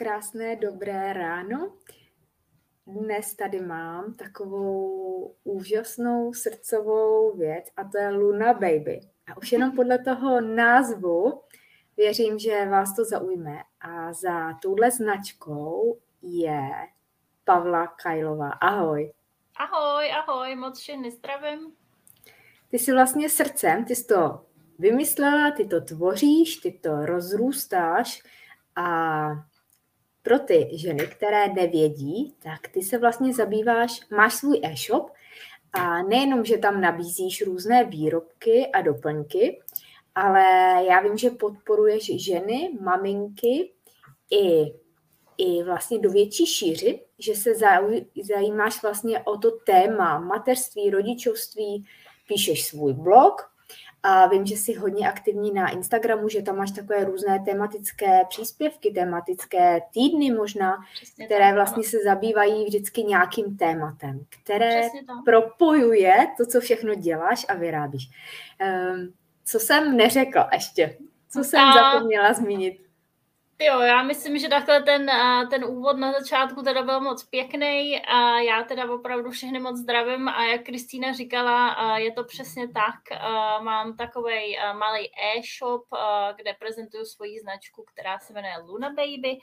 Krásné 0.00 0.56
dobré 0.56 1.12
ráno. 1.12 1.72
Dnes 2.86 3.34
tady 3.34 3.60
mám 3.60 4.14
takovou 4.14 5.34
úžasnou 5.44 6.32
srdcovou 6.32 7.36
věc 7.36 7.64
a 7.76 7.84
to 7.84 7.98
je 7.98 8.08
Luna 8.08 8.52
Baby. 8.52 9.00
A 9.32 9.36
už 9.36 9.52
jenom 9.52 9.72
podle 9.76 9.98
toho 9.98 10.40
názvu 10.40 11.42
věřím, 11.96 12.38
že 12.38 12.66
vás 12.66 12.96
to 12.96 13.04
zaujme. 13.04 13.62
A 13.80 14.12
za 14.12 14.54
touhle 14.62 14.90
značkou 14.90 15.98
je 16.22 16.70
Pavla 17.44 17.86
Kajlová. 17.86 18.50
Ahoj. 18.50 19.12
Ahoj, 19.56 20.12
ahoj, 20.12 20.56
moc 20.56 20.78
všechny 20.78 21.10
zdravím. 21.10 21.72
Ty 22.70 22.78
jsi 22.78 22.92
vlastně 22.92 23.28
srdcem, 23.28 23.84
ty 23.84 23.96
jsi 23.96 24.06
to 24.06 24.46
vymyslela, 24.78 25.50
ty 25.50 25.64
to 25.64 25.80
tvoříš, 25.80 26.56
ty 26.56 26.72
to 26.72 27.06
rozrůstáš 27.06 28.22
a 28.76 29.30
pro 30.22 30.38
ty 30.38 30.68
ženy, 30.72 31.06
které 31.06 31.48
nevědí, 31.48 32.34
tak 32.42 32.68
ty 32.68 32.82
se 32.82 32.98
vlastně 32.98 33.34
zabýváš, 33.34 34.00
máš 34.10 34.34
svůj 34.34 34.60
e-shop 34.62 35.10
a 35.72 36.02
nejenom, 36.02 36.44
že 36.44 36.58
tam 36.58 36.80
nabízíš 36.80 37.42
různé 37.42 37.84
výrobky 37.84 38.66
a 38.66 38.82
doplňky, 38.82 39.60
ale 40.14 40.44
já 40.88 41.00
vím, 41.00 41.18
že 41.18 41.30
podporuješ 41.30 42.24
ženy, 42.24 42.70
maminky 42.80 43.72
i, 44.30 44.64
i 45.38 45.62
vlastně 45.62 45.98
do 45.98 46.10
větší 46.10 46.46
šíři, 46.46 47.00
že 47.18 47.34
se 47.34 47.50
zajímáš 48.22 48.82
vlastně 48.82 49.20
o 49.20 49.38
to 49.38 49.50
téma 49.50 50.18
mateřství, 50.18 50.90
rodičovství, 50.90 51.86
píšeš 52.28 52.66
svůj 52.66 52.92
blog, 52.92 53.50
a 54.02 54.26
vím, 54.26 54.46
že 54.46 54.56
jsi 54.56 54.72
hodně 54.72 55.08
aktivní 55.08 55.52
na 55.52 55.68
Instagramu, 55.68 56.28
že 56.28 56.42
tam 56.42 56.56
máš 56.56 56.70
takové 56.70 57.04
různé 57.04 57.42
tematické 57.44 58.24
příspěvky, 58.28 58.90
tematické 58.90 59.80
týdny 59.92 60.30
možná, 60.30 60.84
Přesně 60.94 61.26
které 61.26 61.44
tak, 61.44 61.54
vlastně 61.54 61.84
se 61.84 61.96
zabývají 62.04 62.64
vždycky 62.64 63.02
nějakým 63.02 63.56
tématem, 63.56 64.24
které 64.42 64.88
propojuje 65.24 66.26
to, 66.36 66.46
co 66.46 66.60
všechno 66.60 66.94
děláš 66.94 67.46
a 67.48 67.54
vyrábíš. 67.54 68.10
Um, 68.94 69.12
co 69.44 69.60
jsem 69.60 69.96
neřekla 69.96 70.50
ještě? 70.52 70.96
Co 71.30 71.44
jsem 71.44 71.60
a... 71.60 71.74
zapomněla 71.74 72.32
zmínit? 72.32 72.89
Jo, 73.62 73.80
já 73.80 74.02
myslím, 74.02 74.38
že 74.38 74.48
takhle 74.48 74.82
ten, 74.82 75.10
ten 75.50 75.64
úvod 75.64 75.96
na 75.96 76.12
začátku 76.12 76.62
teda 76.62 76.82
byl 76.82 77.00
moc 77.00 77.24
pěkný 77.24 78.00
a 78.00 78.40
já 78.40 78.62
teda 78.62 78.92
opravdu 78.92 79.30
všechny 79.30 79.60
moc 79.60 79.76
zdravím 79.76 80.28
a 80.28 80.44
jak 80.44 80.64
Kristýna 80.64 81.12
říkala, 81.12 81.76
je 81.96 82.12
to 82.12 82.24
přesně 82.24 82.68
tak. 82.68 83.20
Mám 83.62 83.96
takový 83.96 84.58
malý 84.72 85.10
e-shop, 85.36 85.84
kde 86.36 86.54
prezentuju 86.54 87.04
svoji 87.04 87.40
značku, 87.40 87.84
která 87.94 88.18
se 88.18 88.32
jmenuje 88.32 88.54
Luna 88.58 88.88
Baby. 88.88 89.38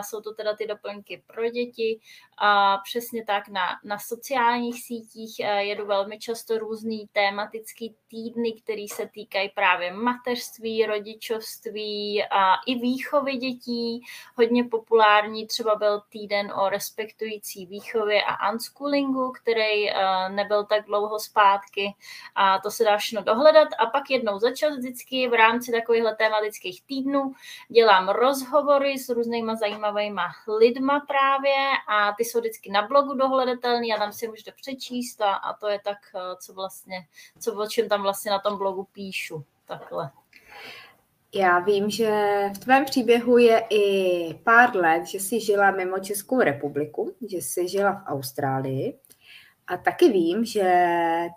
Jsou 0.00 0.20
to 0.20 0.34
teda 0.34 0.56
ty 0.56 0.66
doplňky 0.66 1.22
pro 1.26 1.50
děti. 1.50 2.00
A 2.38 2.78
přesně 2.78 3.24
tak 3.24 3.48
na, 3.48 3.66
na 3.84 3.98
sociálních 3.98 4.82
sítích 4.82 5.38
jedu 5.58 5.86
velmi 5.86 6.18
často 6.18 6.58
různý 6.58 7.08
tématický 7.12 7.96
týdny, 8.08 8.52
které 8.52 8.84
se 8.90 9.08
týkají 9.14 9.48
právě 9.48 9.92
mateřství, 9.92 10.86
rodičovství 10.86 12.24
a 12.30 12.54
i 12.66 12.74
výchovy 12.74 13.36
dětí 13.36 13.55
dětí. 13.56 14.02
Hodně 14.34 14.64
populární 14.64 15.46
třeba 15.46 15.74
byl 15.74 16.02
týden 16.08 16.52
o 16.52 16.68
respektující 16.68 17.66
výchově 17.66 18.22
a 18.24 18.52
unschoolingu, 18.52 19.32
který 19.32 19.90
eh, 19.90 19.94
nebyl 20.28 20.64
tak 20.64 20.84
dlouho 20.84 21.18
zpátky 21.18 21.94
a 22.34 22.58
to 22.58 22.70
se 22.70 22.84
dá 22.84 22.96
všechno 22.96 23.22
dohledat. 23.22 23.68
A 23.78 23.86
pak 23.86 24.10
jednou 24.10 24.38
za 24.38 24.54
čas 24.54 24.76
vždycky 24.76 25.28
v 25.28 25.34
rámci 25.34 25.72
takovýchhle 25.72 26.16
tematických 26.16 26.82
týdnů 26.82 27.32
dělám 27.68 28.08
rozhovory 28.08 28.98
s 28.98 29.08
různýma 29.08 29.54
zajímavými 29.54 30.20
lidma 30.58 31.00
právě 31.00 31.54
a 31.88 32.12
ty 32.12 32.24
jsou 32.24 32.40
vždycky 32.40 32.70
na 32.70 32.86
blogu 32.86 33.14
dohledatelný 33.14 33.94
a 33.94 33.98
tam 33.98 34.12
si 34.12 34.28
můžete 34.28 34.52
přečíst 34.52 35.20
a, 35.20 35.34
a 35.34 35.52
to 35.52 35.68
je 35.68 35.80
tak, 35.84 35.98
eh, 36.14 36.36
co 36.40 36.52
vlastně, 36.52 37.06
co 37.40 37.54
o 37.54 37.66
čem 37.66 37.88
tam 37.88 38.02
vlastně 38.02 38.30
na 38.30 38.38
tom 38.38 38.58
blogu 38.58 38.84
píšu. 38.92 39.44
Takhle. 39.66 40.10
Já 41.36 41.58
vím, 41.58 41.90
že 41.90 42.10
v 42.56 42.58
tvém 42.58 42.84
příběhu 42.84 43.38
je 43.38 43.64
i 43.70 44.34
pár 44.44 44.76
let, 44.76 45.06
že 45.06 45.18
jsi 45.18 45.40
žila 45.40 45.70
mimo 45.70 45.98
Českou 45.98 46.40
republiku, 46.40 47.14
že 47.30 47.36
jsi 47.36 47.68
žila 47.68 47.92
v 47.92 48.06
Austrálii. 48.06 48.98
A 49.68 49.76
taky 49.76 50.08
vím, 50.08 50.44
že 50.44 50.72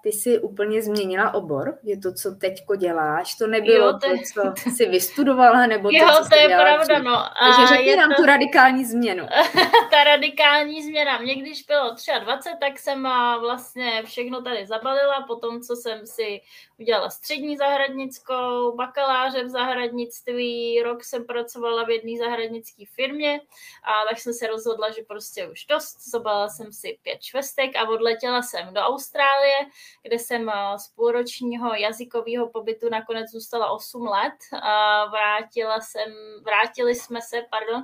ty 0.03 0.11
si 0.11 0.39
úplně 0.39 0.81
změnila 0.81 1.33
obor, 1.33 1.77
že 1.88 1.97
to, 1.97 2.13
co 2.13 2.35
teďko 2.35 2.75
děláš, 2.75 3.35
to 3.35 3.47
nebylo 3.47 3.88
jo, 3.88 3.99
to, 4.03 4.07
je... 4.11 4.17
to, 4.35 4.53
co 4.63 4.69
jsi 4.69 4.85
vystudovala, 4.85 5.67
nebo 5.67 5.89
jo, 5.91 6.07
to, 6.07 6.23
co 6.23 6.29
to 6.29 6.35
je 6.35 6.47
pravda, 6.47 6.99
no. 6.99 7.23
Takže 7.39 7.75
řekni 7.75 7.95
nám 7.95 8.09
to... 8.09 8.15
tu 8.15 8.25
radikální 8.25 8.85
změnu. 8.85 9.27
Ta 9.91 10.03
radikální 10.03 10.83
změna. 10.83 11.17
Mě 11.17 11.35
když 11.35 11.63
bylo 11.63 11.95
23, 12.19 12.49
tak 12.59 12.79
jsem 12.79 13.07
vlastně 13.39 14.03
všechno 14.05 14.41
tady 14.41 14.65
zabalila, 14.65 15.25
po 15.27 15.35
tom, 15.35 15.61
co 15.61 15.75
jsem 15.75 16.05
si 16.05 16.41
udělala 16.79 17.09
střední 17.09 17.57
zahradnickou, 17.57 18.75
bakaláře 18.75 19.44
v 19.44 19.50
zahradnictví, 19.50 20.81
rok 20.84 21.03
jsem 21.03 21.25
pracovala 21.25 21.84
v 21.84 21.90
jedné 21.90 22.17
zahradnické 22.17 22.84
firmě 22.95 23.41
a 23.84 24.09
tak 24.09 24.19
jsem 24.19 24.34
se 24.34 24.47
rozhodla, 24.47 24.91
že 24.91 25.01
prostě 25.07 25.47
už 25.47 25.66
dost, 25.66 26.09
zabalila 26.09 26.50
jsem 26.50 26.73
si 26.73 27.00
pět 27.01 27.23
švestek 27.23 27.75
a 27.75 27.89
odletěla 27.89 28.41
jsem 28.41 28.73
do 28.73 28.81
Austrálie, 28.81 29.57
kde 30.03 30.19
jsem 30.19 30.51
z 30.78 30.88
půlročního 30.88 31.73
jazykového 31.73 32.50
pobytu 32.50 32.89
nakonec 32.89 33.31
zůstala 33.31 33.72
8 33.72 34.07
let. 34.07 34.34
A 34.62 35.06
vrátila 35.06 35.79
jsem, 35.81 36.13
vrátili 36.44 36.95
jsme 36.95 37.22
se, 37.22 37.45
pardon, 37.50 37.84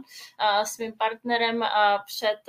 s 0.64 0.78
mým 0.78 0.98
partnerem 0.98 1.66
před 2.06 2.40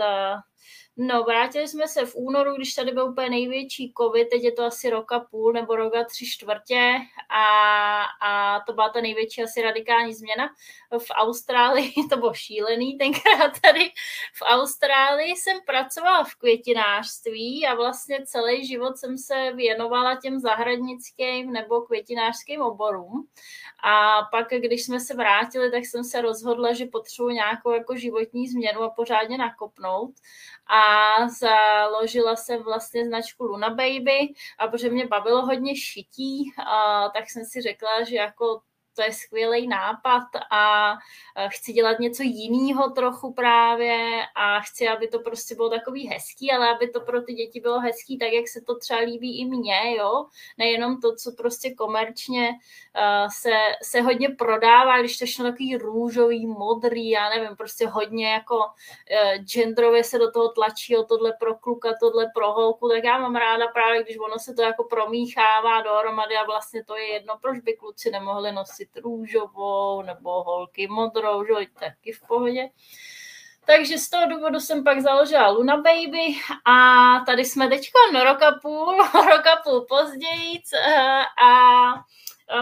No, 0.98 1.22
vrátili 1.24 1.68
jsme 1.68 1.88
se 1.88 2.06
v 2.06 2.14
únoru, 2.16 2.54
když 2.54 2.74
tady 2.74 2.92
byl 2.92 3.04
úplně 3.04 3.30
největší 3.30 3.92
covid, 3.98 4.28
teď 4.30 4.42
je 4.42 4.52
to 4.52 4.64
asi 4.64 4.90
roka 4.90 5.20
půl 5.20 5.52
nebo 5.52 5.76
roka 5.76 6.04
tři 6.04 6.26
čtvrtě 6.26 6.92
a, 7.28 8.02
a 8.22 8.60
to 8.66 8.72
byla 8.72 8.88
ta 8.88 9.00
největší 9.00 9.42
asi 9.42 9.62
radikální 9.62 10.14
změna. 10.14 10.48
V 10.98 11.10
Austrálii 11.10 11.92
to 12.10 12.16
bylo 12.16 12.34
šílený, 12.34 12.98
tenkrát 12.98 13.60
tady 13.60 13.92
v 14.34 14.42
Austrálii 14.42 15.36
jsem 15.36 15.58
pracovala 15.66 16.24
v 16.24 16.34
květinářství 16.34 17.66
a 17.66 17.74
vlastně 17.74 18.26
celý 18.26 18.66
život 18.66 18.96
jsem 18.96 19.18
se 19.18 19.52
věnovala 19.52 20.16
těm 20.22 20.40
zahradnickým 20.40 21.52
nebo 21.52 21.80
květinářským 21.80 22.62
oborům. 22.62 23.28
A 23.88 24.22
pak, 24.30 24.46
když 24.50 24.84
jsme 24.84 25.00
se 25.00 25.16
vrátili, 25.16 25.70
tak 25.70 25.86
jsem 25.86 26.04
se 26.04 26.20
rozhodla, 26.20 26.72
že 26.72 26.86
potřebuji 26.86 27.28
nějakou 27.28 27.70
jako 27.70 27.96
životní 27.96 28.48
změnu 28.48 28.82
a 28.82 28.90
pořádně 28.90 29.38
nakopnout. 29.38 30.14
A 30.66 31.28
založila 31.28 32.36
jsem 32.36 32.62
vlastně 32.62 33.04
značku 33.04 33.44
Luna 33.44 33.70
Baby 33.70 34.34
a 34.58 34.68
protože 34.68 34.90
mě 34.90 35.06
bavilo 35.06 35.46
hodně 35.46 35.76
šití, 35.76 36.52
a 36.66 37.08
tak 37.08 37.30
jsem 37.30 37.44
si 37.44 37.62
řekla, 37.62 38.04
že 38.04 38.16
jako 38.16 38.60
to 38.96 39.02
je 39.02 39.12
skvělý 39.12 39.68
nápad 39.68 40.24
a 40.50 40.94
chci 41.48 41.72
dělat 41.72 41.98
něco 41.98 42.22
jiného 42.22 42.90
trochu 42.90 43.32
právě 43.32 44.22
a 44.34 44.60
chci, 44.60 44.88
aby 44.88 45.08
to 45.08 45.18
prostě 45.18 45.54
bylo 45.54 45.70
takový 45.70 46.08
hezký, 46.08 46.52
ale 46.52 46.70
aby 46.70 46.88
to 46.90 47.00
pro 47.00 47.22
ty 47.22 47.34
děti 47.34 47.60
bylo 47.60 47.80
hezký, 47.80 48.18
tak 48.18 48.32
jak 48.32 48.48
se 48.48 48.60
to 48.60 48.78
třeba 48.78 49.00
líbí 49.00 49.40
i 49.40 49.44
mně, 49.44 49.96
jo, 49.96 50.26
nejenom 50.58 51.00
to, 51.00 51.14
co 51.14 51.32
prostě 51.32 51.74
komerčně 51.74 52.48
uh, 52.48 53.28
se, 53.28 53.52
se 53.82 54.00
hodně 54.00 54.28
prodává, 54.28 55.00
když 55.00 55.18
to 55.18 55.24
je 55.24 55.50
takový 55.50 55.76
růžový, 55.76 56.46
modrý, 56.46 57.10
já 57.10 57.28
nevím, 57.28 57.56
prostě 57.56 57.86
hodně 57.86 58.32
jako 58.32 58.56
uh, 58.56 59.44
genderově 59.44 60.04
se 60.04 60.18
do 60.18 60.30
toho 60.30 60.48
tlačí, 60.48 60.96
o 60.96 61.04
tohle 61.04 61.32
pro 61.40 61.54
kluka, 61.54 61.94
tohle 62.00 62.26
pro 62.34 62.52
holku, 62.52 62.88
tak 62.88 63.04
já 63.04 63.18
mám 63.18 63.36
ráda 63.36 63.68
právě, 63.68 64.02
když 64.02 64.18
ono 64.18 64.38
se 64.38 64.54
to 64.54 64.62
jako 64.62 64.84
promíchává 64.84 65.82
dohromady 65.82 66.36
a 66.36 66.44
vlastně 66.44 66.84
to 66.84 66.96
je 66.96 67.06
jedno, 67.12 67.38
proč 67.40 67.58
by 67.58 67.72
kluci 67.76 68.10
nemohli 68.10 68.52
nosit 68.52 68.85
nosit 68.86 69.04
růžovou 69.04 70.02
nebo 70.02 70.42
holky 70.42 70.88
modrou, 70.88 71.44
že 71.44 71.66
taky 71.80 72.12
v 72.12 72.20
pohodě. 72.28 72.68
Takže 73.66 73.98
z 73.98 74.10
toho 74.10 74.26
důvodu 74.26 74.60
jsem 74.60 74.84
pak 74.84 75.00
založila 75.00 75.50
Luna 75.50 75.76
Baby 75.76 76.34
a 76.64 77.20
tady 77.26 77.44
jsme 77.44 77.68
teď 77.68 77.90
no, 78.12 78.24
roka 78.24 78.58
půl, 78.62 78.96
roka 79.14 79.56
půl 79.64 79.86
později 79.88 80.62
a 81.48 81.92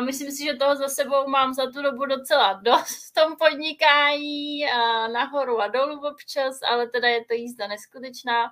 Myslím 0.05 0.31
si, 0.31 0.45
že 0.45 0.55
toho 0.55 0.77
za 0.77 0.89
sebou 0.89 1.29
mám 1.29 1.55
za 1.55 1.67
tu 1.67 1.83
dobu 1.83 2.07
docela 2.07 2.53
dost 2.53 3.11
v 3.11 3.15
tom 3.15 3.37
podnikání, 3.37 4.61
nahoru 5.13 5.61
a 5.61 5.69
dolů 5.69 6.01
občas, 6.09 6.59
ale 6.71 6.89
teda 6.89 7.09
je 7.09 7.25
to 7.25 7.35
jízda 7.35 7.67
neskutečná 7.67 8.45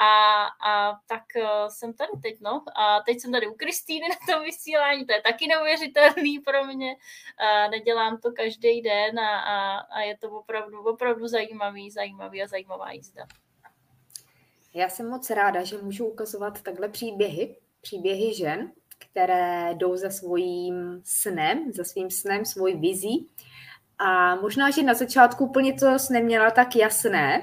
a, 0.00 0.44
a 0.70 1.00
tak 1.06 1.36
e, 1.36 1.46
jsem 1.68 1.92
tady 1.92 2.10
teď, 2.22 2.40
no. 2.40 2.64
A 2.76 3.00
teď 3.00 3.20
jsem 3.20 3.32
tady 3.32 3.46
u 3.46 3.54
Kristýny 3.54 4.06
na 4.08 4.34
tom 4.34 4.44
vysílání, 4.44 5.06
to 5.06 5.12
je 5.12 5.22
taky 5.22 5.46
neuvěřitelný 5.46 6.38
pro 6.38 6.64
mě. 6.64 6.96
A 7.38 7.68
nedělám 7.68 8.18
to 8.18 8.32
každý 8.32 8.82
den 8.82 9.18
a, 9.18 9.40
a, 9.40 9.78
a 9.78 10.00
je 10.00 10.18
to 10.18 10.30
opravdu, 10.30 10.82
opravdu 10.82 11.28
zajímavý, 11.28 11.90
zajímavý 11.90 12.42
a 12.42 12.46
zajímavá 12.46 12.92
jízda. 12.92 13.26
Já 14.74 14.88
jsem 14.88 15.08
moc 15.08 15.30
ráda, 15.30 15.64
že 15.64 15.78
můžu 15.78 16.06
ukazovat 16.06 16.62
takhle 16.62 16.88
příběhy, 16.88 17.56
příběhy 17.80 18.34
žen, 18.34 18.72
které 18.98 19.74
jdou 19.74 19.96
za 19.96 20.10
svým 20.10 21.00
snem, 21.04 21.72
za 21.72 21.84
svým 21.84 22.10
snem, 22.10 22.44
svojí 22.44 22.76
vizí 22.76 23.28
A 23.98 24.34
možná, 24.34 24.70
že 24.70 24.82
na 24.82 24.94
začátku 24.94 25.44
úplně 25.44 25.72
to 25.72 25.86
neměla 26.10 26.50
tak 26.50 26.76
jasné, 26.76 27.42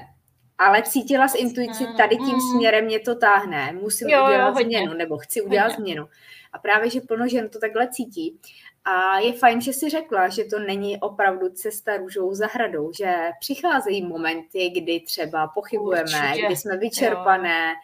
ale 0.58 0.82
cítila 0.82 1.28
z 1.28 1.34
intuici, 1.34 1.84
tady 1.96 2.16
tím 2.16 2.34
mm. 2.34 2.40
směrem 2.40 2.84
mě 2.84 3.00
to 3.00 3.14
táhne, 3.14 3.72
musím 3.72 4.08
jo, 4.08 4.24
udělat 4.26 4.48
jo, 4.58 4.64
změnu, 4.64 4.94
nebo 4.94 5.18
chci 5.18 5.42
udělat 5.42 5.66
hodně. 5.66 5.76
změnu. 5.76 6.08
A 6.52 6.58
právě, 6.58 6.90
že 6.90 7.00
plno 7.00 7.28
žen 7.28 7.48
to 7.48 7.58
takhle 7.58 7.88
cítí. 7.88 8.40
A 8.84 9.18
je 9.18 9.32
fajn, 9.32 9.60
že 9.60 9.72
si 9.72 9.90
řekla, 9.90 10.28
že 10.28 10.44
to 10.44 10.58
není 10.58 11.00
opravdu 11.00 11.48
cesta 11.48 11.96
růžovou 11.96 12.34
zahradou, 12.34 12.92
že 12.92 13.14
přicházejí 13.40 14.06
momenty, 14.06 14.70
kdy 14.70 15.00
třeba 15.00 15.46
pochybujeme, 15.48 16.28
Určitě. 16.28 16.46
kdy 16.46 16.56
jsme 16.56 16.76
vyčerpané, 16.76 17.68
jo 17.68 17.74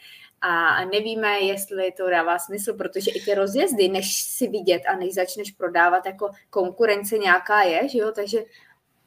a 0.43 0.85
nevíme, 0.85 1.41
jestli 1.41 1.93
to 1.93 2.11
dává 2.11 2.39
smysl, 2.39 2.75
protože 2.75 3.11
i 3.11 3.21
ty 3.21 3.35
rozjezdy, 3.35 3.89
než 3.89 4.23
si 4.23 4.49
vidět 4.49 4.83
a 4.89 4.97
než 4.97 5.15
začneš 5.15 5.51
prodávat, 5.51 6.07
jako 6.07 6.31
konkurence 6.51 7.19
nějaká 7.19 7.63
je, 7.63 7.89
že 7.89 7.99
jo, 7.99 8.13
takže 8.15 8.39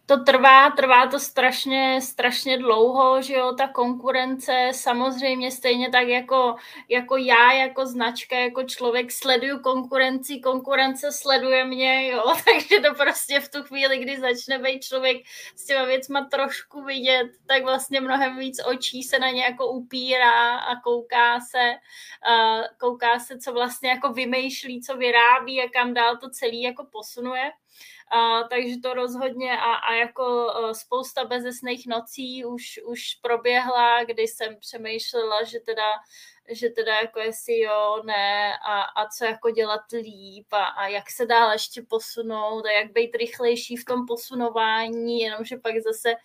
to 0.06 0.24
trvá, 0.24 0.72
trvá 0.72 1.08
to 1.08 1.20
strašně, 1.20 2.02
strašně 2.02 2.58
dlouho, 2.58 3.22
že 3.22 3.34
jo, 3.34 3.54
ta 3.58 3.68
konkurence 3.68 4.70
samozřejmě 4.72 5.52
stejně 5.52 5.90
tak 5.90 6.08
jako, 6.08 6.56
jako 6.90 7.18
já, 7.18 7.52
jako 7.52 7.86
značka, 7.86 8.40
jako 8.40 8.64
člověk 8.64 9.12
sleduju 9.12 9.60
konkurenci, 9.60 10.40
konkurence 10.40 11.12
sleduje 11.12 11.66
mě, 11.66 12.08
jo, 12.08 12.24
takže 12.46 12.80
to 12.80 12.96
prostě 12.96 13.40
v 13.40 13.50
tu 13.50 13.64
chvíli, 13.64 13.98
kdy 13.98 14.20
začne 14.20 14.60
být 14.60 14.84
člověk 14.84 15.18
s 15.56 15.66
těma 15.66 15.86
věcma 15.86 16.28
trošku 16.32 16.84
vidět, 16.84 17.28
tak 17.48 17.64
vlastně 17.64 18.02
mnohem 18.02 18.38
víc 18.38 18.62
očí 18.66 19.04
se 19.04 19.20
na 19.20 19.30
ně 19.30 19.44
jako 19.44 19.68
upírá 19.68 20.58
a 20.58 20.76
kouká 20.82 21.40
se, 21.40 21.76
uh, 22.30 22.64
kouká 22.80 23.20
se, 23.20 23.38
co 23.38 23.54
vlastně 23.54 23.90
jako 23.90 24.14
vymýšlí, 24.14 24.82
co 24.82 24.98
vyrábí 24.98 25.62
a 25.62 25.70
kam 25.70 25.94
dál 25.94 26.18
to 26.18 26.30
celý 26.30 26.62
jako 26.62 26.86
posunuje. 26.92 27.52
A, 28.12 28.44
takže 28.44 28.76
to 28.84 28.94
rozhodně 28.94 29.52
a, 29.60 29.74
a 29.74 29.94
jako 29.94 30.48
e, 30.50 30.76
spousta 30.76 31.26
bezesných 31.26 31.88
nocí 31.88 32.46
už, 32.46 32.80
už 32.86 33.16
proběhla, 33.22 34.04
kdy 34.04 34.24
jsem 34.24 34.56
přemýšlela, 34.60 35.44
že 35.44 35.60
teda 35.60 35.92
že 36.50 36.70
teda 36.70 36.96
jako 36.96 37.20
jestli 37.20 37.60
jo, 37.60 38.02
ne 38.06 38.54
a, 38.66 38.82
a 38.82 39.10
co 39.10 39.26
jako 39.26 39.50
dělat 39.50 39.82
líp 39.92 40.54
a, 40.54 40.64
a 40.64 40.88
jak 40.88 41.12
se 41.12 41.26
dál 41.26 41.52
ještě 41.52 41.82
posunout 41.82 42.66
a 42.66 42.72
jak 42.72 42.92
být 42.92 43.16
rychlejší 43.16 43.76
v 43.76 43.86
tom 43.86 44.06
posunování, 44.08 45.20
jenomže 45.20 45.58
pak 45.58 45.74
zase 45.80 46.16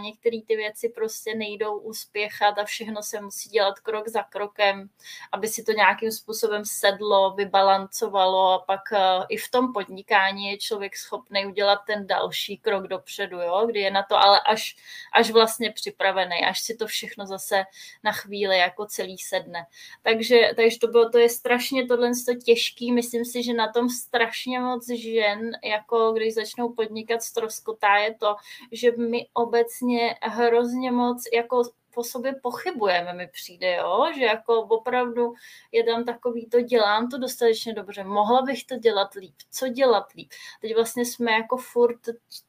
některé 0.00 0.38
ty 0.46 0.56
věci 0.56 0.88
prostě 0.88 1.34
nejdou 1.34 1.78
uspěchat 1.78 2.58
a 2.58 2.64
všechno 2.64 3.02
se 3.02 3.20
musí 3.20 3.48
dělat 3.48 3.80
krok 3.80 4.08
za 4.08 4.22
krokem, 4.22 4.88
aby 5.32 5.48
si 5.48 5.64
to 5.64 5.72
nějakým 5.72 6.12
způsobem 6.12 6.64
sedlo, 6.64 7.34
vybalancovalo 7.34 8.52
a 8.52 8.58
pak 8.58 8.80
i 9.28 9.36
v 9.36 9.50
tom 9.50 9.72
podnikání 9.72 10.50
je 10.50 10.58
člověk 10.58 10.96
schopný 10.96 11.46
udělat 11.46 11.80
ten 11.86 12.06
další 12.06 12.58
krok 12.58 12.86
dopředu, 12.86 13.40
jo, 13.40 13.66
kdy 13.66 13.80
je 13.80 13.90
na 13.90 14.02
to 14.02 14.16
ale 14.16 14.40
až, 14.40 14.76
až 15.12 15.30
vlastně 15.30 15.72
připravený, 15.72 16.44
až 16.44 16.60
si 16.60 16.76
to 16.76 16.86
všechno 16.86 17.26
zase 17.26 17.64
na 18.04 18.12
chvíli 18.12 18.58
jako 18.58 18.86
celý 18.86 19.18
sedne 19.18 19.45
sedne. 19.46 19.66
Takže, 20.02 20.52
takže 20.56 20.78
to 20.78 20.86
bylo, 20.86 21.10
to 21.10 21.18
je 21.18 21.28
strašně 21.28 21.86
tohle 21.86 22.10
těžký, 22.44 22.92
myslím 22.92 23.24
si, 23.24 23.42
že 23.42 23.52
na 23.52 23.72
tom 23.72 23.88
strašně 23.88 24.60
moc 24.60 24.88
žen, 24.88 25.50
jako 25.64 26.12
když 26.12 26.34
začnou 26.34 26.72
podnikat 26.72 27.22
stroskotá, 27.22 27.96
je 27.96 28.14
to, 28.14 28.36
že 28.72 28.92
my 28.96 29.26
obecně 29.32 30.14
hrozně 30.22 30.92
moc 30.92 31.24
jako 31.34 31.62
po 31.96 32.04
sobě 32.04 32.34
pochybujeme, 32.42 33.12
mi 33.12 33.28
přijde, 33.28 33.74
jo? 33.74 34.06
že 34.14 34.24
jako 34.24 34.60
opravdu 34.60 35.34
je 35.72 35.84
tam 35.84 36.04
takový 36.04 36.46
to, 36.46 36.60
dělám 36.60 37.08
to 37.08 37.18
dostatečně 37.18 37.74
dobře, 37.74 38.04
mohla 38.04 38.42
bych 38.42 38.64
to 38.64 38.76
dělat 38.76 39.14
líp, 39.14 39.34
co 39.50 39.68
dělat 39.68 40.12
líp. 40.12 40.28
Teď 40.60 40.74
vlastně 40.74 41.04
jsme 41.04 41.32
jako 41.32 41.56
furt, 41.56 42.00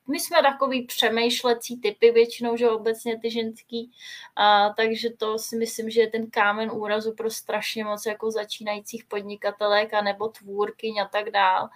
my 0.08 0.20
jsme 0.20 0.42
takový 0.42 0.86
přemýšlecí 0.86 1.82
typy 1.82 2.12
většinou, 2.12 2.58
že 2.58 2.70
obecně 2.70 3.20
ty 3.20 3.32
ženský, 3.32 3.92
a, 4.36 4.70
takže 4.78 5.10
to 5.10 5.40
si 5.40 5.56
myslím, 5.56 5.90
že 5.90 6.02
je 6.02 6.08
ten 6.08 6.30
kámen 6.32 6.72
úrazu 6.72 7.14
pro 7.14 7.30
strašně 7.30 7.84
moc 7.84 8.06
jako 8.06 8.32
začínajících 8.32 9.06
podnikatelek 9.06 9.94
a 9.94 10.02
nebo 10.02 10.28
tvůrkyň 10.28 11.00
a 11.00 11.08
tak 11.08 11.30
dál, 11.30 11.70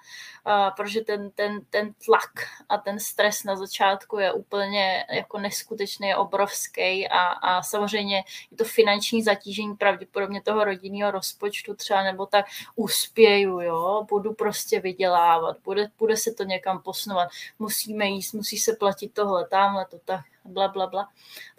a, 0.46 0.72
protože 0.72 1.02
ten, 1.02 1.32
ten, 1.32 1.62
ten 1.70 1.94
tlak 2.06 2.34
a 2.70 2.78
ten 2.78 3.00
stres 3.00 3.44
na 3.44 3.56
začátku 3.56 4.18
je 4.18 4.34
úplně 4.34 5.06
jako 5.10 5.38
neskutečný, 5.38 6.16
obrovský 6.16 7.08
a, 7.08 7.24
a 7.28 7.61
samozřejmě 7.64 8.24
je 8.52 8.58
to 8.58 8.64
finanční 8.64 9.24
zatížení 9.24 9.76
pravděpodobně 9.76 10.42
toho 10.42 10.64
rodinného 10.64 11.12
rozpočtu 11.12 11.74
třeba, 11.74 12.04
nebo 12.04 12.26
tak 12.26 12.46
uspěju, 12.76 13.62
jo, 13.62 14.06
budu 14.10 14.34
prostě 14.34 14.80
vydělávat, 14.80 15.58
bude, 15.64 15.88
bude 15.98 16.18
se 16.18 16.32
to 16.34 16.44
někam 16.44 16.82
posunovat, 16.82 17.30
musíme 17.60 18.06
jíst, 18.06 18.34
musí 18.34 18.58
se 18.58 18.74
platit 18.74 19.14
tohle, 19.14 19.48
tamhle, 19.48 19.86
to 19.86 20.00
tak, 20.06 20.26
bla, 20.46 20.68
bla, 20.68 20.88
bla. 20.88 21.10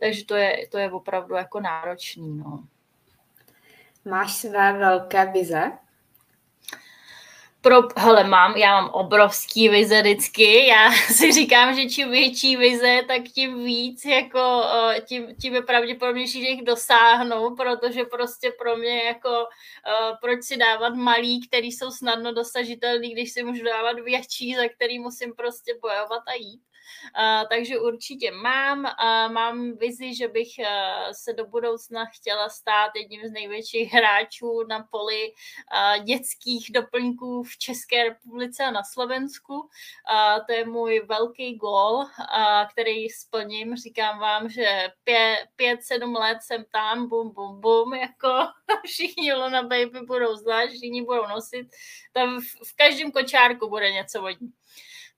Takže 0.00 0.25
to 0.25 0.34
je, 0.34 0.66
to 0.70 0.78
je 0.78 0.90
opravdu 0.90 1.34
jako 1.34 1.60
náročný, 1.60 2.38
no. 2.38 2.64
Máš 4.05 4.32
své 4.32 4.72
velké 4.72 5.32
vize? 5.32 5.72
Pro, 7.62 7.82
hele, 7.97 8.25
mám, 8.25 8.56
já 8.56 8.81
mám 8.81 8.91
obrovský 8.91 9.69
vize 9.69 10.00
vždycky, 10.00 10.67
já 10.67 10.93
si 11.17 11.32
říkám, 11.32 11.75
že 11.75 11.88
čím 11.88 12.11
větší 12.11 12.56
vize, 12.56 13.00
tak 13.09 13.23
tím 13.23 13.64
víc, 13.64 14.05
jako, 14.05 14.64
tím, 15.05 15.37
tím 15.41 15.55
je 15.55 15.62
pravděpodobnější, 15.62 16.41
že 16.41 16.49
jich 16.49 16.64
dosáhnu, 16.64 17.56
protože 17.56 18.05
prostě 18.05 18.53
pro 18.59 18.76
mě 18.76 19.03
jako, 19.03 19.47
proč 20.20 20.43
si 20.43 20.56
dávat 20.56 20.94
malý, 20.94 21.47
který 21.47 21.73
jsou 21.73 21.91
snadno 21.91 22.35
dosažitelný, 22.35 23.12
když 23.12 23.32
si 23.32 23.43
můžu 23.43 23.65
dávat 23.65 24.00
větší, 24.00 24.55
za 24.55 24.69
který 24.76 24.99
musím 24.99 25.35
prostě 25.35 25.75
bojovat 25.82 26.23
a 26.26 26.35
jít. 26.35 26.61
Takže 27.50 27.78
určitě 27.78 28.31
mám, 28.31 28.82
mám 29.32 29.76
vizi, 29.76 30.14
že 30.14 30.28
bych 30.28 30.49
se 31.12 31.32
do 31.32 31.46
budoucna 31.46 32.04
chtěla 32.04 32.49
stát 32.49 32.90
jedním 32.96 33.28
z 33.28 33.32
největších 33.32 33.93
hráčů 33.93 34.64
na 34.69 34.88
poli 34.90 35.32
dětských 36.04 36.72
doplňků 36.72 37.43
v 37.43 37.58
České 37.58 38.04
republice 38.04 38.64
a 38.64 38.70
na 38.70 38.82
Slovensku. 38.84 39.69
To 40.46 40.52
je 40.52 40.66
můj 40.66 41.02
velký 41.08 41.56
gól, 41.56 42.06
který 42.72 43.08
splním. 43.08 43.76
Říkám 43.76 44.19
vám, 44.19 44.48
že 44.48 44.88
pět, 45.05 45.38
pět, 45.56 45.82
sedm 45.82 46.14
let 46.14 46.38
jsem 46.40 46.64
tam, 46.72 47.08
bum, 47.08 47.31
bum, 47.34 47.60
bum, 47.60 47.94
jako 47.94 48.28
všichni 48.84 49.34
Luna 49.34 49.62
Baby 49.62 50.00
budou 50.06 50.37
zvlášť, 50.37 50.72
všichni 50.72 51.02
budou 51.02 51.26
nosit. 51.26 51.69
Tam 52.12 52.40
v, 52.40 52.44
v 52.44 52.76
každém 52.76 53.12
kočárku 53.12 53.69
bude 53.69 53.93
něco 53.93 54.20
vodní. 54.20 54.52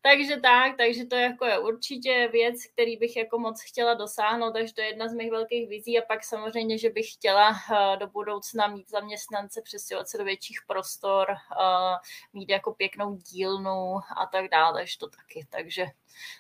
Takže 0.07 0.37
tak, 0.37 0.77
takže 0.77 1.05
to 1.05 1.17
jako 1.17 1.45
je 1.45 1.59
určitě 1.59 2.29
věc, 2.33 2.55
který 2.73 2.97
bych 2.97 3.17
jako 3.17 3.39
moc 3.39 3.63
chtěla 3.63 3.95
dosáhnout, 3.95 4.53
takže 4.53 4.75
to 4.75 4.81
je 4.81 4.87
jedna 4.87 5.09
z 5.09 5.15
mých 5.15 5.31
velkých 5.31 5.69
vizí. 5.69 5.99
A 5.99 6.03
pak 6.09 6.25
samozřejmě, 6.25 6.79
že 6.79 6.91
bych 6.91 7.13
chtěla 7.13 7.51
uh, 7.51 7.99
do 7.99 8.07
budoucna 8.07 8.67
mít 8.67 8.91
zaměstnance, 8.91 9.63
přestěhovat 9.63 10.09
se 10.09 10.19
do 10.19 10.25
větších 10.25 10.59
prostor, 10.67 11.27
uh, 11.31 11.97
mít 12.33 12.49
jako 12.49 12.73
pěknou 12.73 13.17
dílnu 13.17 13.97
a 14.17 14.27
tak 14.33 14.51
dále, 14.51 14.81
takže 14.81 14.99
to 14.99 15.09
taky, 15.09 15.47
takže 15.51 15.87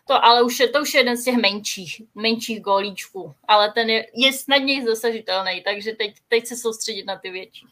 to 0.06 0.24
ale 0.24 0.42
už 0.42 0.60
je, 0.60 0.68
to 0.68 0.82
už 0.82 0.94
je 0.94 1.00
jeden 1.00 1.16
z 1.16 1.24
těch 1.24 1.36
menších, 1.36 2.02
menších 2.14 2.60
golíčků, 2.60 3.34
ale 3.48 3.72
ten 3.72 3.90
je, 3.90 4.06
je 4.14 4.32
snadněji 4.32 4.84
dosažitelný, 4.84 5.62
takže 5.62 5.92
teď, 5.92 6.16
teď 6.28 6.46
se 6.46 6.56
soustředit 6.56 7.04
na 7.04 7.18
ty 7.18 7.30
větší. 7.30 7.66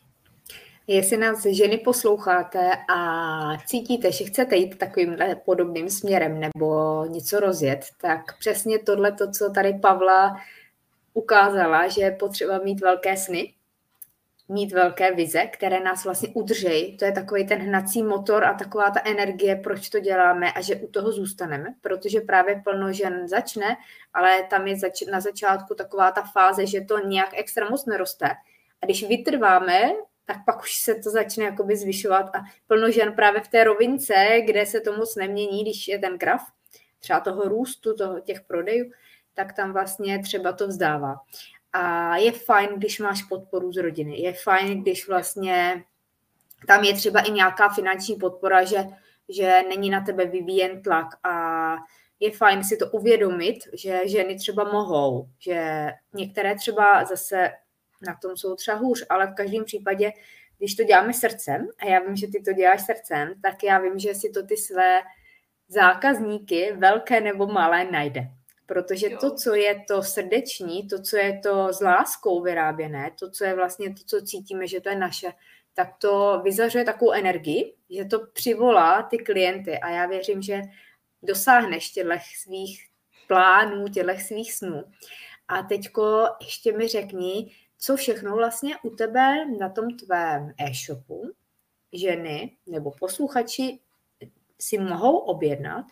Jestli 0.87 1.17
nás 1.17 1.47
ženy 1.47 1.79
posloucháte 1.79 2.71
a 2.95 3.59
cítíte, 3.67 4.13
že 4.13 4.25
chcete 4.25 4.57
jít 4.57 4.79
takovým 4.79 5.17
podobným 5.45 5.91
směrem 5.91 6.41
nebo 6.41 7.05
něco 7.05 7.41
rozjet, 7.41 7.87
tak 8.01 8.39
přesně 8.39 8.79
tohle, 8.79 9.13
to, 9.13 9.31
co 9.31 9.51
tady 9.51 9.79
Pavla 9.83 10.41
ukázala, 11.15 11.89
že 11.89 12.03
je 12.03 12.11
potřeba 12.11 12.59
mít 12.59 12.81
velké 12.81 13.17
sny, 13.17 13.55
mít 14.49 14.73
velké 14.73 15.15
vize, 15.15 15.47
které 15.47 15.81
nás 15.81 16.05
vlastně 16.05 16.29
udržejí. 16.35 16.97
To 16.97 17.05
je 17.05 17.13
takový 17.13 17.47
ten 17.47 17.59
hnací 17.59 18.03
motor 18.03 18.45
a 18.45 18.55
taková 18.55 18.91
ta 18.91 19.01
energie, 19.05 19.57
proč 19.57 19.89
to 19.89 20.01
děláme 20.01 20.53
a 20.53 20.61
že 20.61 20.77
u 20.77 20.87
toho 20.87 21.13
zůstaneme, 21.13 21.75
protože 21.81 22.21
právě 22.21 22.61
plno 22.65 22.93
žen 22.93 23.29
začne, 23.29 23.77
ale 24.15 24.43
tam 24.43 24.67
je 24.67 24.77
zač- 24.77 25.07
na 25.11 25.21
začátku 25.21 25.75
taková 25.75 26.11
ta 26.11 26.23
fáze, 26.23 26.67
že 26.67 26.81
to 26.81 26.99
nějak 26.99 27.29
extra 27.33 27.71
moc 27.71 27.87
neroste. 27.87 28.29
A 28.83 28.87
když 28.87 29.09
vytrváme 29.09 29.93
tak 30.33 30.45
pak 30.45 30.63
už 30.63 30.75
se 30.75 30.95
to 30.95 31.11
začne 31.11 31.45
jakoby 31.45 31.77
zvyšovat 31.77 32.37
a 32.37 32.45
plno 32.67 32.91
žen 32.91 33.13
právě 33.13 33.41
v 33.41 33.49
té 33.49 33.65
rovince, 33.65 34.15
kde 34.45 34.67
se 34.67 34.81
to 34.81 34.97
moc 34.97 35.17
nemění, 35.17 35.63
když 35.63 35.89
je 35.89 35.99
ten 35.99 36.19
graf, 36.19 36.43
třeba 37.01 37.21
toho 37.21 37.43
růstu, 37.43 37.97
toho, 37.97 38.21
těch 38.21 38.41
prodejů, 38.41 38.91
tak 39.35 39.53
tam 39.53 39.73
vlastně 39.73 40.23
třeba 40.23 40.53
to 40.53 40.69
vzdává. 40.69 41.17
A 41.73 42.17
je 42.17 42.33
fajn, 42.33 42.69
když 42.77 42.99
máš 42.99 43.23
podporu 43.23 43.73
z 43.73 43.77
rodiny. 43.77 44.21
Je 44.21 44.33
fajn, 44.33 44.83
když 44.83 45.09
vlastně 45.09 45.85
tam 46.67 46.85
je 46.85 46.95
třeba 46.95 47.21
i 47.21 47.31
nějaká 47.31 47.69
finanční 47.69 48.17
podpora, 48.17 48.65
že, 48.65 48.85
že 49.29 49.63
není 49.69 49.91
na 49.91 50.01
tebe 50.01 50.25
vyvíjen 50.27 50.83
tlak 50.83 51.07
a 51.25 51.77
je 52.21 52.31
fajn 52.31 52.65
si 52.65 52.77
to 52.77 52.87
uvědomit, 52.87 53.59
že 53.73 54.01
ženy 54.05 54.37
třeba 54.37 54.73
mohou, 54.73 55.29
že 55.39 55.89
některé 56.15 56.55
třeba 56.55 57.05
zase 57.05 57.51
na 58.07 58.19
tom 58.23 58.37
jsou 58.37 58.55
třeba 58.55 58.77
hůř, 58.77 59.07
ale 59.09 59.27
v 59.27 59.35
každém 59.35 59.65
případě, 59.65 60.13
když 60.59 60.75
to 60.75 60.85
děláme 60.85 61.13
srdcem, 61.13 61.69
a 61.79 61.87
já 61.87 62.01
vím, 62.01 62.17
že 62.17 62.27
ty 62.27 62.43
to 62.43 62.53
děláš 62.53 62.87
srdcem, 62.87 63.33
tak 63.43 63.63
já 63.63 63.79
vím, 63.79 63.99
že 63.99 64.15
si 64.15 64.31
to 64.31 64.47
ty 64.47 64.57
své 64.57 65.01
zákazníky, 65.69 66.73
velké 66.73 67.21
nebo 67.21 67.47
malé, 67.47 67.91
najde. 67.91 68.29
Protože 68.67 69.11
jo. 69.11 69.19
to, 69.21 69.35
co 69.35 69.55
je 69.55 69.85
to 69.89 70.03
srdeční, 70.03 70.89
to, 70.89 71.03
co 71.03 71.17
je 71.17 71.39
to 71.39 71.73
s 71.73 71.81
láskou 71.81 72.43
vyráběné, 72.43 73.11
to, 73.19 73.31
co 73.31 73.45
je 73.45 73.55
vlastně 73.55 73.95
to, 73.95 74.03
co 74.07 74.27
cítíme, 74.27 74.67
že 74.67 74.81
to 74.81 74.89
je 74.89 74.97
naše, 74.97 75.33
tak 75.75 75.89
to 75.99 76.41
vyzařuje 76.45 76.85
takovou 76.85 77.13
energii, 77.13 77.75
že 77.91 78.05
to 78.05 78.27
přivolá 78.33 79.03
ty 79.03 79.19
klienty 79.19 79.79
a 79.79 79.91
já 79.91 80.07
věřím, 80.07 80.43
že 80.43 80.63
dosáhneš 81.23 81.91
těchto 81.91 82.15
svých 82.43 82.87
plánů, 83.29 83.89
těchto 83.89 84.13
svých 84.27 84.53
snů. 84.53 84.85
A 85.49 85.63
teďko 85.63 86.27
ještě 86.41 86.73
mi 86.73 86.89
řekni, 86.89 87.53
co 87.83 87.97
všechno 87.97 88.37
vlastně 88.37 88.77
u 88.83 88.91
tebe 88.91 89.47
na 89.59 89.69
tom 89.69 89.97
tvém 89.97 90.53
e-shopu 90.59 91.33
ženy 91.93 92.57
nebo 92.67 92.91
posluchači 92.91 93.79
si 94.61 94.79
mohou 94.79 95.17
objednat 95.19 95.85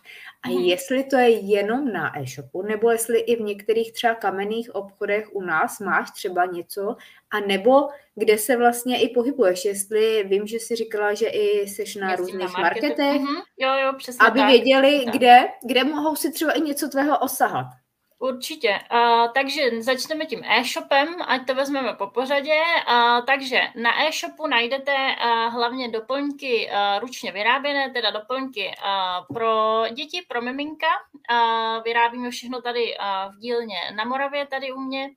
a 0.43 0.49
hmm. 0.49 0.59
jestli 0.59 1.05
to 1.05 1.17
je 1.17 1.31
jenom 1.31 1.93
na 1.93 2.21
e-shopu, 2.21 2.63
nebo 2.63 2.91
jestli 2.91 3.19
i 3.19 3.37
v 3.37 3.41
některých 3.41 3.93
třeba 3.93 4.15
kamenných 4.15 4.75
obchodech 4.75 5.35
u 5.35 5.43
nás 5.43 5.81
máš 5.81 6.11
třeba 6.11 6.45
něco, 6.45 6.97
a 7.31 7.41
nebo 7.41 7.89
kde 8.15 8.39
se 8.39 8.57
vlastně 8.57 9.03
i 9.03 9.09
pohybuješ, 9.09 9.65
jestli 9.65 10.25
vím, 10.25 10.47
že 10.47 10.57
jsi 10.57 10.77
říkala, 10.77 11.15
že 11.15 11.27
i 11.27 11.69
jsi 11.69 11.99
na 12.01 12.11
Jestli 12.11 12.27
různých 12.27 12.55
na 12.55 12.61
marketech, 12.61 13.21
mm-hmm. 13.23 13.43
jo, 13.59 13.71
jo, 13.85 13.93
přesně 13.99 14.27
aby 14.27 14.39
tak. 14.39 14.49
věděli, 14.49 15.03
tak. 15.05 15.15
kde, 15.15 15.41
kde 15.67 15.85
mohou 15.85 16.17
si 16.17 16.33
třeba 16.33 16.53
i 16.53 16.61
něco 16.61 16.89
tvého 16.89 17.19
osahat. 17.19 17.67
Určitě. 18.23 18.81
Uh, 18.93 19.33
takže 19.33 19.83
začneme 19.83 20.27
tím 20.27 20.45
e-shopem, 20.45 21.17
ať 21.27 21.47
to 21.47 21.55
vezmeme 21.55 21.95
po 21.95 22.07
pořadě. 22.07 22.53
Uh, 22.89 23.25
takže 23.25 23.61
na 23.75 24.05
e-shopu 24.07 24.47
najdete 24.47 24.93
uh, 24.93 25.53
hlavně 25.53 25.89
doplňky 25.89 26.71
uh, 26.71 27.01
ručně 27.01 27.33
vyráběné, 27.33 27.91
teda 27.91 28.11
doplňky 28.11 28.67
uh, 28.69 29.37
pro 29.37 29.83
děti, 29.93 30.23
pro 30.29 30.43
miminka. 30.43 30.87
Uh, 31.33 31.83
vyrábíme 31.83 32.31
všechno 32.31 32.63
tady 32.63 32.95
uh, 32.97 33.35
v 33.35 33.39
dílně 33.39 33.79
na 33.95 34.05
Moravě, 34.05 34.47
tady 34.47 34.73
u 34.73 34.81
mě 34.81 35.11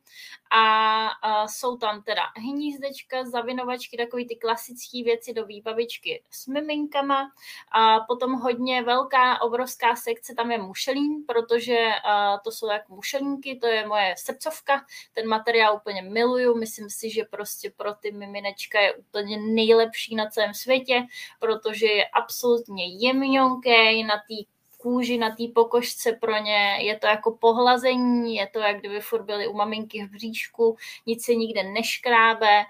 a, 0.56 1.08
a 1.08 1.48
jsou 1.48 1.78
tam 1.78 2.04
teda 2.04 2.22
hnízdečka, 2.38 3.24
zavinovačky, 3.26 3.98
takové 3.98 4.26
ty 4.26 4.36
klasické 4.36 5.04
věci 5.04 5.34
do 5.34 5.46
výbavičky 5.46 6.24
s 6.30 6.48
miminkama 6.48 7.32
a 7.72 8.00
potom 8.00 8.34
hodně 8.34 8.82
velká, 8.82 9.42
obrovská 9.42 9.96
sekce 9.96 10.34
tam 10.36 10.52
je 10.52 10.58
mušelín, 10.58 11.24
protože 11.28 11.78
a, 12.06 12.38
to 12.38 12.52
jsou 12.52 12.72
jak 12.72 12.90
mušelínky, 12.90 13.60
to 13.62 13.68
je 13.68 13.88
moje 13.88 14.16
srdcovka, 14.18 14.86
ten 15.14 15.28
materiál 15.28 15.76
úplně 15.76 16.02
miluju, 16.02 16.58
myslím 16.58 16.90
si, 16.90 17.10
že 17.10 17.24
prostě 17.24 17.74
pro 17.78 17.94
ty 17.94 18.12
miminečka 18.12 18.80
je 18.80 18.94
úplně 18.94 19.38
nejlepší 19.38 20.16
na 20.16 20.30
celém 20.30 20.54
světě, 20.54 21.08
protože 21.40 21.86
je 21.86 22.08
absolutně 22.08 22.86
jemňonký, 22.88 24.04
na 24.04 24.16
té 24.18 24.53
kůži 24.84 25.18
na 25.18 25.30
té 25.30 25.44
pokožce 25.56 26.12
pro 26.12 26.38
ně, 26.38 26.78
je 26.80 27.00
to 27.00 27.08
jako 27.08 27.32
pohlazení, 27.32 28.36
je 28.36 28.48
to, 28.48 28.60
jak 28.60 28.80
kdyby 28.80 29.00
furt 29.00 29.24
byli 29.24 29.48
u 29.48 29.54
maminky 29.54 30.06
v 30.06 30.10
bříšku, 30.12 30.78
nic 31.06 31.26
se 31.26 31.36
nikde 31.36 31.64
neškrábe, 31.64 32.64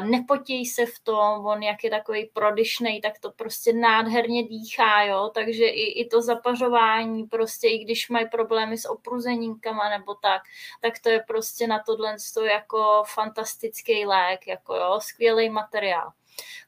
nepotěj 0.00 0.66
se 0.66 0.86
v 0.86 0.98
tom, 1.02 1.46
on 1.46 1.62
jak 1.62 1.84
je 1.84 1.90
takový 1.90 2.30
prodyšnej, 2.32 3.00
tak 3.00 3.18
to 3.18 3.30
prostě 3.30 3.72
nádherně 3.72 4.42
dýchá, 4.42 5.02
jo, 5.02 5.30
takže 5.34 5.64
i, 5.64 6.00
i 6.00 6.08
to 6.08 6.22
zapařování, 6.22 7.24
prostě 7.24 7.68
i 7.68 7.78
když 7.78 8.08
mají 8.08 8.28
problémy 8.28 8.78
s 8.78 8.88
opruzenínkama 8.88 9.88
nebo 9.88 10.14
tak, 10.14 10.42
tak 10.80 10.98
to 10.98 11.08
je 11.08 11.24
prostě 11.26 11.66
na 11.66 11.82
tohle 11.86 12.16
jako 12.52 13.02
fantastický 13.06 14.06
lék, 14.06 14.46
jako 14.46 14.74
jo, 14.74 15.00
skvělý 15.02 15.50
materiál. 15.50 16.12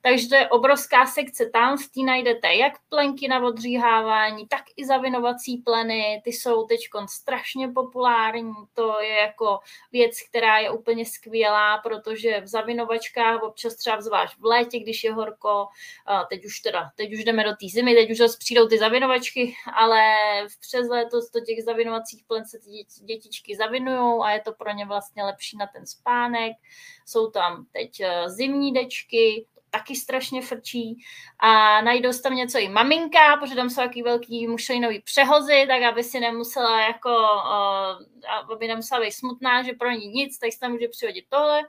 Takže 0.03 0.29
to 0.29 0.35
je 0.35 0.49
obrovská 0.49 1.07
sekce. 1.07 1.51
Tam 1.51 1.79
v 1.79 1.89
té 1.89 2.01
najdete 2.07 2.55
jak 2.55 2.73
plenky 2.89 3.29
na 3.29 3.47
odříhávání, 3.47 4.49
tak 4.49 4.63
i 4.77 4.87
zavinovací 4.87 5.57
pleny. 5.57 6.21
Ty 6.25 6.33
jsou 6.33 6.67
teď 6.67 6.81
strašně 7.07 7.69
populární. 7.69 8.53
To 8.75 9.01
je 9.01 9.15
jako 9.15 9.59
věc, 9.93 10.13
která 10.29 10.59
je 10.59 10.71
úplně 10.71 11.07
skvělá, 11.07 11.79
protože 11.79 12.41
v 12.41 12.47
zavinovačkách 12.47 13.43
občas 13.43 13.77
třeba 13.77 14.01
zvlášť 14.01 14.39
v 14.39 14.45
létě, 14.45 14.79
když 14.79 15.05
je 15.05 15.13
horko, 15.13 15.67
teď 16.29 16.45
už 16.45 16.61
teda, 16.61 16.91
teď 16.97 17.13
už 17.13 17.25
jdeme 17.25 17.45
do 17.45 17.51
té 17.51 17.67
zimy, 17.73 17.95
teď 17.95 18.11
už 18.11 18.19
zase 18.19 18.37
přijdou 18.39 18.69
ty 18.69 18.79
zavinovačky, 18.79 19.55
ale 19.75 20.03
v 20.49 20.61
přes 20.61 20.89
léto 20.89 21.17
do 21.35 21.41
těch 21.41 21.65
zavinovacích 21.65 22.25
plen 22.27 22.45
se 22.45 22.59
ty 22.59 23.05
dětičky 23.05 23.57
zavinují 23.57 24.23
a 24.25 24.31
je 24.31 24.41
to 24.41 24.53
pro 24.53 24.71
ně 24.71 24.87
vlastně 24.87 25.25
lepší 25.25 25.57
na 25.57 25.67
ten 25.67 25.87
spánek. 25.87 26.53
Jsou 27.07 27.31
tam 27.31 27.67
teď 27.73 28.01
eh, 28.01 28.31
zimní 28.31 28.73
dečky, 28.73 29.47
taky 29.73 29.97
strašně 29.97 30.43
frčí 30.43 30.97
a 31.39 31.81
najdou 31.81 32.11
tam 32.23 32.35
něco 32.35 32.59
i 32.59 32.69
maminka, 32.69 33.37
protože 33.37 33.55
tam 33.55 33.71
jsou 33.71 33.83
taky 33.83 34.03
velký 34.03 34.49
mušelinový 34.49 35.01
přehozy, 35.01 35.65
tak 35.69 35.83
aby 35.83 36.05
si 36.05 36.21
nemusela 36.21 36.81
jako, 36.81 37.11
uh, 37.11 38.53
aby 38.53 38.69
nemusela 38.69 39.01
být 39.01 39.13
smutná, 39.13 39.63
že 39.63 39.73
pro 39.73 39.91
ní 39.91 40.07
nic, 40.09 40.39
tak 40.39 40.53
si 40.53 40.59
tam 40.59 40.73
může 40.73 40.89
přihodit 40.89 41.25
tohle. 41.29 41.63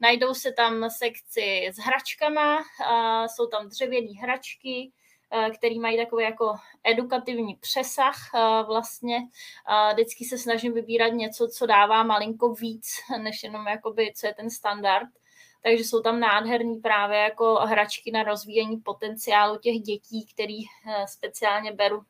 Najdou 0.00 0.34
se 0.34 0.52
tam 0.52 0.90
sekci 0.90 1.70
s 1.72 1.76
hračkama, 1.78 2.58
uh, 2.58 3.26
jsou 3.26 3.46
tam 3.46 3.68
dřevěné 3.68 4.20
hračky, 4.22 4.92
který 5.56 5.80
mají 5.80 5.96
takový 5.96 6.24
jako 6.24 6.54
edukativní 6.84 7.54
přesah 7.54 8.16
vlastně. 8.66 9.18
Vždycky 9.92 10.24
se 10.24 10.38
snažím 10.38 10.72
vybírat 10.72 11.08
něco, 11.08 11.48
co 11.48 11.66
dává 11.66 12.02
malinko 12.02 12.54
víc, 12.54 12.86
než 13.22 13.42
jenom 13.42 13.66
jakoby, 13.66 14.12
co 14.16 14.26
je 14.26 14.34
ten 14.34 14.50
standard 14.50 15.08
takže 15.62 15.84
jsou 15.84 16.00
tam 16.00 16.20
nádherný 16.20 16.76
právě 16.76 17.18
jako 17.18 17.54
hračky 17.54 18.10
na 18.10 18.22
rozvíjení 18.22 18.76
potenciálu 18.76 19.58
těch 19.58 19.80
dětí, 19.80 20.26
který 20.34 20.58
eh, 20.64 21.06
speciálně 21.08 21.72
beru 21.72 22.02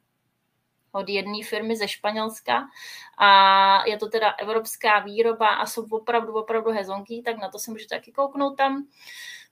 od 0.92 1.08
jedné 1.08 1.44
firmy 1.44 1.76
ze 1.76 1.88
Španělska 1.88 2.68
a 3.18 3.86
je 3.86 3.98
to 3.98 4.08
teda 4.08 4.30
evropská 4.30 4.98
výroba 4.98 5.46
a 5.46 5.66
jsou 5.66 5.86
opravdu, 5.90 6.32
opravdu 6.34 6.70
hezonky, 6.70 7.22
tak 7.24 7.38
na 7.38 7.48
to 7.48 7.58
se 7.58 7.70
můžete 7.70 7.96
taky 7.96 8.12
kouknout 8.12 8.56
tam. 8.56 8.86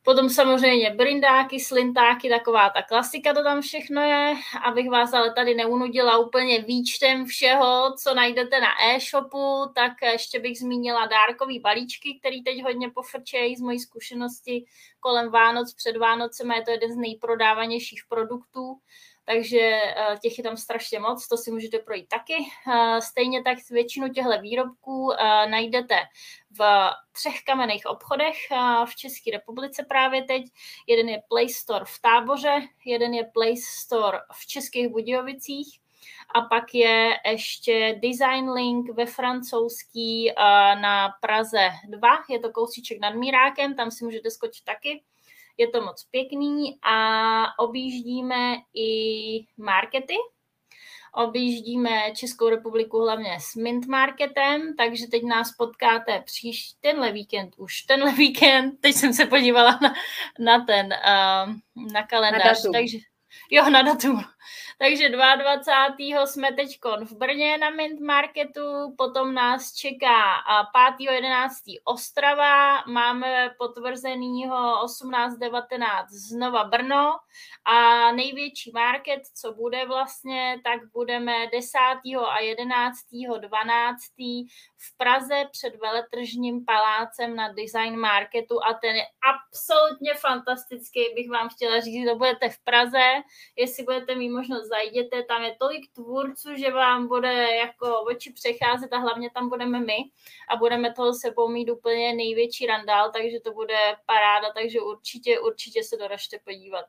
Potom 0.02 0.28
samozřejmě 0.28 0.90
brindáky, 0.90 1.60
slintáky, 1.60 2.28
taková 2.28 2.70
ta 2.70 2.82
klasika 2.82 3.34
to 3.34 3.42
tam 3.42 3.60
všechno 3.60 4.02
je, 4.02 4.34
abych 4.62 4.90
vás 4.90 5.12
ale 5.12 5.34
tady 5.34 5.54
neunudila 5.54 6.18
úplně 6.18 6.62
výčtem 6.62 7.26
všeho, 7.26 7.94
co 8.02 8.14
najdete 8.14 8.60
na 8.60 8.68
e-shopu, 8.94 9.72
tak 9.74 9.92
ještě 10.02 10.40
bych 10.40 10.58
zmínila 10.58 11.06
dárkový 11.06 11.60
balíčky, 11.60 12.18
který 12.20 12.42
teď 12.42 12.62
hodně 12.62 12.90
pofrčejí 12.90 13.56
z 13.56 13.60
mojí 13.60 13.78
zkušenosti 13.78 14.64
kolem 15.00 15.30
Vánoc, 15.30 15.74
před 15.74 15.96
Vánocem, 15.96 16.50
je 16.50 16.62
to 16.62 16.70
jeden 16.70 16.92
z 16.92 16.96
nejprodávanějších 16.96 18.02
produktů 18.08 18.76
takže 19.32 19.58
eh, 19.60 20.16
těch 20.22 20.38
je 20.38 20.44
tam 20.44 20.56
strašně 20.56 20.98
moc, 20.98 21.28
to 21.28 21.36
si 21.36 21.50
můžete 21.50 21.78
projít 21.78 22.08
taky. 22.08 22.34
Eh, 22.72 23.00
stejně 23.00 23.42
tak 23.42 23.58
většinu 23.70 24.08
těchto 24.08 24.40
výrobků 24.40 25.12
eh, 25.12 25.46
najdete 25.50 25.96
v 26.58 26.90
třech 27.12 27.42
kamenných 27.42 27.86
obchodech 27.86 28.36
v 28.84 28.96
České 28.96 29.30
republice 29.30 29.86
právě 29.88 30.24
teď. 30.24 30.42
Jeden 30.86 31.08
je 31.08 31.22
Play 31.28 31.48
Store 31.48 31.84
v 31.84 32.00
Táboře, 32.02 32.60
jeden 32.84 33.14
je 33.14 33.24
Play 33.24 33.56
Store 33.56 34.18
v 34.32 34.46
Českých 34.46 34.88
Budějovicích 34.88 35.80
a 36.34 36.40
pak 36.40 36.74
je 36.74 37.16
ještě 37.30 38.00
Design 38.02 38.50
Link 38.50 38.90
ve 38.90 39.06
francouzský 39.06 40.32
na 40.80 41.08
Praze 41.20 41.70
2, 41.88 42.08
je 42.28 42.38
to 42.38 42.52
kousíček 42.52 43.00
nad 43.00 43.14
Mírákem, 43.14 43.74
tam 43.74 43.90
si 43.90 44.04
můžete 44.04 44.30
skočit 44.30 44.64
taky 44.64 45.02
je 45.60 45.68
to 45.68 45.80
moc 45.80 46.04
pěkný 46.04 46.78
a 46.82 47.58
objíždíme 47.58 48.56
i 48.74 48.90
markety, 49.56 50.14
objíždíme 51.14 52.12
Českou 52.14 52.48
republiku 52.48 53.00
hlavně 53.00 53.36
s 53.40 53.54
Mint 53.54 53.86
Marketem, 53.86 54.76
takže 54.76 55.06
teď 55.06 55.22
nás 55.22 55.52
potkáte 55.52 56.22
příští 56.24 56.76
tenhle 56.80 57.12
víkend, 57.12 57.54
už 57.56 57.82
tenhle 57.82 58.12
víkend, 58.24 58.80
teď 58.80 58.94
jsem 58.94 59.12
se 59.12 59.26
podívala 59.26 59.78
na, 59.82 59.94
na 60.38 60.64
ten, 60.64 60.86
uh, 60.86 61.54
na 61.92 62.06
kalendář, 62.06 62.64
na 62.64 62.72
takže 62.72 62.98
jo, 63.50 63.70
na 63.70 63.82
datum. 63.82 64.24
Takže 64.78 65.08
22. 65.08 66.26
jsme 66.26 66.52
teď 66.52 66.78
v 67.04 67.12
Brně 67.12 67.58
na 67.58 67.70
Mint 67.70 68.00
Marketu, 68.00 68.94
potom 68.98 69.34
nás 69.34 69.72
čeká 69.74 70.34
5.11. 70.98 71.80
Ostrava, 71.84 72.84
máme 72.86 73.50
potvrzenýho 73.58 74.84
18.19. 74.84 76.06
znova 76.08 76.64
Brno 76.64 77.12
a 77.64 78.12
největší 78.12 78.70
market, 78.74 79.22
co 79.34 79.52
bude 79.52 79.86
vlastně, 79.86 80.60
tak 80.64 80.80
budeme 80.92 81.46
10. 81.52 81.78
a 82.28 82.40
11. 82.40 82.96
12. 83.38 84.00
v 84.76 84.96
Praze 84.96 85.44
před 85.50 85.76
veletržním 85.76 86.64
palácem 86.64 87.36
na 87.36 87.52
Design 87.52 87.96
Marketu 87.96 88.64
a 88.64 88.74
ten 88.74 88.96
je 88.96 89.04
absolutně 89.34 90.14
fantastický, 90.14 91.00
bych 91.14 91.30
vám 91.30 91.48
chtěla 91.48 91.80
říct, 91.80 92.08
to 92.08 92.16
budete 92.16 92.48
v 92.48 92.58
Praze, 92.64 93.19
jestli 93.56 93.84
budete 93.84 94.14
mít 94.14 94.30
možnost 94.30 94.68
zajděte, 94.68 95.22
tam 95.22 95.42
je 95.42 95.56
tolik 95.58 95.92
tvůrců, 95.92 96.48
že 96.56 96.70
vám 96.70 97.08
bude 97.08 97.56
jako 97.56 98.00
oči 98.00 98.32
přecházet 98.32 98.92
a 98.92 98.98
hlavně 98.98 99.30
tam 99.34 99.48
budeme 99.48 99.80
my 99.80 99.96
a 100.48 100.56
budeme 100.56 100.92
toho 100.92 101.14
sebou 101.14 101.48
mít 101.48 101.70
úplně 101.70 102.14
největší 102.14 102.66
randál, 102.66 103.12
takže 103.12 103.40
to 103.40 103.52
bude 103.52 103.96
paráda, 104.06 104.52
takže 104.52 104.80
určitě, 104.80 105.40
určitě 105.40 105.84
se 105.84 105.96
doražte 105.96 106.38
podívat. 106.44 106.84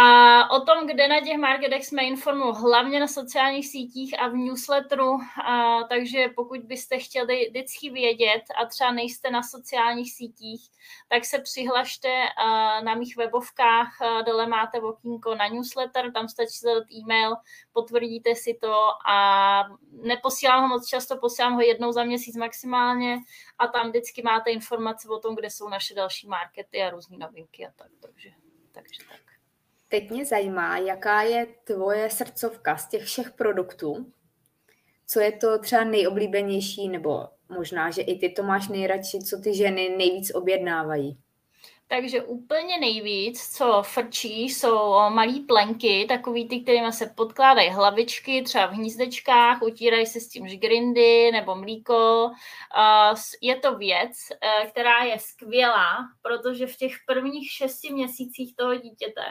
A 0.00 0.50
o 0.50 0.60
tom, 0.60 0.86
kde 0.86 1.08
na 1.08 1.20
těch 1.20 1.38
marketech 1.38 1.86
jsme 1.86 2.02
informují, 2.02 2.54
hlavně 2.60 3.00
na 3.00 3.06
sociálních 3.06 3.68
sítích 3.68 4.20
a 4.20 4.28
v 4.28 4.34
newsletteru, 4.34 5.18
a, 5.44 5.82
takže 5.88 6.28
pokud 6.36 6.60
byste 6.60 6.98
chtěli 6.98 7.46
vždycky 7.48 7.90
vědět 7.90 8.42
a 8.62 8.66
třeba 8.66 8.92
nejste 8.92 9.30
na 9.30 9.42
sociálních 9.42 10.12
sítích, 10.12 10.68
tak 11.08 11.24
se 11.24 11.38
přihlašte 11.38 12.08
a, 12.36 12.80
na 12.80 12.94
mých 12.94 13.16
webovkách, 13.16 14.02
a, 14.02 14.22
dole 14.22 14.46
máte 14.46 14.80
okýnko 14.80 15.34
na 15.34 15.48
newsletter, 15.48 16.12
tam 16.12 16.28
stačí 16.28 16.58
zadat 16.62 16.84
e-mail, 16.92 17.36
potvrdíte 17.72 18.34
si 18.34 18.58
to 18.60 18.74
a 19.08 19.64
neposílám 19.92 20.62
ho 20.62 20.68
moc 20.68 20.88
často, 20.88 21.16
posílám 21.16 21.54
ho 21.54 21.60
jednou 21.60 21.92
za 21.92 22.04
měsíc 22.04 22.36
maximálně 22.36 23.18
a 23.58 23.66
tam 23.66 23.88
vždycky 23.88 24.22
máte 24.22 24.50
informace 24.50 25.08
o 25.08 25.18
tom, 25.18 25.34
kde 25.34 25.50
jsou 25.50 25.68
naše 25.68 25.94
další 25.94 26.28
markety 26.28 26.82
a 26.82 26.90
různé 26.90 27.18
novinky 27.18 27.66
a 27.66 27.70
tak, 27.76 27.90
takže, 28.00 28.30
takže 28.72 29.04
tak. 29.08 29.27
Teď 29.88 30.10
mě 30.10 30.24
zajímá, 30.24 30.78
jaká 30.78 31.22
je 31.22 31.46
tvoje 31.64 32.10
srdcovka 32.10 32.76
z 32.76 32.88
těch 32.88 33.02
všech 33.02 33.30
produktů. 33.30 34.12
Co 35.06 35.20
je 35.20 35.32
to 35.32 35.58
třeba 35.58 35.84
nejoblíbenější, 35.84 36.88
nebo 36.88 37.28
možná, 37.48 37.90
že 37.90 38.02
i 38.02 38.18
ty 38.18 38.28
to 38.28 38.42
máš 38.42 38.68
nejradši, 38.68 39.18
co 39.18 39.38
ty 39.38 39.54
ženy 39.54 39.94
nejvíc 39.98 40.34
objednávají? 40.34 41.18
Takže 41.90 42.22
úplně 42.22 42.78
nejvíc, 42.78 43.56
co 43.56 43.82
frčí, 43.82 44.42
jsou 44.42 44.92
malé 45.10 45.40
plenky, 45.48 46.06
takový 46.08 46.48
ty, 46.48 46.60
kterými 46.60 46.92
se 46.92 47.06
podkládají 47.16 47.70
hlavičky, 47.70 48.42
třeba 48.42 48.66
v 48.66 48.72
hnízdečkách, 48.72 49.62
utírají 49.62 50.06
se 50.06 50.20
s 50.20 50.28
tím 50.28 50.48
žgrindy 50.48 51.32
nebo 51.32 51.54
mlíko. 51.54 52.30
Je 53.40 53.56
to 53.56 53.78
věc, 53.78 54.10
e, 54.30 54.66
která 54.66 55.04
je 55.04 55.18
skvělá, 55.18 55.96
protože 56.22 56.66
v 56.66 56.76
těch 56.76 56.92
prvních 57.06 57.50
šesti 57.50 57.92
měsících 57.92 58.56
toho 58.56 58.74
dítěte 58.74 59.22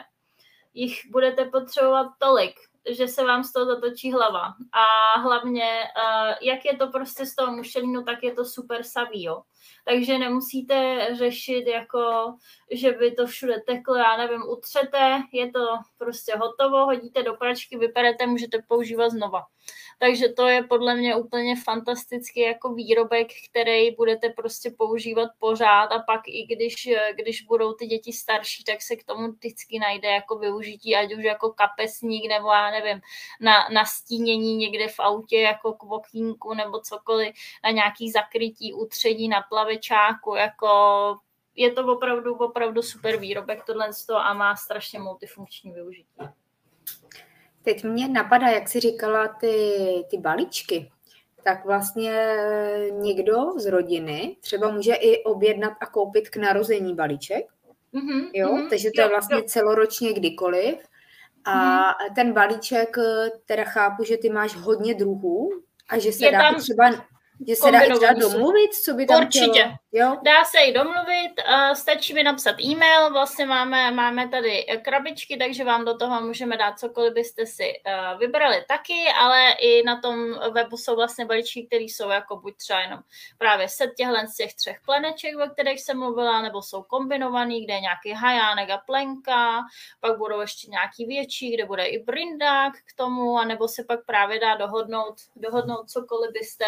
jich 0.78 1.10
budete 1.10 1.44
potřebovat 1.44 2.06
tolik, 2.18 2.54
že 2.90 3.08
se 3.08 3.24
vám 3.24 3.44
z 3.44 3.52
toho 3.52 3.66
zatočí 3.66 4.12
hlava. 4.12 4.44
A 4.72 5.20
hlavně, 5.20 5.82
uh, 5.82 6.34
jak 6.42 6.64
je 6.64 6.76
to 6.76 6.86
prostě 6.86 7.26
z 7.26 7.34
toho 7.34 7.56
mušelínu, 7.56 8.04
tak 8.04 8.22
je 8.22 8.34
to 8.34 8.44
super 8.44 8.84
savý, 8.84 9.24
jo. 9.24 9.42
Takže 9.84 10.18
nemusíte 10.18 11.08
řešit, 11.12 11.66
jako, 11.66 12.34
že 12.70 12.92
by 12.92 13.12
to 13.12 13.26
všude 13.26 13.60
teklo, 13.66 13.96
já 13.96 14.16
nevím, 14.16 14.42
utřete, 14.48 15.22
je 15.32 15.50
to 15.50 15.60
prostě 15.98 16.36
hotovo, 16.36 16.84
hodíte 16.84 17.22
do 17.22 17.34
pračky, 17.34 17.78
vyperete, 17.78 18.26
můžete 18.26 18.58
používat 18.68 19.08
znova. 19.08 19.42
Takže 20.00 20.28
to 20.28 20.46
je 20.46 20.62
podle 20.62 20.94
mě 20.96 21.16
úplně 21.16 21.56
fantastický 21.56 22.40
jako 22.40 22.74
výrobek, 22.74 23.28
který 23.50 23.90
budete 23.90 24.28
prostě 24.28 24.70
používat 24.78 25.30
pořád 25.38 25.84
a 25.84 25.98
pak 25.98 26.20
i 26.26 26.46
když, 26.46 26.88
když 27.14 27.42
budou 27.42 27.72
ty 27.72 27.86
děti 27.86 28.12
starší, 28.12 28.64
tak 28.64 28.82
se 28.82 28.96
k 28.96 29.04
tomu 29.04 29.28
vždycky 29.28 29.78
najde 29.78 30.08
jako 30.08 30.38
využití, 30.38 30.96
ať 30.96 31.14
už 31.14 31.24
jako 31.24 31.52
kapesník 31.52 32.28
nebo 32.28 32.48
já 32.48 32.70
nevím, 32.70 33.00
na, 33.40 33.68
na 33.72 33.84
stínění 33.84 34.56
někde 34.56 34.88
v 34.88 35.00
autě 35.00 35.40
jako 35.40 35.72
k 35.72 35.82
okýnku 35.82 36.54
nebo 36.54 36.80
cokoliv, 36.80 37.34
na 37.64 37.70
nějaký 37.70 38.10
zakrytí, 38.10 38.74
utředí 38.74 39.28
na 39.28 39.42
plavečáku, 39.58 40.34
jako 40.34 40.68
je 41.56 41.72
to 41.72 41.86
opravdu, 41.86 42.34
opravdu 42.34 42.82
super 42.82 43.16
výrobek 43.16 43.64
tohle 43.64 43.88
a 44.14 44.34
má 44.34 44.56
strašně 44.56 44.98
multifunkční 44.98 45.72
využití. 45.72 46.18
Teď 47.62 47.84
mě 47.84 48.08
napadá, 48.08 48.48
jak 48.48 48.68
jsi 48.68 48.80
říkala, 48.80 49.28
ty, 49.28 49.84
ty 50.10 50.18
balíčky, 50.18 50.90
tak 51.44 51.64
vlastně 51.64 52.12
někdo 52.90 53.36
z 53.56 53.66
rodiny 53.66 54.36
třeba 54.40 54.70
může 54.70 54.94
i 54.94 55.24
objednat 55.24 55.72
a 55.80 55.86
koupit 55.86 56.28
k 56.28 56.36
narození 56.36 56.94
balíček. 56.94 57.46
Mm-hmm, 57.94 58.30
jo, 58.34 58.48
mm-hmm, 58.48 58.68
takže 58.68 58.90
to 58.94 59.00
jo, 59.00 59.06
je 59.06 59.10
vlastně 59.10 59.36
jo. 59.36 59.42
celoročně 59.46 60.12
kdykoliv. 60.12 60.78
A 61.44 61.52
mm-hmm. 61.52 62.14
ten 62.14 62.32
balíček, 62.32 62.96
teda 63.46 63.64
chápu, 63.64 64.04
že 64.04 64.16
ty 64.16 64.30
máš 64.30 64.56
hodně 64.56 64.94
druhů 64.94 65.50
a 65.88 65.98
že 65.98 66.12
se 66.12 66.26
je 66.26 66.32
dá 66.32 66.38
tam... 66.38 66.54
třeba 66.54 66.90
že 67.48 67.56
se 67.56 67.70
dá 67.72 67.80
i 67.80 68.20
domluvit, 68.20 68.74
co 68.74 68.94
by 68.94 69.06
tam 69.06 69.20
Určitě. 69.20 69.50
Chtělo. 69.50 69.74
Jo? 69.92 70.16
Dá 70.22 70.44
se 70.44 70.58
i 70.58 70.72
domluvit, 70.72 71.32
stačí 71.74 72.14
mi 72.14 72.22
napsat 72.22 72.60
e-mail, 72.60 73.12
vlastně 73.12 73.46
máme, 73.46 73.90
máme 73.90 74.28
tady 74.28 74.66
krabičky, 74.84 75.36
takže 75.36 75.64
vám 75.64 75.84
do 75.84 75.96
toho 75.96 76.20
můžeme 76.20 76.56
dát 76.56 76.78
cokoliv 76.78 77.12
byste 77.12 77.46
si 77.46 77.72
uh, 77.86 78.18
vybrali 78.18 78.64
taky, 78.68 79.04
ale 79.20 79.52
i 79.52 79.82
na 79.82 80.00
tom 80.00 80.34
webu 80.52 80.76
jsou 80.76 80.96
vlastně 80.96 81.24
balíčky, 81.24 81.66
které 81.66 81.82
jsou 81.84 82.08
jako 82.08 82.36
buď 82.36 82.56
třeba 82.56 82.80
jenom 82.80 83.00
právě 83.38 83.68
set 83.68 83.90
těchto 83.96 84.14
z 84.32 84.36
těch 84.36 84.54
třech 84.54 84.80
pleneček, 84.84 85.34
o 85.46 85.50
kterých 85.50 85.80
jsem 85.82 85.98
mluvila, 85.98 86.42
nebo 86.42 86.62
jsou 86.62 86.82
kombinovaný, 86.82 87.64
kde 87.64 87.74
je 87.74 87.80
nějaký 87.80 88.12
hajánek 88.12 88.70
a 88.70 88.78
plenka, 88.78 89.62
pak 90.00 90.18
budou 90.18 90.40
ještě 90.40 90.70
nějaký 90.70 91.06
větší, 91.06 91.54
kde 91.54 91.64
bude 91.64 91.86
i 91.86 92.04
brindák 92.04 92.72
k 92.76 92.96
tomu, 92.96 93.38
anebo 93.38 93.68
se 93.68 93.84
pak 93.84 94.06
právě 94.06 94.40
dá 94.40 94.56
dohodnout, 94.56 95.14
dohodnout 95.36 95.90
cokoliv 95.90 96.32
byste, 96.32 96.66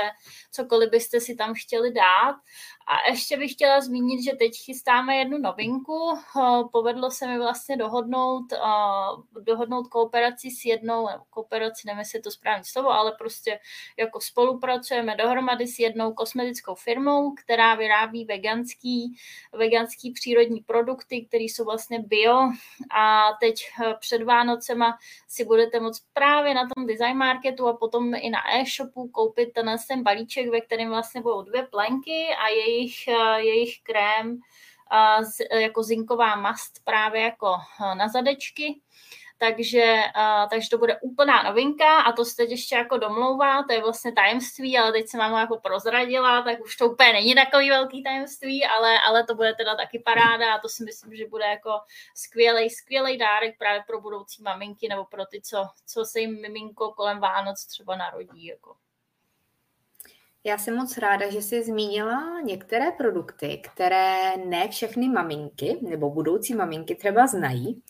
cokoliv 0.51 0.91
byste 0.91 1.21
si 1.21 1.37
tam 1.37 1.55
chtěli 1.55 1.93
dát. 1.93 2.37
A 2.87 3.11
ještě 3.11 3.37
bych 3.37 3.53
chtěla 3.53 3.81
zmínit, 3.81 4.25
že 4.25 4.37
teď 4.37 4.53
chystáme 4.65 5.17
jednu 5.17 5.39
novinku. 5.39 6.19
Povedlo 6.73 7.11
se 7.11 7.27
mi 7.27 7.39
vlastně 7.39 7.77
dohodnout, 7.77 8.45
dohodnout 9.41 9.89
kooperaci 9.89 10.51
s 10.51 10.65
jednou, 10.65 11.09
kooperaci, 11.31 11.83
nevím, 11.87 11.99
jestli 11.99 12.19
je 12.19 12.23
to 12.23 12.31
správné 12.31 12.65
slovo, 12.65 12.91
ale 12.91 13.13
prostě 13.19 13.59
jako 13.99 14.21
spolupracujeme 14.21 15.17
dohromady 15.17 15.67
s 15.67 15.79
jednou 15.79 16.13
kosmetickou 16.13 16.75
firmou, 16.75 17.35
která 17.45 17.75
vyrábí 17.75 18.25
veganský, 18.25 19.17
veganský 19.53 20.13
přírodní 20.13 20.61
produkty, 20.61 21.27
které 21.27 21.45
jsou 21.45 21.65
vlastně 21.65 21.99
bio. 21.99 22.39
A 22.95 23.29
teď 23.41 23.55
před 24.01 24.23
Vánocema 24.23 24.99
si 25.29 25.45
budete 25.45 25.81
moct 25.81 26.03
právě 26.13 26.55
na 26.55 26.63
tom 26.75 26.87
design 26.87 27.17
marketu 27.17 27.69
a 27.69 27.77
potom 27.77 28.15
i 28.15 28.31
na 28.31 28.39
e-shopu 28.55 29.09
koupit 29.09 29.53
ten, 29.53 29.77
ten 29.89 30.03
balíček, 30.03 30.49
ve 30.49 30.61
kterém 30.61 30.89
vlastně 30.89 31.21
budou 31.21 31.43
dvě 31.43 31.63
plenky 31.63 32.27
a 32.45 32.49
její 32.49 32.70
jejich, 32.71 33.09
eh, 33.09 33.41
jejich 33.43 33.83
krém 33.83 34.41
eh, 35.51 35.61
jako 35.61 35.83
zinková 35.83 36.37
mast 36.37 36.85
právě 36.85 37.23
jako 37.23 37.57
eh, 37.81 37.95
na 37.95 38.09
zadečky. 38.09 38.81
Takže, 39.43 40.03
takže 40.51 40.71
to 40.71 40.79
bude 40.79 41.01
úplná 41.01 41.43
novinka 41.43 42.01
a 42.01 42.13
to 42.13 42.25
se 42.25 42.37
teď 42.37 42.51
ještě 42.51 42.75
jako 42.75 42.99
domlouvá, 42.99 43.63
to 43.63 43.73
je 43.73 43.81
vlastně 43.81 44.13
tajemství, 44.13 44.79
ale 44.79 44.93
teď 44.93 45.09
se 45.09 45.19
ho 45.23 45.39
jako 45.39 45.59
prozradila, 45.59 46.43
tak 46.43 46.61
už 46.61 46.77
to 46.77 46.87
úplně 46.89 47.13
není 47.13 47.35
takový 47.35 47.71
velký 47.71 48.03
tajemství, 48.03 48.65
ale, 48.65 49.01
ale 49.01 49.25
to 49.25 49.35
bude 49.35 49.55
teda 49.55 49.75
taky 49.77 49.99
paráda 49.99 50.55
a 50.55 50.59
to 50.59 50.69
si 50.69 50.85
myslím, 50.85 51.17
že 51.17 51.29
bude 51.29 51.45
jako 51.45 51.71
skvělý, 52.15 52.71
skvělý 52.71 53.19
dárek 53.19 53.59
právě 53.59 53.83
pro 53.87 54.01
budoucí 54.01 54.43
maminky 54.43 54.89
nebo 54.89 55.05
pro 55.05 55.27
ty, 55.27 55.41
co, 55.41 55.69
co 55.87 56.05
se 56.05 56.21
jim 56.21 56.41
miminko 56.41 56.93
kolem 56.93 57.19
Vánoc 57.19 57.67
třeba 57.67 57.97
narodí. 57.97 58.47
Jako. 58.47 58.77
Já 60.45 60.59
jsem 60.59 60.77
moc 60.77 60.99
ráda, 60.99 61.31
že 61.31 61.43
jsi 61.43 61.63
zmínila 61.63 62.41
některé 62.45 62.91
produkty, 62.91 63.63
které 63.65 64.37
ne 64.37 64.69
všechny 64.69 65.09
maminky 65.09 65.79
nebo 65.83 66.11
budoucí 66.11 66.55
maminky 66.55 66.95
třeba 66.95 67.27
znají. 67.27 67.83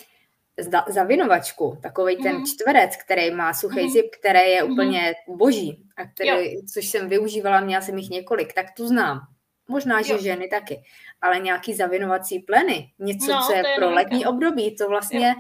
Zda, 0.61 0.85
zavinovačku, 0.89 1.79
takový 1.83 2.17
mm. 2.17 2.23
ten 2.23 2.37
mhm. 2.37 2.47
čtverec, 2.47 2.97
který 2.97 3.31
má 3.31 3.55
suchý 3.55 3.83
mm. 3.83 3.91
zip, 3.91 4.07
který 4.21 4.51
je 4.51 4.65
mm. 4.65 4.73
úplně 4.73 5.15
boží, 5.29 5.83
a 5.97 6.05
který, 6.05 6.67
což 6.67 6.87
jsem 6.87 7.09
využívala, 7.09 7.61
měla 7.61 7.83
jsem 7.83 7.99
jich 7.99 8.11
několik, 8.11 8.53
tak 8.53 8.67
tu 8.77 8.87
znám. 8.89 9.21
Možná, 9.69 10.03
že 10.03 10.13
jo. 10.13 10.19
ženy 10.19 10.49
taky. 10.49 10.83
Ale 11.21 11.39
nějaký 11.39 11.75
zavinovací 11.75 12.39
pleny, 12.39 12.93
něco, 12.99 13.33
no, 13.33 13.43
co 13.47 13.53
je, 13.53 13.59
je 13.59 13.65
pro 13.77 13.91
novinka. 13.91 14.03
letní 14.03 14.27
období, 14.27 14.77
to 14.77 14.89
vlastně, 14.89 15.35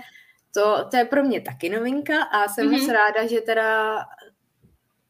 to, 0.54 0.84
to 0.90 0.96
je 0.96 1.04
pro 1.04 1.22
mě 1.22 1.40
taky 1.40 1.68
novinka 1.68 2.22
a 2.22 2.48
jsem 2.48 2.68
mm-hmm. 2.68 2.80
moc 2.80 2.88
ráda, 2.88 3.26
že 3.26 3.40
teda 3.40 3.98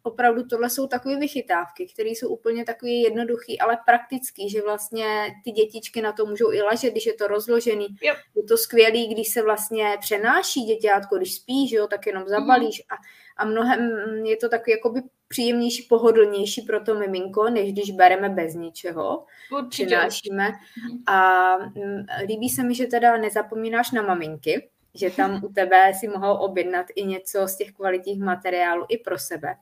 opravdu 0.03 0.47
tohle 0.47 0.71
jsou 0.71 0.87
takové 0.87 1.17
vychytávky, 1.17 1.87
které 1.87 2.11
jsou 2.11 2.29
úplně 2.29 2.65
takový 2.65 3.03
jednoduchý, 3.03 3.61
ale 3.61 3.79
praktický, 3.87 4.51
že 4.51 4.63
vlastně 4.63 5.29
ty 5.45 5.51
dětičky 5.51 6.03
na 6.03 6.13
to 6.13 6.27
můžou 6.27 6.53
i 6.53 6.63
ležet, 6.63 6.91
když 6.91 7.07
je 7.07 7.15
to 7.15 7.27
rozložený. 7.27 7.87
Jo. 8.03 8.15
Je 8.37 8.43
to 8.43 8.57
skvělý, 8.57 9.09
když 9.09 9.33
se 9.33 9.43
vlastně 9.43 9.97
přenáší 10.01 10.61
děťátko, 10.61 11.17
když 11.17 11.35
spí, 11.35 11.69
že 11.69 11.77
jo, 11.77 11.87
tak 11.87 12.07
jenom 12.07 12.29
zabalíš 12.29 12.83
mm. 12.83 12.97
a, 12.97 13.01
a 13.37 13.45
mnohem 13.45 13.81
je 14.27 14.37
to 14.37 14.49
takový 14.49 14.73
jakoby 14.73 15.03
příjemnější, 15.29 15.83
pohodlnější 15.83 16.63
pro 16.63 16.81
to 16.81 16.95
miminko, 16.95 17.51
než 17.51 17.73
když 17.73 17.91
bereme 17.91 18.29
bez 18.29 18.55
ničeho, 18.55 19.25
Určitě. 19.59 19.87
přinášíme. 19.87 20.49
Mhm. 20.49 21.03
A 21.07 21.53
m, 21.77 22.07
líbí 22.27 22.49
se 22.49 22.63
mi, 22.63 22.75
že 22.75 22.87
teda 22.87 23.17
nezapomínáš 23.17 23.91
na 23.91 24.03
maminky, 24.03 24.69
že 24.95 25.11
tam 25.11 25.45
u 25.45 25.53
tebe 25.53 25.93
si 26.01 26.09
mohou 26.09 26.35
objednat 26.35 26.87
i 26.95 27.05
něco 27.05 27.49
z 27.49 27.57
těch 27.57 27.73
kvalitních 27.73 28.23
materiálů 28.23 28.87
i 28.89 28.99
pro 28.99 29.19
sebe. 29.19 29.55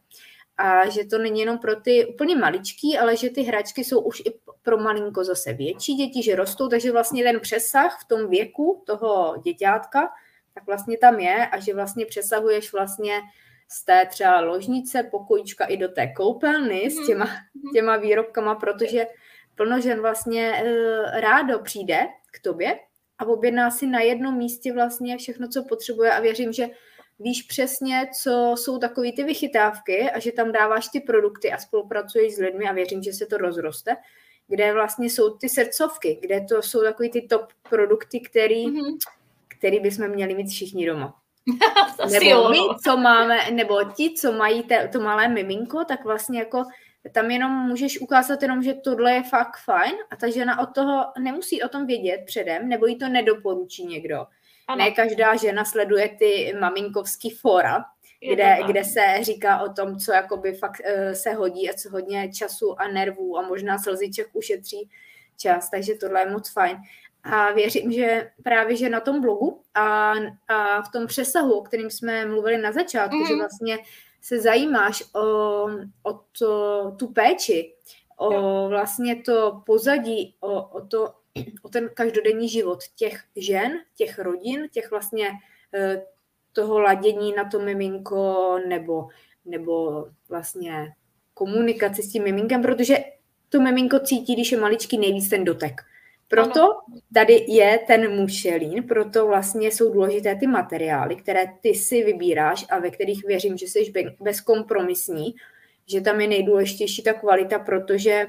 A 0.58 0.88
že 0.88 1.04
to 1.04 1.18
není 1.18 1.40
jenom 1.40 1.58
pro 1.58 1.80
ty 1.80 2.06
úplně 2.06 2.36
maličký, 2.36 2.98
ale 2.98 3.16
že 3.16 3.30
ty 3.30 3.42
hračky 3.42 3.84
jsou 3.84 4.00
už 4.00 4.20
i 4.20 4.34
pro 4.62 4.78
malinko 4.78 5.24
zase 5.24 5.52
větší 5.52 5.94
děti, 5.94 6.22
že 6.22 6.36
rostou, 6.36 6.68
takže 6.68 6.92
vlastně 6.92 7.24
ten 7.24 7.40
přesah 7.40 7.98
v 8.02 8.08
tom 8.08 8.30
věku 8.30 8.82
toho 8.86 9.36
děťátka, 9.44 10.08
tak 10.54 10.66
vlastně 10.66 10.98
tam 10.98 11.18
je 11.18 11.46
a 11.46 11.60
že 11.60 11.74
vlastně 11.74 12.06
přesahuješ 12.06 12.72
vlastně 12.72 13.20
z 13.68 13.84
té 13.84 14.06
třeba 14.10 14.40
ložnice, 14.40 15.02
pokojička 15.02 15.64
i 15.64 15.76
do 15.76 15.88
té 15.88 16.06
koupelny 16.06 16.90
s 16.90 16.96
mhm. 16.96 17.06
těma, 17.06 17.24
mhm. 17.24 17.72
těma 17.74 17.96
výrobkama, 17.96 18.54
protože 18.54 19.06
plno 19.54 19.80
žen 19.80 20.00
vlastně 20.00 20.52
e, 20.52 21.20
rádo 21.20 21.58
přijde 21.58 22.06
k 22.32 22.42
tobě 22.42 22.78
a 23.18 23.26
objedná 23.26 23.70
si 23.70 23.86
na 23.86 24.00
jednom 24.00 24.36
místě 24.36 24.72
vlastně 24.72 25.18
všechno, 25.18 25.48
co 25.48 25.64
potřebuje 25.64 26.12
a 26.12 26.20
věřím, 26.20 26.52
že 26.52 26.66
víš 27.18 27.42
přesně, 27.42 28.08
co 28.22 28.54
jsou 28.58 28.78
takové 28.78 29.12
ty 29.12 29.24
vychytávky 29.24 30.10
a 30.10 30.18
že 30.18 30.32
tam 30.32 30.52
dáváš 30.52 30.88
ty 30.88 31.00
produkty 31.00 31.52
a 31.52 31.58
spolupracuješ 31.58 32.34
s 32.34 32.38
lidmi 32.38 32.68
a 32.68 32.72
věřím, 32.72 33.02
že 33.02 33.12
se 33.12 33.26
to 33.26 33.38
rozroste, 33.38 33.96
kde 34.48 34.72
vlastně 34.72 35.10
jsou 35.10 35.30
ty 35.30 35.48
srdcovky, 35.48 36.18
kde 36.22 36.40
to 36.40 36.62
jsou 36.62 36.82
takové 36.82 37.08
ty 37.08 37.22
top 37.22 37.52
produkty, 37.70 38.20
který, 38.20 38.66
mm-hmm. 38.66 38.96
který 39.48 39.80
bychom 39.80 40.08
měli 40.08 40.34
mít 40.34 40.48
všichni 40.48 40.86
doma. 40.86 41.14
nebo 42.10 42.48
my, 42.48 42.58
co 42.84 42.96
máme, 42.96 43.50
nebo 43.50 43.84
ti, 43.84 44.14
co 44.14 44.32
mají 44.32 44.62
te, 44.62 44.88
to 44.88 45.00
malé 45.00 45.28
miminko, 45.28 45.84
tak 45.84 46.04
vlastně 46.04 46.38
jako 46.38 46.64
tam 47.12 47.30
jenom 47.30 47.52
můžeš 47.52 48.00
ukázat 48.00 48.42
jenom, 48.42 48.62
že 48.62 48.74
tohle 48.74 49.12
je 49.12 49.22
fakt 49.22 49.56
fajn 49.64 49.94
a 50.10 50.16
ta 50.16 50.30
žena 50.30 50.60
od 50.60 50.74
toho 50.74 51.04
nemusí 51.18 51.62
o 51.62 51.68
tom 51.68 51.86
vědět 51.86 52.20
předem, 52.26 52.68
nebo 52.68 52.86
jí 52.86 52.98
to 52.98 53.08
nedoporučí 53.08 53.86
někdo. 53.86 54.26
Ano. 54.68 54.84
Ne 54.84 54.90
každá 54.90 55.36
žena 55.36 55.64
sleduje 55.64 56.08
ty 56.18 56.54
maminkovský 56.60 57.30
fora, 57.30 57.84
kde, 58.32 58.58
kde 58.66 58.84
se 58.84 59.18
říká 59.20 59.60
o 59.60 59.72
tom, 59.72 59.98
co 59.98 60.12
jakoby 60.12 60.52
fakt 60.52 60.80
uh, 60.80 61.12
se 61.12 61.32
hodí 61.32 61.70
a 61.70 61.74
co 61.74 61.90
hodně 61.90 62.32
času 62.32 62.80
a 62.80 62.88
nervů 62.88 63.38
a 63.38 63.42
možná 63.42 63.78
slziček 63.78 64.26
ušetří 64.32 64.90
čas, 65.36 65.70
takže 65.70 65.94
tohle 65.94 66.20
je 66.20 66.30
moc 66.30 66.52
fajn. 66.52 66.76
A 67.24 67.52
věřím, 67.52 67.92
že 67.92 68.30
právě, 68.42 68.76
že 68.76 68.88
na 68.88 69.00
tom 69.00 69.20
blogu 69.20 69.62
a, 69.74 70.12
a 70.48 70.82
v 70.82 70.92
tom 70.92 71.06
přesahu, 71.06 71.52
o 71.58 71.62
kterým 71.62 71.90
jsme 71.90 72.26
mluvili 72.26 72.58
na 72.58 72.72
začátku, 72.72 73.16
mm. 73.16 73.26
že 73.26 73.32
mhm. 73.32 73.40
vlastně 73.40 73.78
se 74.20 74.40
zajímáš 74.40 75.04
o, 75.14 75.22
o 76.02 76.20
to, 76.38 76.92
tu 76.98 77.12
péči, 77.12 77.74
o 78.16 78.68
vlastně 78.68 79.22
to 79.22 79.62
pozadí, 79.66 80.36
o, 80.40 80.62
o, 80.62 80.86
to, 80.86 81.14
o 81.62 81.68
ten 81.68 81.90
každodenní 81.94 82.48
život 82.48 82.78
těch 82.96 83.22
žen, 83.36 83.72
těch 83.96 84.18
rodin, 84.18 84.68
těch 84.72 84.90
vlastně 84.90 85.28
eh, 85.74 86.02
toho 86.52 86.80
ladění 86.80 87.32
na 87.32 87.44
to 87.44 87.58
miminko 87.58 88.58
nebo, 88.68 89.08
nebo 89.44 90.06
vlastně 90.28 90.92
komunikaci 91.34 92.02
s 92.02 92.12
tím 92.12 92.24
miminkem, 92.24 92.62
protože 92.62 92.96
to 93.48 93.60
miminko 93.60 93.98
cítí, 93.98 94.34
když 94.34 94.52
je 94.52 94.58
maličký, 94.58 94.98
nejvíc 94.98 95.28
ten 95.28 95.44
dotek. 95.44 95.80
Proto 96.28 96.60
tady 97.14 97.44
je 97.48 97.78
ten 97.86 98.16
mušelín, 98.16 98.82
proto 98.82 99.26
vlastně 99.26 99.68
jsou 99.72 99.92
důležité 99.92 100.34
ty 100.34 100.46
materiály, 100.46 101.16
které 101.16 101.44
ty 101.60 101.74
si 101.74 102.04
vybíráš 102.04 102.66
a 102.70 102.78
ve 102.78 102.90
kterých 102.90 103.24
věřím, 103.24 103.56
že 103.56 103.66
jsi 103.66 103.92
bezkompromisní, 104.20 105.34
že 105.86 106.00
tam 106.00 106.20
je 106.20 106.28
nejdůležitější 106.28 107.02
ta 107.02 107.12
kvalita, 107.12 107.58
protože 107.58 108.26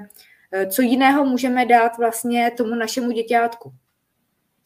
co 0.72 0.82
jiného 0.82 1.26
můžeme 1.26 1.66
dát 1.66 1.98
vlastně 1.98 2.52
tomu 2.52 2.76
našemu 2.76 3.12
děťátku. 3.12 3.74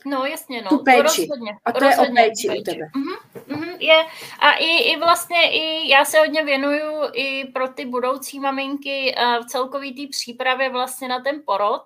No 0.06 0.26
jasně, 0.26 0.62
no. 0.62 0.70
Tu 0.70 0.78
péči. 0.78 1.02
Rozhodně, 1.02 1.52
a 1.66 1.72
to 1.72 1.80
rozhodně 1.80 2.22
je 2.22 2.26
o 2.26 2.30
péči, 2.30 2.48
péči 2.48 2.60
u 2.60 2.64
tebe. 2.64 2.86
Uh-huh, 2.96 3.18
uh-huh, 3.48 3.76
je. 3.80 4.06
A 4.40 4.52
i, 4.52 4.78
i 4.78 4.98
vlastně 4.98 5.52
i 5.52 5.90
já 5.90 6.06
se 6.06 6.20
hodně 6.20 6.44
věnuju 6.44 6.92
i 7.14 7.46
pro 7.46 7.68
ty 7.68 7.86
budoucí 7.86 8.40
maminky 8.40 9.16
uh, 9.18 9.44
v 9.44 9.46
celkový 9.46 9.94
té 9.94 10.10
přípravě 10.12 10.70
vlastně 10.70 11.08
na 11.08 11.20
ten 11.20 11.42
porod 11.46 11.84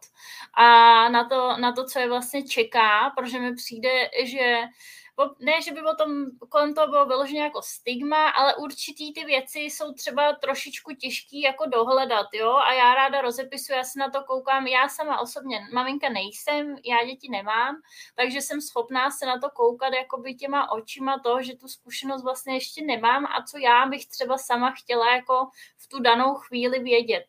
a 0.53 1.09
na 1.09 1.23
to, 1.23 1.57
na 1.57 1.71
to, 1.71 1.85
co 1.85 1.99
je 1.99 2.09
vlastně 2.09 2.43
čeká, 2.43 3.13
protože 3.17 3.39
mi 3.39 3.55
přijde, 3.55 3.89
že 4.23 4.61
ne, 5.39 5.61
že 5.61 5.71
by 5.71 5.81
o 5.81 5.95
tom 5.95 6.25
kolem 6.49 6.73
toho 6.73 6.87
bylo 6.87 7.05
vyloženě 7.05 7.41
jako 7.41 7.61
stigma, 7.61 8.29
ale 8.29 8.55
určitý 8.55 9.13
ty 9.13 9.25
věci 9.25 9.59
jsou 9.59 9.93
třeba 9.93 10.33
trošičku 10.33 10.95
těžký 10.95 11.41
jako 11.41 11.65
dohledat, 11.65 12.27
jo, 12.33 12.53
a 12.53 12.73
já 12.73 12.93
ráda 12.93 13.21
rozepisuju, 13.21 13.77
já 13.77 13.83
se 13.83 13.99
na 13.99 14.09
to 14.09 14.23
koukám, 14.23 14.67
já 14.67 14.89
sama 14.89 15.19
osobně 15.19 15.59
maminka 15.73 16.09
nejsem, 16.09 16.75
já 16.85 17.05
děti 17.05 17.27
nemám, 17.31 17.75
takže 18.15 18.41
jsem 18.41 18.61
schopná 18.61 19.11
se 19.11 19.25
na 19.25 19.39
to 19.39 19.49
koukat 19.49 19.93
jakoby 19.93 20.35
těma 20.35 20.71
očima 20.71 21.19
toho, 21.19 21.43
že 21.43 21.57
tu 21.57 21.67
zkušenost 21.67 22.23
vlastně 22.23 22.53
ještě 22.53 22.85
nemám 22.85 23.25
a 23.25 23.43
co 23.51 23.57
já 23.57 23.85
bych 23.85 24.07
třeba 24.07 24.37
sama 24.37 24.71
chtěla 24.71 25.15
jako 25.15 25.47
v 25.77 25.87
tu 25.87 25.99
danou 25.99 26.33
chvíli 26.33 26.79
vědět. 26.79 27.25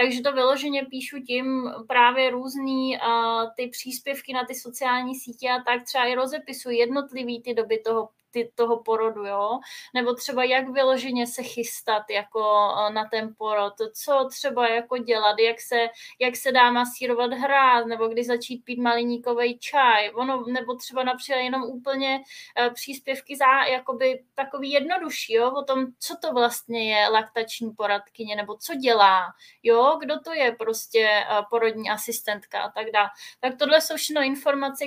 Takže 0.00 0.22
to 0.22 0.32
vyloženě 0.32 0.84
píšu 0.84 1.20
tím 1.20 1.70
právě 1.88 2.30
různý 2.30 2.96
uh, 2.96 3.50
ty 3.56 3.68
příspěvky 3.68 4.32
na 4.32 4.44
ty 4.44 4.54
sociální 4.54 5.14
sítě 5.14 5.48
a 5.50 5.62
tak 5.62 5.84
třeba 5.84 6.04
i 6.04 6.14
rozepisuji 6.14 6.78
jednotlivý 6.78 7.42
ty 7.42 7.54
doby 7.54 7.78
toho 7.78 8.08
ty, 8.30 8.52
toho 8.54 8.82
porodu, 8.82 9.26
jo? 9.26 9.58
Nebo 9.94 10.14
třeba 10.14 10.44
jak 10.44 10.68
vyloženě 10.68 11.26
se 11.26 11.42
chystat 11.42 12.02
jako 12.10 12.40
eh, 12.78 12.92
na 12.92 13.04
ten 13.04 13.34
porod, 13.38 13.74
co 13.92 14.28
třeba 14.30 14.68
jako 14.68 14.98
dělat, 14.98 15.38
jak 15.38 15.60
se, 15.60 15.88
jak 16.18 16.36
se 16.36 16.52
dá 16.52 16.70
masírovat 16.70 17.30
hrát, 17.32 17.86
nebo 17.86 18.08
kdy 18.08 18.24
začít 18.24 18.64
pít 18.64 18.80
maliníkový 18.80 19.58
čaj, 19.58 20.10
ono, 20.14 20.44
nebo 20.46 20.74
třeba 20.74 21.04
například 21.04 21.38
jenom 21.38 21.62
úplně 21.62 22.20
uh, 22.60 22.74
příspěvky 22.74 23.36
za 23.36 23.64
jakoby 23.64 24.22
takový 24.34 24.70
jednodušší, 24.70 25.32
jo? 25.32 25.50
O 25.50 25.62
tom, 25.62 25.86
co 25.98 26.16
to 26.16 26.32
vlastně 26.32 26.94
je 26.94 27.08
laktační 27.08 27.70
poradkyně, 27.70 28.36
nebo 28.36 28.56
co 28.56 28.74
dělá, 28.74 29.22
jo? 29.62 29.96
Kdo 30.00 30.20
to 30.20 30.32
je 30.32 30.52
prostě 30.52 31.24
uh, 31.30 31.44
porodní 31.50 31.90
asistentka 31.90 32.62
a 32.62 32.70
tak 32.70 32.86
dále. 32.92 33.08
Tak 33.40 33.58
tohle 33.58 33.80
jsou 33.80 33.96
všechno 33.96 34.22
informace, 34.22 34.84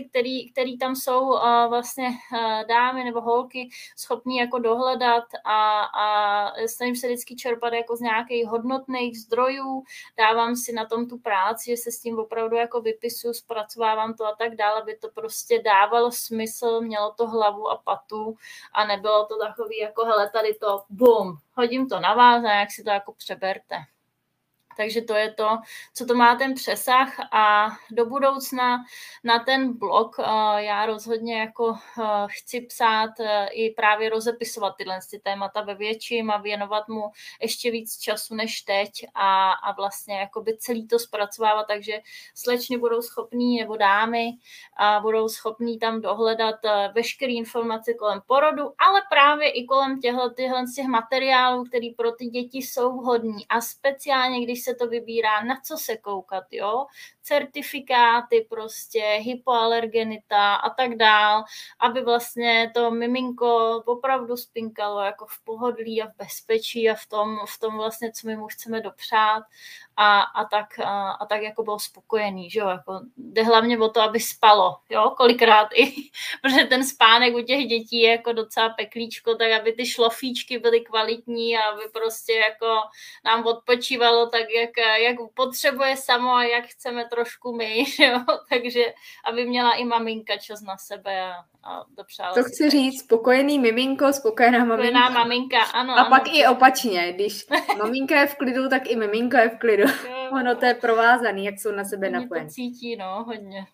které 0.51 0.77
tam 0.79 0.95
jsou 0.95 1.29
vlastně 1.69 2.09
dámy 2.67 3.03
nebo 3.03 3.21
holky 3.33 3.69
schopní 3.97 4.37
jako 4.37 4.59
dohledat 4.59 5.23
a, 5.45 5.81
a 5.81 6.05
snažím 6.67 6.95
se 6.95 7.07
vždycky 7.07 7.35
čerpat 7.35 7.73
jako 7.73 7.95
z 7.95 7.99
nějakých 7.99 8.47
hodnotných 8.47 9.19
zdrojů, 9.19 9.83
dávám 10.17 10.55
si 10.55 10.73
na 10.73 10.85
tom 10.85 11.09
tu 11.09 11.17
práci, 11.17 11.71
že 11.71 11.77
se 11.77 11.91
s 11.91 11.99
tím 11.99 12.19
opravdu 12.19 12.55
jako 12.55 12.81
vypisu, 12.81 13.33
zpracovávám 13.33 14.13
to 14.13 14.25
a 14.25 14.35
tak 14.35 14.55
dále, 14.55 14.81
aby 14.81 14.97
to 14.97 15.09
prostě 15.09 15.61
dávalo 15.61 16.11
smysl, 16.11 16.81
mělo 16.81 17.11
to 17.11 17.27
hlavu 17.27 17.69
a 17.69 17.77
patu 17.77 18.35
a 18.73 18.87
nebylo 18.87 19.25
to 19.25 19.37
takový 19.37 19.77
jako 19.77 20.05
hele 20.05 20.29
tady 20.29 20.53
to 20.53 20.83
bum, 20.89 21.37
hodím 21.53 21.89
to 21.89 21.99
na 21.99 22.13
vás 22.13 22.43
a 22.45 22.51
jak 22.59 22.71
si 22.71 22.83
to 22.83 22.89
jako 22.89 23.13
přeberte. 23.13 23.92
Takže 24.77 25.01
to 25.01 25.13
je 25.13 25.33
to, 25.33 25.57
co 25.93 26.05
to 26.05 26.15
má 26.15 26.35
ten 26.35 26.53
přesah. 26.53 27.19
A 27.31 27.67
do 27.91 28.05
budoucna 28.05 28.83
na 29.23 29.39
ten 29.39 29.77
blog 29.77 30.15
eh, 30.19 30.23
já 30.63 30.85
rozhodně 30.85 31.39
jako 31.39 31.75
eh, 32.01 32.03
chci 32.27 32.61
psát 32.61 33.19
eh, 33.19 33.47
i 33.47 33.69
právě 33.69 34.09
rozepisovat 34.09 34.75
tyhle 34.77 34.99
ty 35.11 35.19
témata 35.19 35.61
ve 35.61 35.75
větším 35.75 36.31
a 36.31 36.37
věnovat 36.37 36.87
mu 36.87 37.11
ještě 37.41 37.71
víc 37.71 37.97
času 37.97 38.35
než 38.35 38.61
teď 38.61 38.89
a, 39.15 39.51
a 39.51 39.71
vlastně 39.71 40.19
jakoby 40.19 40.57
celý 40.57 40.87
to 40.87 40.99
zpracovávat, 40.99 41.67
takže 41.67 42.01
slečny 42.35 42.77
budou 42.77 43.01
schopní 43.01 43.59
nebo 43.59 43.77
dámy 43.77 44.31
a 44.77 44.99
budou 44.99 45.27
schopní 45.27 45.79
tam 45.79 46.01
dohledat 46.01 46.55
veškeré 46.95 47.31
informace 47.33 47.93
kolem 47.93 48.21
porodu, 48.27 48.63
ale 48.77 49.01
právě 49.09 49.49
i 49.49 49.65
kolem 49.65 50.01
těchto, 50.01 50.29
těchto 50.29 50.57
těch 50.75 50.85
materiálů, 50.85 51.63
které 51.63 51.87
pro 51.97 52.11
ty 52.11 52.25
děti 52.25 52.57
jsou 52.57 53.01
vhodní 53.01 53.47
a 53.47 53.61
speciálně, 53.61 54.45
když 54.45 54.62
se 54.63 54.75
to 54.75 54.87
vybírá, 54.87 55.43
na 55.43 55.61
co 55.63 55.77
se 55.77 55.97
koukat, 55.97 56.43
jo, 56.51 56.85
certifikáty 57.21 58.47
prostě, 58.49 59.01
hypoalergenita 59.21 60.55
a 60.55 60.69
tak 60.69 60.95
dál, 60.95 61.43
aby 61.79 62.01
vlastně 62.01 62.71
to 62.73 62.91
miminko 62.91 63.83
opravdu 63.85 64.37
spinkalo 64.37 65.01
jako 65.01 65.25
v 65.25 65.43
pohodlí 65.43 66.01
a 66.01 66.07
v 66.07 66.15
bezpečí 66.17 66.89
a 66.89 66.95
v 66.95 67.05
tom, 67.07 67.37
v 67.47 67.59
tom 67.59 67.77
vlastně, 67.77 68.11
co 68.11 68.27
my 68.27 68.35
mu 68.35 68.47
chceme 68.47 68.81
dopřát 68.81 69.43
a, 69.97 70.21
a, 70.21 70.45
tak, 70.45 70.79
a, 70.79 71.11
a 71.11 71.25
tak 71.25 71.41
jako 71.41 71.63
byl 71.63 71.79
spokojený, 71.79 72.49
že 72.49 72.59
jo, 72.59 72.67
jako 72.67 73.01
jde 73.17 73.43
hlavně 73.43 73.77
o 73.77 73.89
to, 73.89 74.01
aby 74.01 74.19
spalo, 74.19 74.77
jo, 74.89 75.13
kolikrát 75.17 75.67
i, 75.75 75.93
protože 76.41 76.65
ten 76.65 76.87
spánek 76.87 77.35
u 77.35 77.41
těch 77.41 77.65
dětí 77.65 77.99
je 77.99 78.11
jako 78.11 78.33
docela 78.33 78.69
peklíčko, 78.69 79.35
tak 79.35 79.51
aby 79.51 79.73
ty 79.73 79.85
šlofíčky 79.85 80.59
byly 80.59 80.81
kvalitní 80.81 81.57
a 81.57 81.61
aby 81.61 81.81
prostě 81.93 82.33
jako 82.33 82.81
nám 83.25 83.45
odpočívalo 83.45 84.27
tak, 84.27 84.45
jak, 84.59 84.69
jak 85.01 85.15
potřebuje 85.33 85.97
samo 85.97 86.33
a 86.33 86.43
jak 86.43 86.65
chceme 86.65 87.05
trošku 87.05 87.55
my, 87.55 87.85
jo, 87.99 88.19
takže 88.49 88.93
aby 89.25 89.45
měla 89.45 89.73
i 89.73 89.85
maminka 89.85 90.37
čas 90.37 90.61
na 90.61 90.77
sebe 90.77 91.21
a, 91.21 91.33
a 91.63 91.85
dopřála. 91.97 92.33
To 92.33 92.43
chci 92.43 92.69
říct, 92.69 93.03
spokojený 93.03 93.59
miminko, 93.59 94.13
spokojená 94.13 94.65
maminka. 94.65 94.83
Spokojená 94.83 95.09
maminka, 95.09 95.63
ano. 95.63 95.93
A 95.93 96.01
ano. 96.01 96.09
pak 96.09 96.23
i 96.27 96.47
opačně, 96.47 97.13
když 97.13 97.45
maminka 97.77 98.19
je 98.19 98.27
v 98.27 98.35
klidu, 98.35 98.69
tak 98.69 98.89
i 98.89 98.95
miminko 98.95 99.37
je 99.37 99.49
v 99.49 99.59
klidu. 99.59 99.82
Jo, 99.83 100.29
ono 100.31 100.55
to 100.55 100.65
je 100.65 100.73
provázaný, 100.73 101.45
jak 101.45 101.59
jsou 101.59 101.71
na 101.71 101.83
sebe 101.83 102.09
napojení. 102.09 102.47
to 102.47 102.53
cítí, 102.53 102.95
no, 102.95 103.23
hodně. 103.23 103.65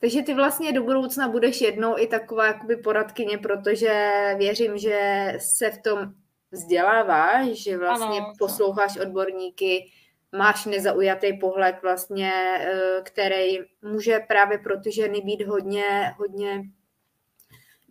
Takže 0.00 0.22
ty 0.22 0.34
vlastně 0.34 0.72
do 0.72 0.82
budoucna 0.82 1.28
budeš 1.28 1.60
jednou 1.60 1.98
i 1.98 2.06
taková 2.06 2.46
jakoby 2.46 2.76
poradkyně, 2.76 3.38
protože 3.38 4.10
věřím, 4.38 4.78
že 4.78 5.32
se 5.38 5.70
v 5.70 5.82
tom 5.82 6.12
vzděláváš, 6.50 7.62
že 7.62 7.78
vlastně 7.78 8.20
ano, 8.20 8.32
posloucháš 8.38 8.96
odborníky, 8.96 9.90
máš 10.32 10.66
nezaujatý 10.66 11.38
pohled 11.38 11.76
vlastně, 11.82 12.32
eh, 12.60 13.02
který 13.02 13.58
může 13.82 14.20
právě 14.28 14.58
pro 14.58 14.80
ty 14.80 14.92
ženy 14.92 15.20
být 15.20 15.46
hodně, 15.46 16.14
hodně 16.18 16.62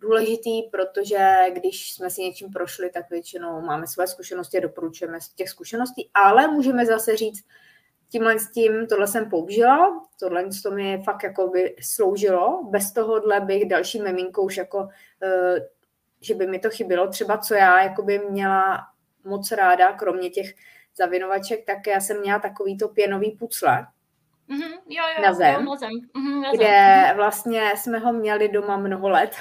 důležitý, 0.00 0.62
protože 0.62 1.36
když 1.52 1.92
jsme 1.92 2.10
si 2.10 2.22
něčím 2.22 2.50
prošli, 2.52 2.90
tak 2.90 3.10
většinou 3.10 3.60
máme 3.60 3.86
své 3.86 4.06
zkušenosti 4.06 4.58
a 4.58 4.60
doporučujeme 4.60 5.20
z 5.20 5.28
těch 5.28 5.48
zkušeností, 5.48 6.10
ale 6.14 6.48
můžeme 6.48 6.86
zase 6.86 7.16
říct, 7.16 7.44
tímhle 8.08 8.38
s 8.38 8.50
tím, 8.50 8.86
tohle 8.86 9.06
jsem 9.06 9.30
použila, 9.30 10.06
tohle 10.20 10.44
to 10.62 10.70
mi 10.70 11.02
fakt 11.04 11.22
jako 11.22 11.48
by 11.48 11.76
sloužilo, 11.82 12.64
bez 12.70 12.92
tohohle 12.92 13.40
bych 13.40 13.68
další 13.68 14.02
miminkou 14.02 14.44
už 14.44 14.56
jako, 14.56 14.78
uh, 14.78 15.58
že 16.20 16.34
by 16.34 16.46
mi 16.46 16.58
to 16.58 16.70
chybilo, 16.70 17.08
třeba 17.08 17.38
co 17.38 17.54
já 17.54 17.82
jako 17.82 18.02
by 18.02 18.18
měla 18.18 18.86
moc 19.24 19.52
ráda, 19.52 19.92
kromě 19.92 20.30
těch 20.30 20.54
zavinovaček, 20.96 21.66
tak 21.66 21.86
já 21.86 22.00
jsem 22.00 22.20
měla 22.20 22.38
takový 22.38 22.78
to 22.78 22.88
pěnový 22.88 23.30
pucle, 23.30 23.86
Mm-hmm, 24.50 24.78
jo, 24.88 25.04
jo, 25.16 25.22
na 25.22 25.32
zem, 25.34 25.54
jo, 25.54 25.60
na 25.60 25.76
zem. 25.76 25.90
Mm-hmm, 25.90 26.40
na 26.40 26.52
kde 26.52 27.02
zem. 27.06 27.16
vlastně 27.16 27.72
jsme 27.76 27.98
ho 27.98 28.12
měli 28.12 28.48
doma 28.48 28.76
mnoho 28.76 29.08
let, 29.08 29.36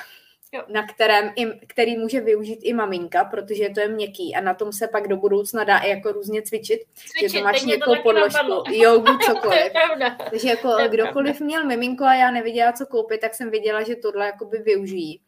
jo. 0.52 0.64
na 0.68 0.88
kterém, 0.88 1.34
který 1.68 1.98
může 1.98 2.22
využít 2.22 2.60
i 2.64 2.74
maminka, 2.74 3.26
protože 3.26 3.70
to 3.70 3.80
je 3.80 3.88
měkký 3.88 4.36
a 4.36 4.42
na 4.42 4.54
tom 4.54 4.72
se 4.74 4.88
pak 4.88 5.08
do 5.08 5.18
budoucna 5.18 5.64
dá 5.64 5.78
i 5.78 5.90
jako 5.90 6.12
různě 6.12 6.42
cvičit, 6.42 6.80
cvičit 6.94 7.32
že 7.32 7.38
to 7.38 7.44
máš 7.44 7.64
nějakou 7.64 7.96
podložku, 8.04 8.64
jogu, 8.72 9.18
cokoliv. 9.26 9.72
to 9.74 10.30
Takže 10.30 10.50
jako 10.50 10.76
kdokoliv 10.90 11.40
měl 11.40 11.66
miminko 11.66 12.04
a 12.04 12.16
já 12.16 12.32
nevěděla, 12.32 12.72
co 12.72 12.86
koupit, 12.86 13.22
tak 13.22 13.34
jsem 13.34 13.50
věděla, 13.50 13.84
že 13.84 13.96
tohle 13.96 14.26
jakoby 14.26 14.58
využijí. 14.58 15.22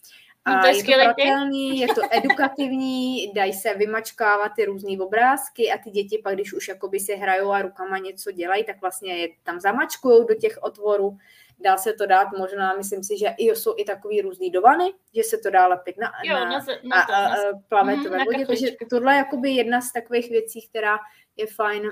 No, 0.47 0.53
a 0.53 0.67
je 0.67 0.83
to 0.83 0.91
pratelný, 0.93 1.79
je 1.79 1.87
to 1.87 2.01
edukativní, 2.11 3.31
dají 3.33 3.53
se 3.53 3.73
vymačkávat 3.73 4.51
ty 4.55 4.65
různé 4.65 4.97
obrázky 4.99 5.71
a 5.71 5.77
ty 5.77 5.89
děti 5.89 6.17
pak, 6.23 6.33
když 6.33 6.53
už 6.53 6.67
jakoby 6.67 6.99
si 6.99 7.15
hrajou 7.15 7.51
a 7.51 7.61
rukama 7.61 7.97
něco 7.97 8.31
dělají, 8.31 8.63
tak 8.63 8.81
vlastně 8.81 9.17
je 9.17 9.27
tam 9.43 9.59
zamačkují 9.59 10.25
do 10.27 10.35
těch 10.35 10.57
otvorů. 10.61 11.17
Dá 11.63 11.77
se 11.77 11.93
to 11.93 12.05
dát 12.05 12.27
možná, 12.37 12.73
myslím 12.73 13.03
si, 13.03 13.17
že 13.17 13.27
i 13.37 13.43
jsou 13.43 13.73
i 13.77 13.83
takový 13.83 14.21
různý 14.21 14.51
dovany, 14.51 14.93
že 15.15 15.23
se 15.23 15.37
to 15.37 15.49
dá 15.49 15.67
lepit 15.67 15.97
na, 15.97 16.11
jo, 16.23 16.35
na, 16.35 16.49
na, 16.49 16.65
na, 16.83 17.01
a, 17.01 17.01
a, 17.01 17.25
a 17.25 17.35
plavet 17.69 17.97
mm, 17.97 18.25
vodě. 18.25 18.45
Takže 18.45 18.67
tohle 18.89 19.13
je 19.13 19.17
jakoby 19.17 19.51
jedna 19.51 19.81
z 19.81 19.91
takových 19.91 20.29
věcí, 20.29 20.67
která 20.69 20.97
je 21.37 21.47
fajn. 21.47 21.91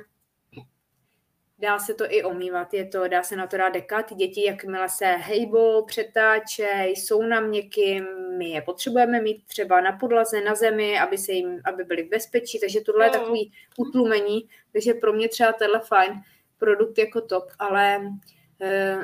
Dá 1.60 1.80
se 1.80 1.94
to 1.94 2.06
i 2.10 2.24
omývat, 2.24 2.74
je 2.74 2.88
to, 2.88 3.08
dá 3.08 3.24
se 3.24 3.36
na 3.36 3.48
to 3.48 3.58
dát 3.58 3.70
deka. 3.70 4.04
Ty 4.04 4.16
děti, 4.16 4.46
jakmile 4.46 4.90
se 4.90 5.06
hejbou, 5.06 5.86
přetáčejí, 5.86 6.96
jsou 6.96 7.22
na 7.22 7.40
měkkým, 7.40 8.08
my 8.38 8.50
je 8.50 8.62
potřebujeme 8.62 9.22
mít 9.22 9.46
třeba 9.48 9.82
na 9.82 9.92
podlaze, 9.92 10.42
na 10.42 10.56
zemi, 10.56 11.00
aby, 11.00 11.18
se 11.18 11.32
jim, 11.32 11.62
aby 11.66 11.84
byli 11.84 12.04
v 12.04 12.10
bezpečí, 12.10 12.60
takže 12.60 12.82
tohle 12.82 13.06
je 13.06 13.10
takový 13.10 13.52
utlumení, 13.78 14.50
takže 14.74 14.94
pro 14.94 15.14
mě 15.14 15.30
třeba 15.30 15.54
tenhle 15.54 15.80
fajn 15.80 16.14
produkt 16.58 16.98
jako 16.98 17.22
top, 17.22 17.44
ale 17.60 18.02
e, 18.62 18.98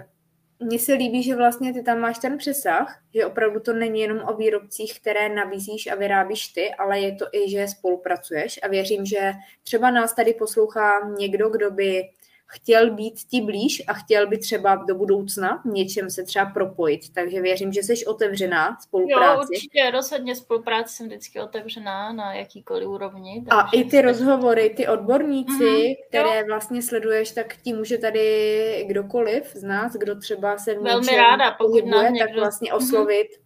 mně 0.59 0.79
se 0.79 0.93
líbí, 0.93 1.23
že 1.23 1.35
vlastně 1.35 1.73
ty 1.73 1.83
tam 1.83 1.99
máš 1.99 2.19
ten 2.19 2.37
přesah, 2.37 2.99
že 3.13 3.25
opravdu 3.25 3.59
to 3.59 3.73
není 3.73 4.01
jenom 4.01 4.19
o 4.27 4.37
výrobcích, 4.37 4.99
které 4.99 5.29
nabízíš 5.29 5.87
a 5.87 5.95
vyrábíš 5.95 6.47
ty, 6.47 6.73
ale 6.73 6.99
je 6.99 7.15
to 7.15 7.25
i, 7.31 7.49
že 7.49 7.67
spolupracuješ. 7.67 8.59
A 8.63 8.67
věřím, 8.67 9.05
že 9.05 9.33
třeba 9.63 9.91
nás 9.91 10.13
tady 10.13 10.33
poslouchá 10.33 11.09
někdo, 11.17 11.49
kdo 11.49 11.71
by 11.71 12.09
chtěl 12.47 12.91
být 12.91 13.13
ti 13.29 13.41
blíž 13.41 13.83
a 13.87 13.93
chtěl 13.93 14.27
by 14.27 14.37
třeba 14.37 14.75
do 14.75 14.95
budoucna 14.95 15.61
něčem 15.65 16.09
se 16.09 16.23
třeba 16.23 16.45
propojit. 16.45 17.13
Takže 17.13 17.41
věřím, 17.41 17.73
že 17.73 17.83
jsi 17.83 18.05
otevřená 18.05 18.77
spolupráci. 18.81 19.37
Jo, 19.37 19.47
určitě, 19.51 19.91
rozhodně 19.91 20.35
spolupráci 20.35 20.95
jsem 20.95 21.07
vždycky 21.07 21.39
otevřená 21.39 22.13
na 22.13 22.33
jakýkoliv 22.33 22.87
úrovni. 22.87 23.43
A 23.49 23.69
i 23.73 23.83
ty 23.83 24.01
rozhovory, 24.01 24.69
ty 24.69 24.87
odborníci, 24.87 25.63
mm-hmm, 25.63 25.95
které 26.09 26.39
jo. 26.39 26.45
vlastně 26.47 26.81
sleduješ, 26.81 27.31
tak 27.31 27.57
ti 27.63 27.73
může 27.73 27.97
tady 27.97 28.85
kdokoliv 28.87 29.51
z 29.55 29.63
nás, 29.63 29.93
kdo 29.93 30.15
třeba 30.19 30.57
se 30.57 30.73
v 30.75 30.81
Velmi 30.81 31.17
ráda, 31.17 31.51
pokud 31.51 31.85
nás 31.85 32.11
někdo... 32.11 32.19
tak 32.19 32.35
vlastně 32.35 32.69
mhm. 32.71 32.77
oslovit. 32.77 33.27
Mm-hmm 33.27 33.44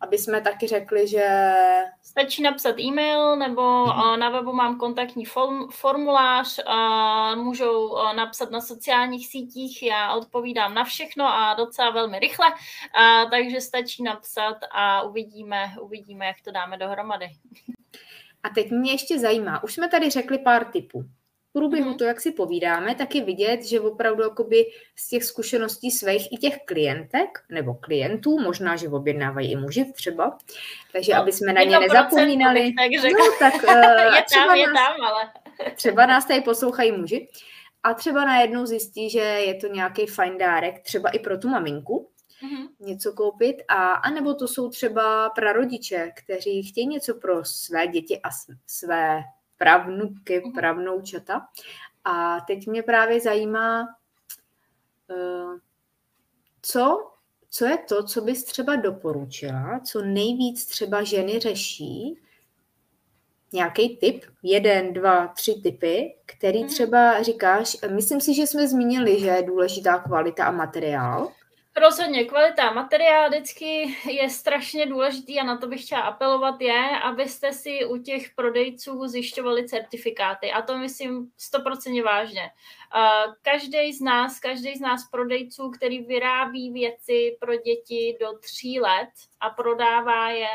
aby 0.00 0.18
jsme 0.18 0.40
taky 0.40 0.66
řekli, 0.66 1.08
že... 1.08 1.54
Stačí 2.02 2.42
napsat 2.42 2.78
e-mail, 2.80 3.36
nebo 3.36 3.86
na 4.16 4.30
webu 4.30 4.52
mám 4.52 4.78
kontaktní 4.78 5.24
formulář, 5.70 6.60
můžou 7.34 7.96
napsat 8.16 8.50
na 8.50 8.60
sociálních 8.60 9.28
sítích, 9.28 9.82
já 9.82 10.14
odpovídám 10.14 10.74
na 10.74 10.84
všechno 10.84 11.24
a 11.24 11.54
docela 11.54 11.90
velmi 11.90 12.18
rychle, 12.18 12.46
takže 13.30 13.60
stačí 13.60 14.02
napsat 14.02 14.56
a 14.72 15.02
uvidíme, 15.02 15.74
uvidíme, 15.80 16.26
jak 16.26 16.36
to 16.44 16.50
dáme 16.50 16.76
dohromady. 16.76 17.26
A 18.42 18.48
teď 18.48 18.70
mě 18.70 18.92
ještě 18.92 19.18
zajímá, 19.18 19.62
už 19.62 19.74
jsme 19.74 19.88
tady 19.88 20.10
řekli 20.10 20.38
pár 20.38 20.64
typů 20.64 21.04
průběhu 21.58 21.90
mm-hmm. 21.90 21.98
to, 21.98 22.04
jak 22.04 22.20
si 22.20 22.32
povídáme, 22.32 22.94
tak 22.94 23.14
je 23.14 23.24
vidět, 23.24 23.64
že 23.64 23.80
opravdu 23.80 24.22
jakoby 24.22 24.66
z 24.96 25.08
těch 25.08 25.24
zkušeností 25.24 25.90
svých 25.90 26.32
i 26.32 26.36
těch 26.36 26.58
klientek 26.64 27.38
nebo 27.50 27.74
klientů, 27.74 28.40
možná, 28.40 28.76
že 28.76 28.88
objednávají 28.88 29.52
i 29.52 29.56
muži 29.56 29.92
třeba, 29.92 30.38
takže 30.92 31.14
no, 31.14 31.20
aby 31.20 31.32
jsme 31.32 31.52
na 31.52 31.62
ně 31.62 31.78
nezapomínali. 31.78 32.72
Tak 32.76 32.90
no, 33.18 33.24
tak, 33.38 33.54
uh, 33.54 33.70
je 34.16 34.24
tam, 34.34 34.56
je 34.56 34.66
nás, 34.66 34.74
tam, 34.74 35.04
ale... 35.04 35.32
třeba 35.74 36.06
nás 36.06 36.24
tady 36.26 36.40
poslouchají 36.40 36.92
muži 36.92 37.28
a 37.82 37.94
třeba 37.94 38.24
najednou 38.24 38.66
zjistí, 38.66 39.10
že 39.10 39.20
je 39.20 39.54
to 39.54 39.66
nějaký 39.66 40.06
fajn 40.06 40.38
dárek, 40.38 40.80
třeba 40.82 41.10
i 41.10 41.18
pro 41.18 41.38
tu 41.38 41.48
maminku, 41.48 42.10
mm-hmm. 42.42 42.86
něco 42.86 43.12
koupit, 43.12 43.56
a, 43.68 43.92
a 43.92 44.10
nebo 44.10 44.34
to 44.34 44.48
jsou 44.48 44.70
třeba 44.70 45.30
prarodiče, 45.30 46.12
kteří 46.16 46.62
chtějí 46.62 46.86
něco 46.86 47.14
pro 47.14 47.44
své 47.44 47.86
děti 47.86 48.20
a 48.22 48.28
své 48.66 49.22
pravnutky, 49.58 50.40
mhm. 50.44 50.52
pravnoučata. 50.52 51.48
A 52.04 52.40
teď 52.40 52.66
mě 52.66 52.82
právě 52.82 53.20
zajímá, 53.20 53.86
eh, 55.10 55.58
co, 56.62 57.12
co 57.50 57.66
je 57.66 57.78
to, 57.78 58.02
co 58.02 58.20
bys 58.20 58.44
třeba 58.44 58.76
doporučila, 58.76 59.80
co 59.80 60.02
nejvíc 60.02 60.66
třeba 60.66 61.02
ženy 61.02 61.38
řeší, 61.38 62.18
nějaký 63.52 63.96
typ, 63.96 64.24
jeden, 64.42 64.92
dva, 64.92 65.26
tři 65.26 65.60
typy, 65.62 66.16
který 66.26 66.58
mhm. 66.58 66.68
třeba 66.68 67.22
říkáš, 67.22 67.76
myslím 67.94 68.20
si, 68.20 68.34
že 68.34 68.46
jsme 68.46 68.68
zmínili, 68.68 69.20
že 69.20 69.26
je 69.26 69.42
důležitá 69.42 69.98
kvalita 69.98 70.44
a 70.44 70.50
materiál, 70.50 71.28
Rozhodně 71.80 72.24
kvalita 72.24 72.72
materiál 72.72 73.28
vždycky 73.28 73.96
je 74.10 74.30
strašně 74.30 74.86
důležitý 74.86 75.40
a 75.40 75.44
na 75.44 75.56
to 75.56 75.66
bych 75.66 75.84
chtěla 75.84 76.00
apelovat 76.00 76.60
je, 76.60 76.98
abyste 77.04 77.52
si 77.52 77.84
u 77.84 77.96
těch 77.96 78.30
prodejců 78.34 79.06
zjišťovali 79.06 79.68
certifikáty 79.68 80.52
a 80.52 80.62
to 80.62 80.78
myslím 80.78 81.30
stoprocentně 81.36 82.02
vážně. 82.02 82.50
Každý 83.42 83.92
z 83.92 84.00
nás, 84.00 84.40
každý 84.40 84.76
z 84.76 84.80
nás 84.80 85.08
prodejců, 85.10 85.70
který 85.70 86.02
vyrábí 86.02 86.72
věci 86.72 87.36
pro 87.40 87.56
děti 87.56 88.16
do 88.20 88.38
tří 88.38 88.80
let 88.80 89.08
a 89.40 89.50
prodává 89.50 90.30
je, 90.30 90.48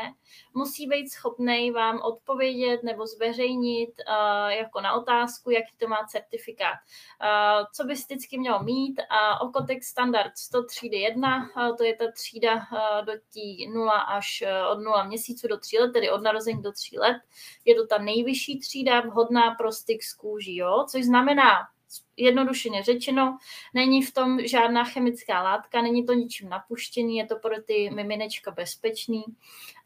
musí 0.54 0.86
být 0.86 1.08
schopný 1.08 1.70
vám 1.70 2.00
odpovědět 2.02 2.82
nebo 2.82 3.06
zveřejnit 3.06 3.90
uh, 4.08 4.48
jako 4.48 4.80
na 4.80 4.92
otázku, 4.92 5.50
jaký 5.50 5.76
to 5.76 5.88
má 5.88 6.06
certifikát. 6.08 6.74
Uh, 6.74 7.66
co 7.72 7.84
by 7.84 7.94
vždycky 7.94 8.38
mělo 8.38 8.62
mít? 8.62 9.00
Okotex 9.40 9.86
Standard 9.86 10.38
100 10.38 10.64
třídy 10.64 10.98
1, 10.98 11.50
uh, 11.56 11.76
to 11.76 11.84
je 11.84 11.96
ta 11.96 12.12
třída 12.12 12.66
do 13.04 13.12
tí 13.32 13.70
0 13.74 13.92
až 13.92 14.44
od 14.72 14.78
0 14.78 15.04
měsíců 15.04 15.48
do 15.48 15.58
3 15.58 15.78
let, 15.78 15.92
tedy 15.92 16.10
od 16.10 16.22
narození 16.22 16.62
do 16.62 16.72
3 16.72 16.98
let. 16.98 17.16
Je 17.64 17.74
to 17.74 17.86
ta 17.86 17.98
nejvyšší 17.98 18.58
třída 18.58 19.00
vhodná 19.00 19.54
pro 19.54 19.72
styk 19.72 20.02
s 20.02 20.14
kůží, 20.14 20.56
jo? 20.56 20.84
což 20.90 21.04
znamená, 21.04 21.68
jednodušeně 22.16 22.82
řečeno, 22.82 23.38
není 23.74 24.02
v 24.02 24.14
tom 24.14 24.38
žádná 24.46 24.84
chemická 24.84 25.42
látka, 25.42 25.82
není 25.82 26.06
to 26.06 26.12
ničím 26.12 26.48
napuštěný, 26.48 27.16
je 27.16 27.26
to 27.26 27.36
pro 27.36 27.62
ty 27.62 27.90
miminečka 27.90 28.50
bezpečný 28.50 29.24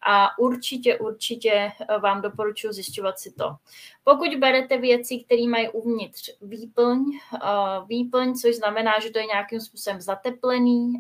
a 0.03 0.39
určitě, 0.39 0.99
určitě 0.99 1.51
eh, 1.53 1.99
vám 1.99 2.23
doporučuji 2.23 2.73
zjišťovat 2.73 3.19
si 3.19 3.33
to. 3.33 3.57
Pokud 4.05 4.35
berete 4.35 4.79
věci, 4.79 5.19
které 5.19 5.47
mají 5.49 5.69
uvnitř 5.69 6.31
výplň, 6.43 7.05
eh, 7.35 7.39
výplň, 7.87 8.35
což 8.35 8.55
znamená, 8.55 8.93
že 9.03 9.11
to 9.11 9.19
je 9.19 9.27
nějakým 9.27 9.61
způsobem 9.61 10.01
zateplený, 10.01 10.93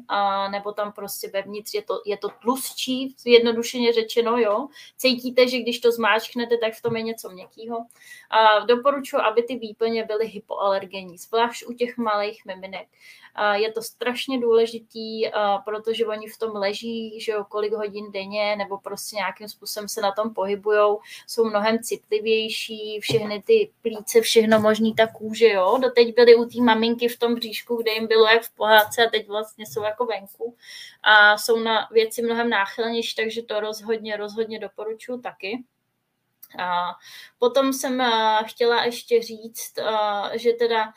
nebo 0.51 0.73
tam 0.73 0.93
prostě 0.93 1.29
vevnitř 1.29 1.75
je 1.75 1.83
to, 1.83 2.01
je 2.07 2.17
to 2.17 2.29
tlustší, 2.43 3.17
jednodušeně 3.25 3.93
řečeno, 3.93 4.39
jo. 4.39 4.69
Cítíte, 4.97 5.49
že 5.49 5.59
když 5.59 5.81
to 5.81 5.93
zmáčknete, 5.93 6.57
tak 6.59 6.75
v 6.75 6.83
tom 6.83 6.97
je 6.97 7.03
něco 7.03 7.31
měkkého. 7.31 7.87
Doporučuji, 8.67 9.17
aby 9.17 9.43
ty 9.43 9.57
výplně 9.57 10.05
byly 10.05 10.27
hypoalergenní, 10.27 11.18
zvlášť 11.19 11.65
u 11.67 11.73
těch 11.73 11.97
malých 11.97 12.45
miminek. 12.45 12.89
Je 13.53 13.73
to 13.73 13.83
strašně 13.83 14.41
důležitý, 14.41 15.23
protože 15.65 16.07
oni 16.07 16.27
v 16.29 16.39
tom 16.39 16.51
leží, 16.57 17.21
že 17.21 17.33
jo, 17.33 17.45
kolik 17.45 17.73
hodin 17.73 18.13
denně, 18.13 18.57
nebo 18.57 18.79
prostě 18.79 19.17
nějakým 19.17 19.49
způsobem 19.49 19.89
se 19.89 20.01
na 20.01 20.13
tom 20.13 20.35
pohybují, 20.35 20.97
jsou 21.27 21.45
mnohem 21.45 21.79
citlivější, 21.79 22.99
všechny 23.01 23.43
ty 23.43 23.71
plíce, 23.83 24.21
všechno 24.21 24.61
možný, 24.61 24.95
ta 24.95 25.07
kůže, 25.07 25.49
jo. 25.49 25.79
Doteď 25.83 26.15
byly 26.15 26.35
u 26.35 26.45
té 26.45 26.63
maminky 26.63 27.09
v 27.09 27.19
tom 27.19 27.35
bříšku, 27.35 27.77
kde 27.77 27.93
jim 27.93 28.07
bylo 28.07 28.27
jak 28.27 28.43
v 28.43 28.55
pohádce 28.55 29.07
a 29.07 29.11
teď 29.11 29.29
vlastně 29.29 29.67
jsou 29.67 29.83
jako 29.83 30.07
venku 30.07 30.57
a 31.03 31.39
jsou 31.39 31.59
na 31.59 31.89
věci 31.93 32.23
mnohem 32.23 32.51
náchylnější, 32.51 33.17
takže 33.17 33.43
to 33.43 33.61
rozhodně, 33.61 34.17
rozhodně 34.17 34.59
doporučuji 34.59 35.21
taky. 35.21 35.65
Potom 37.39 37.73
jsem 37.73 38.03
chtěla 38.47 38.85
ještě 38.85 39.23
říct, 39.23 39.75
že 40.35 40.53
teda 40.53 40.93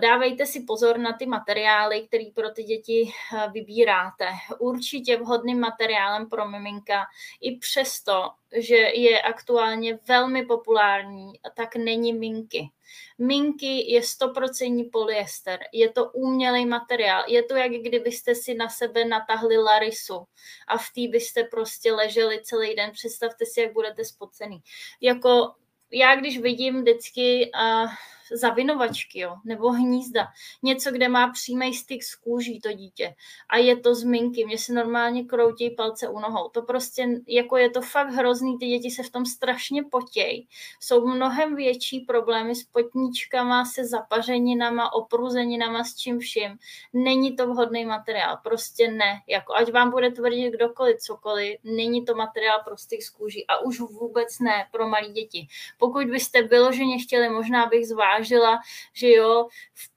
Dávejte 0.00 0.46
si 0.46 0.60
pozor 0.60 0.98
na 0.98 1.12
ty 1.12 1.26
materiály, 1.26 2.06
které 2.08 2.24
pro 2.34 2.50
ty 2.50 2.62
děti 2.62 3.12
vybíráte. 3.52 4.28
Určitě 4.58 5.16
vhodným 5.16 5.60
materiálem 5.60 6.28
pro 6.28 6.48
miminka 6.48 7.06
i 7.40 7.56
přesto, 7.56 8.30
že 8.54 8.76
je 8.76 9.22
aktuálně 9.22 9.98
velmi 10.08 10.46
populární, 10.46 11.32
tak 11.54 11.76
není 11.76 12.12
minky. 12.12 12.70
Minky 13.18 13.92
je 13.92 14.00
100% 14.00 14.90
polyester, 14.92 15.60
je 15.72 15.92
to 15.92 16.10
umělej 16.10 16.66
materiál, 16.66 17.24
je 17.28 17.42
to 17.42 17.56
jak 17.56 17.72
kdybyste 17.72 18.34
si 18.34 18.54
na 18.54 18.68
sebe 18.68 19.04
natahli 19.04 19.58
larisu 19.58 20.24
a 20.68 20.78
v 20.78 20.84
té 20.94 21.00
byste 21.10 21.44
prostě 21.44 21.92
leželi 21.92 22.40
celý 22.42 22.74
den, 22.74 22.90
představte 22.90 23.46
si, 23.46 23.60
jak 23.60 23.72
budete 23.72 24.04
spocený. 24.04 24.62
Jako 25.00 25.54
já 25.90 26.16
když 26.16 26.38
vidím 26.38 26.80
vždycky 26.80 27.50
uh, 27.54 27.90
zavinovačky, 28.32 29.20
jo, 29.20 29.36
nebo 29.44 29.70
hnízda. 29.70 30.28
Něco, 30.62 30.90
kde 30.90 31.08
má 31.08 31.30
přímý 31.30 31.74
styk 31.74 32.02
s 32.02 32.14
kůží 32.14 32.60
to 32.60 32.72
dítě. 32.72 33.14
A 33.48 33.58
je 33.58 33.76
to 33.76 33.94
z 33.94 34.04
minky. 34.04 34.46
Mně 34.46 34.58
se 34.58 34.72
normálně 34.72 35.24
kroutí 35.24 35.70
palce 35.70 36.08
u 36.08 36.18
nohou. 36.18 36.48
To 36.48 36.62
prostě, 36.62 37.08
jako 37.28 37.56
je 37.56 37.70
to 37.70 37.80
fakt 37.80 38.10
hrozný, 38.10 38.58
ty 38.58 38.66
děti 38.66 38.90
se 38.90 39.02
v 39.02 39.10
tom 39.10 39.26
strašně 39.26 39.82
potějí. 39.82 40.48
Jsou 40.80 41.06
mnohem 41.06 41.56
větší 41.56 42.00
problémy 42.00 42.54
s 42.54 42.64
potníčkama, 42.64 43.64
se 43.64 43.84
zapařeninama, 43.84 44.92
opruzeninama, 44.92 45.84
s 45.84 45.94
čím 45.94 46.18
vším. 46.18 46.58
Není 46.92 47.36
to 47.36 47.46
vhodný 47.46 47.84
materiál. 47.84 48.38
Prostě 48.42 48.90
ne. 48.90 49.22
Jako, 49.28 49.54
ať 49.54 49.72
vám 49.72 49.90
bude 49.90 50.10
tvrdit 50.10 50.50
kdokoliv, 50.50 50.96
cokoliv, 50.96 51.58
není 51.64 52.04
to 52.04 52.14
materiál 52.14 52.60
pro 52.64 52.76
styk 52.76 53.02
s 53.02 53.10
kůží. 53.10 53.46
A 53.46 53.58
už 53.58 53.80
vůbec 53.80 54.38
ne 54.38 54.66
pro 54.72 54.88
malé 54.88 55.08
děti. 55.08 55.46
Pokud 55.78 56.06
byste 56.06 56.42
vyloženě 56.42 56.98
chtěli, 56.98 57.28
možná 57.28 57.66
bych 57.66 57.88
zvážil 57.88 58.11
zvážila, 58.12 58.58
že 58.94 59.10
jo, 59.10 59.48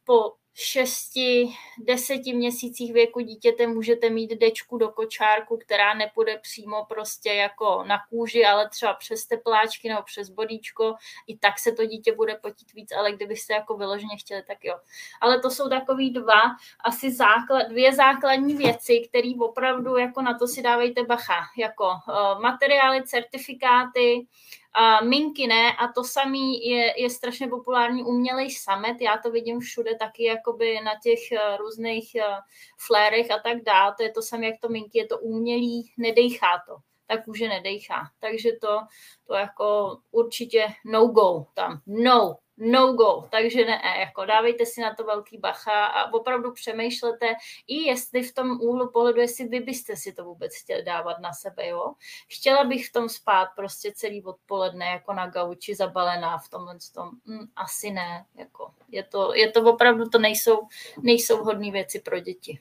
po 0.03 0.33
šesti, 0.57 1.47
deseti 1.79 2.33
měsících 2.33 2.93
věku 2.93 3.19
dítěte 3.19 3.67
můžete 3.67 4.09
mít 4.09 4.31
dečku 4.39 4.77
do 4.77 4.89
kočárku, 4.89 5.57
která 5.57 5.93
nepůjde 5.93 6.37
přímo 6.37 6.85
prostě 6.85 7.29
jako 7.29 7.83
na 7.87 7.97
kůži, 8.09 8.45
ale 8.45 8.69
třeba 8.69 8.93
přes 8.93 9.25
tepláčky 9.25 9.89
nebo 9.89 10.03
přes 10.03 10.29
bodíčko, 10.29 10.95
i 11.27 11.37
tak 11.37 11.59
se 11.59 11.71
to 11.71 11.85
dítě 11.85 12.15
bude 12.15 12.35
potit 12.35 12.73
víc, 12.73 12.91
ale 12.91 13.11
kdybyste 13.11 13.53
jako 13.53 13.77
vyloženě 13.77 14.17
chtěli, 14.17 14.43
tak 14.43 14.63
jo. 14.63 14.79
Ale 15.21 15.39
to 15.39 15.49
jsou 15.49 15.69
takový 15.69 16.11
dva, 16.11 16.41
asi 16.83 17.11
základ, 17.11 17.63
dvě 17.63 17.93
základní 17.93 18.55
věci, 18.55 19.07
které 19.09 19.31
opravdu 19.39 19.97
jako 19.97 20.21
na 20.21 20.37
to 20.37 20.47
si 20.47 20.61
dávejte 20.61 21.03
bacha, 21.03 21.41
jako 21.57 21.85
uh, 21.85 22.41
materiály, 22.41 23.03
certifikáty, 23.03 24.27
a 24.77 25.03
minky 25.03 25.47
ne 25.47 25.71
a 25.73 25.87
to 25.87 26.03
samý 26.03 26.69
je, 26.69 27.01
je 27.01 27.09
strašně 27.09 27.47
populární 27.47 28.03
umělej 28.03 28.51
samet, 28.51 29.01
já 29.01 29.17
to 29.17 29.31
vidím 29.31 29.59
všude 29.59 29.95
taky 29.95 30.23
jakoby 30.23 30.79
na 30.85 30.91
těch 31.03 31.19
uh, 31.31 31.57
různých 31.57 32.11
uh, 32.15 32.35
flérech 32.77 33.31
a 33.31 33.39
tak 33.39 33.63
dále, 33.63 33.93
to 33.97 34.03
je 34.03 34.11
to 34.11 34.21
samé 34.21 34.45
jak 34.45 34.59
to 34.59 34.69
minky, 34.69 34.97
je 34.97 35.07
to 35.07 35.19
umělý, 35.19 35.93
nedejchá 35.97 36.47
to. 36.67 36.77
Tak 37.07 37.25
kůže 37.25 37.49
nedejchá. 37.49 38.09
Takže 38.19 38.51
to, 38.61 38.79
to 39.27 39.33
jako 39.33 39.97
určitě 40.11 40.67
no 40.85 41.07
go 41.07 41.45
tam. 41.53 41.81
No, 41.87 42.37
no 42.57 42.93
go, 42.93 43.27
takže 43.31 43.65
ne, 43.65 43.81
jako 43.99 44.25
dávejte 44.25 44.65
si 44.65 44.81
na 44.81 44.95
to 44.95 45.03
velký 45.03 45.37
bacha 45.37 45.85
a 45.85 46.13
opravdu 46.13 46.51
přemýšlete 46.51 47.25
i 47.67 47.83
jestli 47.83 48.23
v 48.23 48.33
tom 48.33 48.61
úhlu 48.61 48.91
pohledu, 48.91 49.19
jestli 49.19 49.47
vy 49.47 49.59
byste 49.59 49.95
si 49.95 50.13
to 50.13 50.23
vůbec 50.23 50.55
chtěli 50.55 50.83
dávat 50.83 51.19
na 51.19 51.33
sebe, 51.33 51.67
jo. 51.67 51.93
Chtěla 52.27 52.63
bych 52.63 52.89
v 52.89 52.91
tom 52.91 53.09
spát 53.09 53.47
prostě 53.55 53.91
celý 53.95 54.23
odpoledne 54.23 54.85
jako 54.85 55.13
na 55.13 55.27
gauči 55.27 55.75
zabalená 55.75 56.37
v 56.37 56.49
tomhle 56.49 56.75
tom, 56.93 57.09
hm, 57.27 57.47
asi 57.55 57.91
ne, 57.91 58.25
jako 58.35 58.73
je 58.89 59.03
to, 59.03 59.33
je 59.33 59.51
to 59.51 59.73
opravdu, 59.73 60.09
to 60.09 60.19
nejsou, 60.19 60.67
nejsou 61.01 61.37
vhodné 61.37 61.71
věci 61.71 61.99
pro 61.99 62.19
děti. 62.19 62.59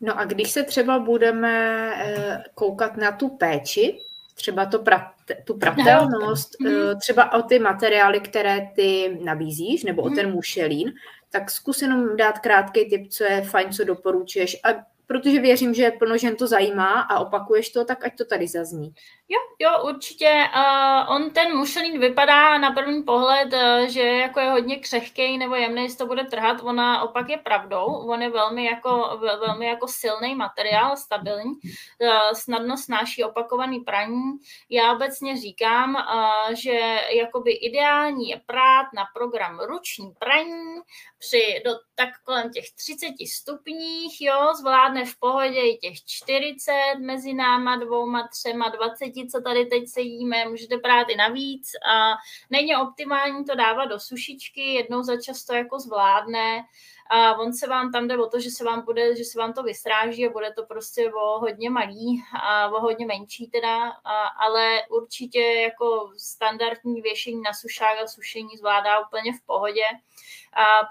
No 0.00 0.18
a 0.18 0.24
když 0.24 0.50
se 0.50 0.62
třeba 0.62 0.98
budeme 0.98 1.92
eh, 1.96 2.44
koukat 2.54 2.96
na 2.96 3.12
tu 3.12 3.28
péči, 3.28 4.00
třeba 4.34 4.66
to 4.66 4.78
pra, 4.78 5.14
tu 5.44 5.58
pratelnost, 5.58 6.56
no. 6.60 6.70
třeba 7.00 7.32
o 7.32 7.42
ty 7.42 7.58
materiály, 7.58 8.20
které 8.20 8.70
ty 8.74 9.18
nabízíš, 9.24 9.84
nebo 9.84 10.02
o 10.02 10.06
mhm. 10.06 10.14
ten 10.14 10.30
mušelín, 10.30 10.92
tak 11.30 11.50
zkus 11.50 11.82
jenom 11.82 12.16
dát 12.16 12.38
krátký 12.38 12.90
tip, 12.90 13.08
co 13.08 13.24
je 13.24 13.42
fajn, 13.42 13.72
co 13.72 13.84
doporučuješ 13.84 14.60
a 14.64 14.90
protože 15.06 15.40
věřím, 15.40 15.74
že 15.74 15.90
plno 15.90 16.18
žen 16.18 16.36
to 16.36 16.46
zajímá 16.46 17.00
a 17.00 17.18
opakuješ 17.18 17.68
to, 17.70 17.84
tak 17.84 18.04
ať 18.04 18.16
to 18.16 18.24
tady 18.24 18.48
zazní. 18.48 18.94
Jo, 19.32 19.38
jo, 19.58 19.84
určitě. 19.84 20.44
Uh, 20.56 21.14
on 21.16 21.30
ten 21.30 21.56
mušelín 21.56 22.00
vypadá 22.00 22.58
na 22.58 22.70
první 22.70 23.02
pohled, 23.02 23.52
uh, 23.52 23.88
že 23.88 24.02
jako 24.02 24.40
je 24.40 24.50
hodně 24.50 24.76
křehký 24.76 25.38
nebo 25.38 25.54
jemný, 25.54 25.82
jestli 25.82 25.98
to 25.98 26.06
bude 26.06 26.24
trhat. 26.24 26.62
Ona 26.62 27.02
opak 27.02 27.28
je 27.28 27.38
pravdou. 27.38 27.84
On 27.84 28.22
je 28.22 28.30
velmi 28.30 28.64
jako, 28.64 29.18
velmi 29.20 29.66
jako 29.66 29.88
silný 29.88 30.34
materiál, 30.34 30.96
stabilní. 30.96 31.50
Uh, 31.52 32.32
snadno 32.32 32.76
snáší 32.76 33.24
opakovaný 33.24 33.80
praní. 33.80 34.22
Já 34.70 34.92
obecně 34.92 35.36
říkám, 35.36 35.94
uh, 35.94 36.54
že 36.54 37.00
jakoby 37.10 37.52
ideální 37.52 38.28
je 38.28 38.40
prát 38.46 38.86
na 38.94 39.04
program 39.14 39.60
ruční 39.60 40.12
praní 40.18 40.80
při 41.18 41.62
do 41.64 41.70
tak 41.94 42.08
kolem 42.24 42.50
těch 42.50 42.64
30 42.74 43.06
stupních, 43.34 44.20
jo, 44.20 44.54
zvládne 44.58 45.04
v 45.04 45.18
pohodě 45.18 45.60
i 45.60 45.78
těch 45.78 46.04
40 46.06 46.94
mezi 46.98 47.34
náma 47.34 47.76
dvouma, 47.76 48.28
třema, 48.28 48.68
20 48.68 49.06
co 49.28 49.40
tady 49.40 49.66
teď 49.66 49.88
sedíme, 49.88 50.44
můžete 50.48 50.76
brát 50.76 51.08
i 51.08 51.16
navíc 51.16 51.68
a 51.92 52.14
není 52.50 52.76
optimální 52.76 53.44
to 53.44 53.54
dávat 53.54 53.84
do 53.84 54.00
sušičky, 54.00 54.74
jednou 54.74 55.02
za 55.02 55.20
čas 55.20 55.44
to 55.44 55.54
jako 55.54 55.78
zvládne 55.78 56.64
a 57.12 57.38
on 57.38 57.52
se 57.52 57.66
vám 57.66 57.92
tam 57.92 58.08
jde 58.08 58.18
o 58.18 58.26
to, 58.26 58.40
že 58.40 58.50
se 58.50 58.64
vám, 58.64 58.84
bude, 58.84 59.16
že 59.16 59.24
se 59.24 59.38
vám 59.38 59.52
to 59.52 59.62
vystráží 59.62 60.26
a 60.26 60.32
bude 60.32 60.52
to 60.52 60.66
prostě 60.66 61.12
o 61.12 61.38
hodně 61.38 61.70
malý 61.70 62.22
a 62.42 62.68
o 62.68 62.80
hodně 62.80 63.06
menší 63.06 63.46
teda, 63.46 63.88
a, 63.88 64.26
ale 64.26 64.82
určitě 64.90 65.40
jako 65.42 66.12
standardní 66.16 67.02
věšení 67.02 67.42
na 67.42 67.52
sušák 67.52 67.98
a 68.02 68.06
sušení 68.06 68.56
zvládá 68.56 69.06
úplně 69.06 69.32
v 69.32 69.46
pohodě. 69.46 69.82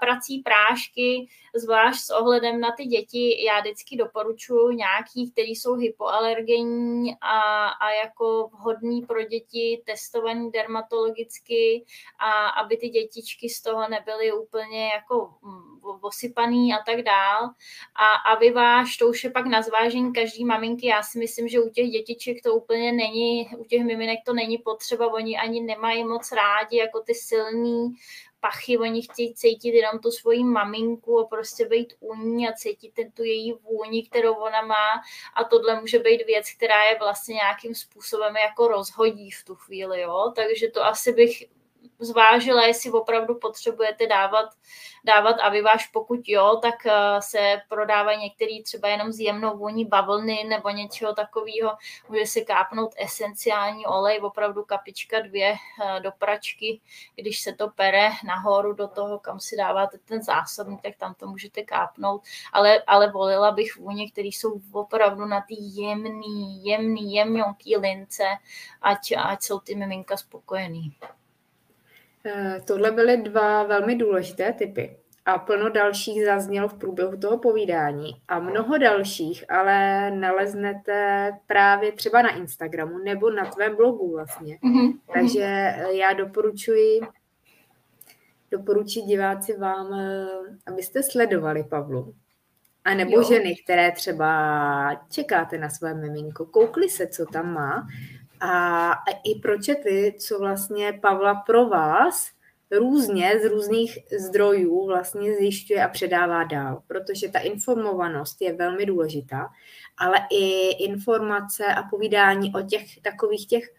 Prací 0.00 0.38
prášky, 0.38 1.28
zvlášť 1.54 2.00
s 2.00 2.10
ohledem 2.10 2.60
na 2.60 2.72
ty 2.76 2.84
děti, 2.84 3.44
já 3.44 3.60
vždycky 3.60 3.96
doporučuji 3.96 4.70
nějaký, 4.70 5.30
který 5.32 5.50
jsou 5.50 5.74
hypoalergenní 5.74 7.16
a, 7.20 7.68
a 7.68 7.90
jako 7.90 8.50
vhodný 8.58 9.02
pro 9.02 9.22
děti, 9.22 9.82
testovaný 9.86 10.50
dermatologicky 10.50 11.84
a 12.18 12.48
aby 12.48 12.76
ty 12.76 12.88
dětičky 12.88 13.48
z 13.48 13.62
toho 13.62 13.88
nebyly 13.88 14.32
úplně 14.32 14.90
jako 14.94 15.34
mm, 15.42 15.70
osypaný 16.00 16.74
a 16.74 16.76
tak 16.86 17.02
dál. 17.02 17.50
A, 17.96 18.32
a 18.32 18.38
vyváž, 18.38 18.96
to 18.96 19.08
už 19.08 19.24
je 19.24 19.30
pak 19.30 19.46
na 19.46 19.62
zvážení 19.62 20.12
každý 20.12 20.44
maminky. 20.44 20.86
Já 20.86 21.02
si 21.02 21.18
myslím, 21.18 21.48
že 21.48 21.60
u 21.60 21.68
těch 21.68 21.88
dětiček 21.88 22.42
to 22.42 22.54
úplně 22.54 22.92
není, 22.92 23.48
u 23.58 23.64
těch 23.64 23.84
miminek 23.84 24.18
to 24.26 24.32
není 24.32 24.58
potřeba, 24.58 25.12
oni 25.12 25.38
ani 25.38 25.60
nemají 25.60 26.04
moc 26.04 26.32
rádi 26.32 26.76
jako 26.76 27.00
ty 27.00 27.14
silný 27.14 27.94
pachy, 28.40 28.78
oni 28.78 29.02
chtějí 29.02 29.34
cítit 29.34 29.74
jenom 29.74 29.98
tu 29.98 30.10
svoji 30.10 30.44
maminku 30.44 31.20
a 31.20 31.26
prostě 31.26 31.64
být 31.64 31.92
u 32.00 32.14
ní 32.14 32.48
a 32.48 32.52
cítit 32.52 32.94
ten, 32.94 33.12
tu 33.12 33.24
její 33.24 33.52
vůni, 33.52 34.06
kterou 34.06 34.34
ona 34.34 34.62
má. 34.62 35.02
A 35.36 35.44
tohle 35.44 35.80
může 35.80 35.98
být 35.98 36.26
věc, 36.26 36.46
která 36.56 36.84
je 36.84 36.98
vlastně 36.98 37.34
nějakým 37.34 37.74
způsobem 37.74 38.36
jako 38.36 38.68
rozhodí 38.68 39.30
v 39.30 39.44
tu 39.44 39.54
chvíli, 39.54 40.00
jo, 40.00 40.32
takže 40.36 40.68
to 40.68 40.84
asi 40.84 41.12
bych 41.12 41.44
zvážila, 42.00 42.66
jestli 42.66 42.90
opravdu 42.90 43.34
potřebujete 43.34 44.06
dávat, 44.06 44.48
dávat 45.04 45.32
aviváž, 45.32 45.86
pokud 45.86 46.20
jo, 46.26 46.58
tak 46.62 46.86
eh, 46.86 46.92
se 47.20 47.60
prodávají 47.68 48.18
některý 48.18 48.62
třeba 48.62 48.88
jenom 48.88 49.12
s 49.12 49.20
jemnou 49.20 49.58
voní 49.58 49.84
bavlny 49.84 50.44
nebo 50.48 50.70
něčeho 50.70 51.14
takového. 51.14 51.76
Může 52.08 52.26
se 52.26 52.40
kápnout 52.40 52.94
esenciální 52.96 53.86
olej, 53.86 54.20
opravdu 54.22 54.64
kapička 54.64 55.20
dvě 55.20 55.54
eh, 55.54 56.00
do 56.00 56.10
pračky, 56.18 56.80
když 57.14 57.40
se 57.40 57.52
to 57.52 57.68
pere 57.68 58.10
nahoru 58.26 58.72
do 58.72 58.88
toho, 58.88 59.18
kam 59.18 59.40
si 59.40 59.56
dáváte 59.56 59.98
ten 59.98 60.22
zásobník, 60.22 60.82
tak 60.82 60.96
tam 60.96 61.14
to 61.14 61.26
můžete 61.26 61.62
kápnout, 61.62 62.22
ale, 62.52 62.82
ale 62.86 63.10
volila 63.10 63.52
bych 63.52 63.76
vůně, 63.76 64.10
které 64.10 64.28
jsou 64.28 64.60
opravdu 64.72 65.26
na 65.26 65.40
ty 65.40 65.54
jemný, 65.58 66.64
jemný, 66.64 67.14
jemňonký 67.14 67.76
lince, 67.76 68.24
ať, 68.82 69.12
ať 69.16 69.42
jsou 69.42 69.58
ty 69.58 69.74
miminka 69.74 70.16
spokojený. 70.16 70.94
Eh, 72.26 72.60
tohle 72.66 72.90
byly 72.90 73.16
dva 73.16 73.62
velmi 73.62 73.96
důležité 73.96 74.52
typy 74.52 74.96
a 75.24 75.38
plno 75.38 75.70
dalších 75.70 76.24
zaznělo 76.24 76.68
v 76.68 76.74
průběhu 76.74 77.16
toho 77.16 77.38
povídání 77.38 78.12
a 78.28 78.38
mnoho 78.38 78.78
dalších 78.78 79.50
ale 79.50 80.10
naleznete 80.10 81.30
právě 81.46 81.92
třeba 81.92 82.22
na 82.22 82.36
Instagramu 82.36 82.98
nebo 82.98 83.30
na 83.30 83.44
tvém 83.44 83.76
blogu 83.76 84.12
vlastně. 84.12 84.58
Mm-hmm. 84.64 84.98
Takže 85.14 85.44
eh, 85.44 85.92
já 85.92 86.12
doporučuji 86.12 87.00
doporučit 88.50 89.02
diváci 89.02 89.56
vám, 89.56 89.94
eh, 89.94 90.26
abyste 90.66 91.02
sledovali 91.02 91.64
Pavlu. 91.64 92.14
A 92.84 92.94
nebo 92.94 93.16
jo. 93.16 93.22
ženy, 93.22 93.56
které 93.64 93.92
třeba 93.92 94.30
čekáte 95.10 95.58
na 95.58 95.68
své 95.68 95.94
miminko, 95.94 96.46
koukli 96.46 96.88
se, 96.88 97.06
co 97.06 97.26
tam 97.26 97.54
má 97.54 97.86
a 98.40 98.92
i 99.24 99.40
pročetli, 99.40 100.14
co 100.18 100.38
vlastně 100.38 100.92
Pavla 100.92 101.34
pro 101.34 101.68
vás 101.68 102.30
různě 102.70 103.40
z 103.42 103.44
různých 103.44 103.98
zdrojů 104.18 104.86
vlastně 104.86 105.36
zjišťuje 105.36 105.84
a 105.84 105.88
předává 105.88 106.44
dál, 106.44 106.82
protože 106.86 107.28
ta 107.28 107.38
informovanost 107.38 108.42
je 108.42 108.52
velmi 108.52 108.86
důležitá, 108.86 109.48
ale 109.98 110.18
i 110.30 110.68
informace 110.84 111.66
a 111.66 111.82
povídání 111.82 112.52
o 112.54 112.62
těch 112.62 113.00
takových 113.00 113.46
těch 113.46 113.74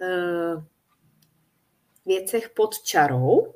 uh, 0.00 0.62
věcech 2.06 2.50
pod 2.50 2.82
čarou, 2.82 3.54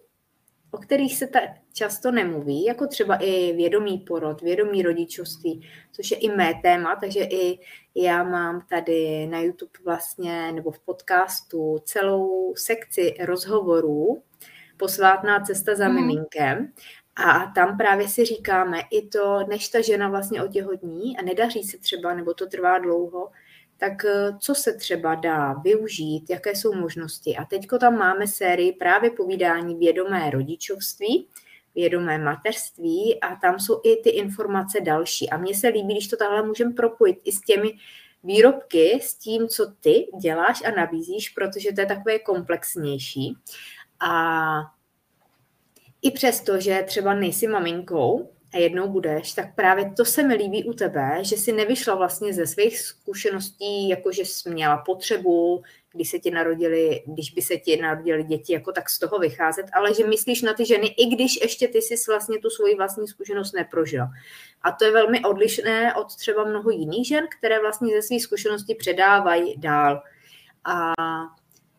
o 0.75 0.79
kterých 0.79 1.16
se 1.16 1.27
tak 1.27 1.51
často 1.72 2.11
nemluví, 2.11 2.64
jako 2.64 2.87
třeba 2.87 3.16
i 3.16 3.53
vědomý 3.53 3.99
porod, 3.99 4.43
vědomý 4.43 4.83
rodičovství, 4.83 5.68
což 5.93 6.11
je 6.11 6.16
i 6.16 6.37
mé 6.37 6.55
téma, 6.62 6.97
takže 6.97 7.20
i 7.20 7.59
já 7.95 8.25
mám 8.25 8.66
tady 8.70 9.27
na 9.27 9.41
YouTube 9.41 9.79
vlastně, 9.85 10.53
nebo 10.53 10.70
v 10.70 10.81
podcastu 10.81 11.79
celou 11.85 12.55
sekci 12.57 13.14
rozhovorů 13.20 14.22
Posvátná 14.77 15.41
cesta 15.41 15.75
za 15.75 15.89
mm. 15.89 15.95
miminkem 15.95 16.72
a 17.16 17.53
tam 17.55 17.79
právě 17.79 18.09
si 18.09 18.25
říkáme 18.25 18.81
i 18.91 19.09
to, 19.09 19.47
než 19.49 19.68
ta 19.68 19.81
žena 19.81 20.09
vlastně 20.09 20.43
otěhodní 20.43 21.18
a 21.18 21.22
nedaří 21.22 21.62
se 21.62 21.79
třeba, 21.79 22.14
nebo 22.14 22.35
to 22.35 22.47
trvá 22.47 22.79
dlouho, 22.79 23.31
tak 23.79 24.05
eh, 24.05 24.33
co 24.39 24.55
se 24.55 24.72
třeba 24.72 25.14
dá 25.14 25.53
využít, 25.53 26.31
jaké 26.31 26.57
jsou 26.57 26.75
možnosti. 26.75 27.37
A 27.37 27.45
teďko 27.45 27.79
tam 27.79 27.99
máme 27.99 28.27
sérii 28.27 28.72
právě 28.72 29.11
povídání 29.11 29.77
vědomé 29.77 30.31
rodičovství, 30.31 31.29
vědomé 31.75 32.18
mateřství 32.18 33.20
a 33.20 33.37
tam 33.37 33.61
jsou 33.61 33.81
i 33.85 34.03
ty 34.03 34.11
informace 34.11 34.81
další. 34.81 35.31
A 35.31 35.37
mně 35.37 35.55
se 35.55 35.68
líbí, 35.68 35.95
když 35.95 36.09
to 36.09 36.16
takhle 36.16 36.47
můžeme 36.47 36.72
propojit 36.72 37.18
i 37.25 37.33
s 37.33 37.41
těmi 37.41 37.75
výrobky, 38.25 39.01
s 39.03 39.14
tím, 39.14 39.49
co 39.49 39.72
ty 39.81 40.07
děláš 40.20 40.62
a 40.64 40.70
nabízíš, 40.70 41.29
protože 41.29 41.72
to 41.72 41.81
je 41.81 41.87
takové 41.87 42.18
komplexnější. 42.18 43.37
A 44.01 44.75
i 46.03 46.11
přesto, 46.11 46.61
že 46.61 46.85
třeba 46.87 47.14
nejsi 47.14 47.47
maminkou, 47.47 48.34
a 48.55 48.59
jednou 48.59 48.88
budeš, 48.88 49.32
tak 49.32 49.55
právě 49.55 49.92
to 49.96 50.05
se 50.05 50.22
mi 50.22 50.34
líbí 50.34 50.64
u 50.64 50.72
tebe, 50.72 51.18
že 51.20 51.36
si 51.36 51.52
nevyšla 51.52 51.94
vlastně 51.94 52.34
ze 52.34 52.46
svých 52.46 52.80
zkušeností, 52.80 53.88
jako 53.88 54.12
že 54.12 54.22
jsi 54.22 54.50
měla 54.50 54.76
potřebu, 54.76 55.62
když 55.92 56.11
se 56.11 56.18
ti 56.18 56.30
narodili, 56.30 57.02
když 57.07 57.30
by 57.30 57.42
se 57.42 57.57
ti 57.57 57.76
narodili 57.76 58.24
děti, 58.24 58.52
jako 58.52 58.72
tak 58.72 58.90
z 58.90 58.98
toho 58.98 59.18
vycházet, 59.18 59.66
ale 59.72 59.94
že 59.94 60.07
myslíš 60.07 60.42
na 60.42 60.55
ty 60.55 60.66
ženy, 60.66 60.86
i 60.86 61.07
když 61.07 61.40
ještě 61.42 61.68
ty 61.68 61.82
jsi 61.82 61.94
vlastně 62.09 62.38
tu 62.38 62.50
svoji 62.50 62.74
vlastní 62.74 63.09
zkušenost 63.09 63.52
neprožila. 63.52 64.11
A 64.62 64.72
to 64.72 64.84
je 64.84 64.92
velmi 64.92 65.24
odlišné 65.24 65.94
od 65.94 66.16
třeba 66.16 66.44
mnoho 66.44 66.70
jiných 66.70 67.09
žen, 67.09 67.26
které 67.38 67.61
vlastně 67.61 67.96
ze 67.96 68.02
svých 68.02 68.22
zkušeností 68.22 68.74
předávají 68.74 69.55
dál. 69.57 70.02
A 70.64 70.92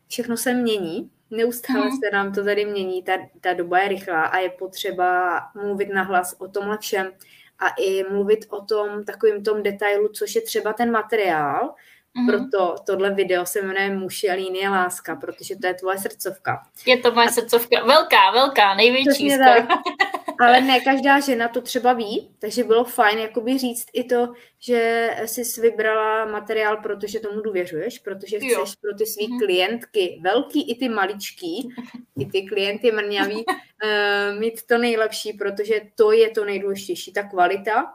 všechno 0.08 0.38
se 0.38 0.54
mění 0.54 1.12
Neustále 1.32 1.86
mhm. 1.86 1.98
se 2.04 2.12
nám 2.14 2.34
to 2.34 2.44
tady 2.44 2.66
mění, 2.66 3.04
ta, 3.04 3.14
ta 3.42 3.54
doba 3.54 3.80
je 3.80 3.88
rychlá 3.88 4.24
a 4.24 4.38
je 4.38 4.50
potřeba 4.50 5.40
mluvit 5.56 5.90
nahlas 5.94 6.36
o 6.40 6.48
tomhle 6.48 6.78
všem 6.78 7.12
a 7.60 7.70
i 7.70 8.04
mluvit 8.04 8.46
o 8.50 8.62
tom 8.62 9.04
takovým 9.04 9.44
tom 9.44 9.64
detailu, 9.64 10.08
což 10.08 10.36
je 10.36 10.42
třeba 10.42 10.74
ten 10.74 10.92
materiál, 10.92 11.76
Mm-hmm. 12.16 12.50
Proto 12.50 12.76
tohle 12.86 13.14
video 13.14 13.46
se 13.46 13.62
jmenuje 13.62 13.98
Muž 13.98 14.24
a 14.24 14.34
línie 14.34 14.70
láska, 14.70 15.16
protože 15.16 15.56
to 15.56 15.68
je 15.68 15.74
tvoje 15.74 15.98
srdcovka. 15.98 16.64
Je 16.86 16.98
to 16.98 17.12
moje 17.12 17.30
srdcovka. 17.30 17.84
Velká, 17.86 18.32
velká, 18.32 18.76
největší. 18.76 19.32
Ale 20.40 20.62
ne 20.62 20.80
každá 20.80 21.20
žena 21.20 21.48
to 21.48 21.62
třeba 21.62 21.94
ví, 21.94 22.30
takže 22.40 22.64
bylo 22.64 22.84
fajn 22.84 23.20
jakoby 23.20 23.58
říct 23.58 23.86
i 23.94 24.04
to, 24.04 24.34
že 24.60 25.10
jsi 25.26 25.62
vybrala 25.62 26.26
materiál, 26.26 26.78
protože 26.78 27.20
tomu 27.20 27.42
důvěřuješ, 27.42 28.00
protože 28.00 28.38
chceš 28.38 28.52
jo. 28.52 28.66
pro 28.82 28.96
ty 28.98 29.06
svý 29.06 29.28
mm-hmm. 29.28 29.40
klientky, 29.40 30.22
velký 30.24 30.72
i 30.72 30.76
ty 30.76 30.90
maličký, 30.90 31.70
i 32.20 32.26
ty 32.26 32.42
klienty 32.42 32.92
mrňaví, 32.92 33.46
uh, 33.46 34.40
mít 34.40 34.66
to 34.66 34.78
nejlepší, 34.78 35.34
protože 35.34 35.82
to 35.96 36.12
je 36.12 36.30
to 36.30 36.46
nejdůležitější, 36.46 37.14
ta 37.14 37.24
kvalita, 37.24 37.86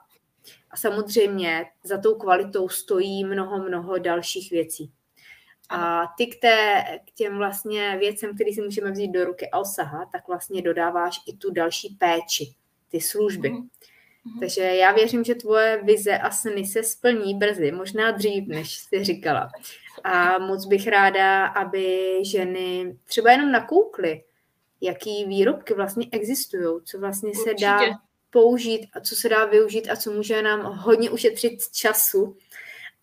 a 0.70 0.76
samozřejmě 0.76 1.66
za 1.84 1.98
tou 1.98 2.14
kvalitou 2.14 2.68
stojí 2.68 3.24
mnoho, 3.24 3.58
mnoho 3.58 3.98
dalších 3.98 4.50
věcí. 4.50 4.92
A 5.68 6.06
ty 6.18 6.26
k, 6.26 6.40
té, 6.40 6.84
k 7.08 7.10
těm 7.10 7.36
vlastně 7.36 7.96
věcem, 7.98 8.34
který 8.34 8.52
si 8.52 8.62
můžeme 8.62 8.90
vzít 8.90 9.08
do 9.08 9.24
ruky 9.24 9.50
a 9.50 9.58
osahat, 9.58 10.08
tak 10.12 10.28
vlastně 10.28 10.62
dodáváš 10.62 11.20
i 11.26 11.36
tu 11.36 11.50
další 11.50 11.96
péči, 11.98 12.54
ty 12.88 13.00
služby. 13.00 13.50
Mm. 13.50 13.68
Takže 14.40 14.60
já 14.60 14.92
věřím, 14.92 15.24
že 15.24 15.34
tvoje 15.34 15.82
vize 15.82 16.18
a 16.18 16.30
sny 16.30 16.66
se 16.66 16.82
splní 16.82 17.34
brzy, 17.34 17.72
možná 17.72 18.10
dřív, 18.10 18.48
než 18.48 18.78
jsi 18.78 19.04
říkala. 19.04 19.50
A 20.04 20.38
moc 20.38 20.66
bych 20.66 20.88
ráda, 20.88 21.46
aby 21.46 22.12
ženy 22.24 22.96
třeba 23.04 23.30
jenom 23.30 23.52
nakoukly, 23.52 24.24
jaký 24.80 25.24
výrobky 25.24 25.74
vlastně 25.74 26.06
existují, 26.12 26.80
co 26.84 26.98
vlastně 26.98 27.30
Určitě. 27.30 27.50
se 27.50 27.64
dá 27.64 27.80
použít 28.30 28.88
a 28.92 29.00
co 29.00 29.16
se 29.16 29.28
dá 29.28 29.44
využít 29.44 29.88
a 29.90 29.96
co 29.96 30.12
může 30.12 30.42
nám 30.42 30.60
hodně 30.62 31.10
ušetřit 31.10 31.70
času 31.72 32.36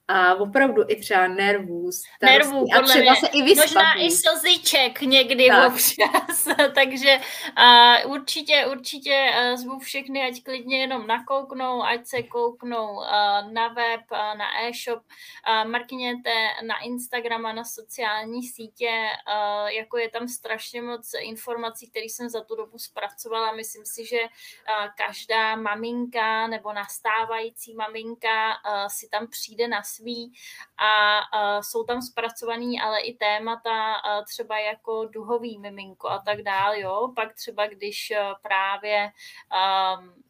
a 0.07 0.35
opravdu 0.35 0.83
i 0.87 0.95
třeba 0.95 1.27
nervů, 1.27 1.89
nervů 2.21 2.65
a 2.75 2.81
třeba 2.81 3.11
mě. 3.11 3.15
se 3.15 3.27
i 3.27 3.41
vyspat. 3.41 3.65
Možná 3.65 3.93
i 3.99 4.11
slziček 4.11 5.01
někdy 5.01 5.47
tak. 5.47 5.71
občas, 5.71 6.47
takže 6.75 7.19
uh, 8.05 8.11
určitě, 8.11 8.65
určitě 8.71 9.29
uh, 9.31 9.57
zvu 9.57 9.79
všechny, 9.79 10.27
ať 10.27 10.43
klidně 10.43 10.79
jenom 10.79 11.07
nakouknou, 11.07 11.83
ať 11.83 12.07
se 12.07 12.23
kouknou 12.23 12.95
uh, 12.95 13.03
na 13.51 13.67
web, 13.67 14.01
uh, 14.11 14.17
na 14.17 14.67
e-shop, 14.67 14.99
uh, 14.99 15.69
markněte 15.69 16.33
na 16.67 16.79
Instagram 16.79 17.45
a 17.45 17.53
na 17.53 17.63
sociální 17.63 18.43
sítě, 18.43 18.91
uh, 19.27 19.67
jako 19.67 19.97
je 19.97 20.09
tam 20.09 20.27
strašně 20.27 20.81
moc 20.81 21.11
informací, 21.19 21.89
které 21.89 22.05
jsem 22.05 22.29
za 22.29 22.41
tu 22.41 22.55
dobu 22.55 22.77
zpracovala. 22.77 23.51
Myslím 23.51 23.85
si, 23.85 24.05
že 24.05 24.19
uh, 24.19 24.87
každá 25.07 25.55
maminka 25.55 26.47
nebo 26.47 26.73
nastávající 26.73 27.73
maminka 27.73 28.49
uh, 28.49 28.87
si 28.87 29.09
tam 29.09 29.27
přijde 29.27 29.67
na 29.67 29.83
svý 29.97 30.33
a, 30.77 31.61
jsou 31.61 31.83
tam 31.83 32.01
zpracovaný 32.01 32.81
ale 32.81 32.99
i 32.99 33.13
témata 33.13 33.95
třeba 34.27 34.59
jako 34.59 35.05
duhový 35.05 35.59
miminko 35.59 36.09
a 36.09 36.19
tak 36.19 36.41
dál, 36.41 36.75
jo. 36.75 37.11
Pak 37.15 37.33
třeba, 37.33 37.67
když 37.67 38.11
e, 38.11 38.17
právě 38.41 39.11
um, 39.99 40.23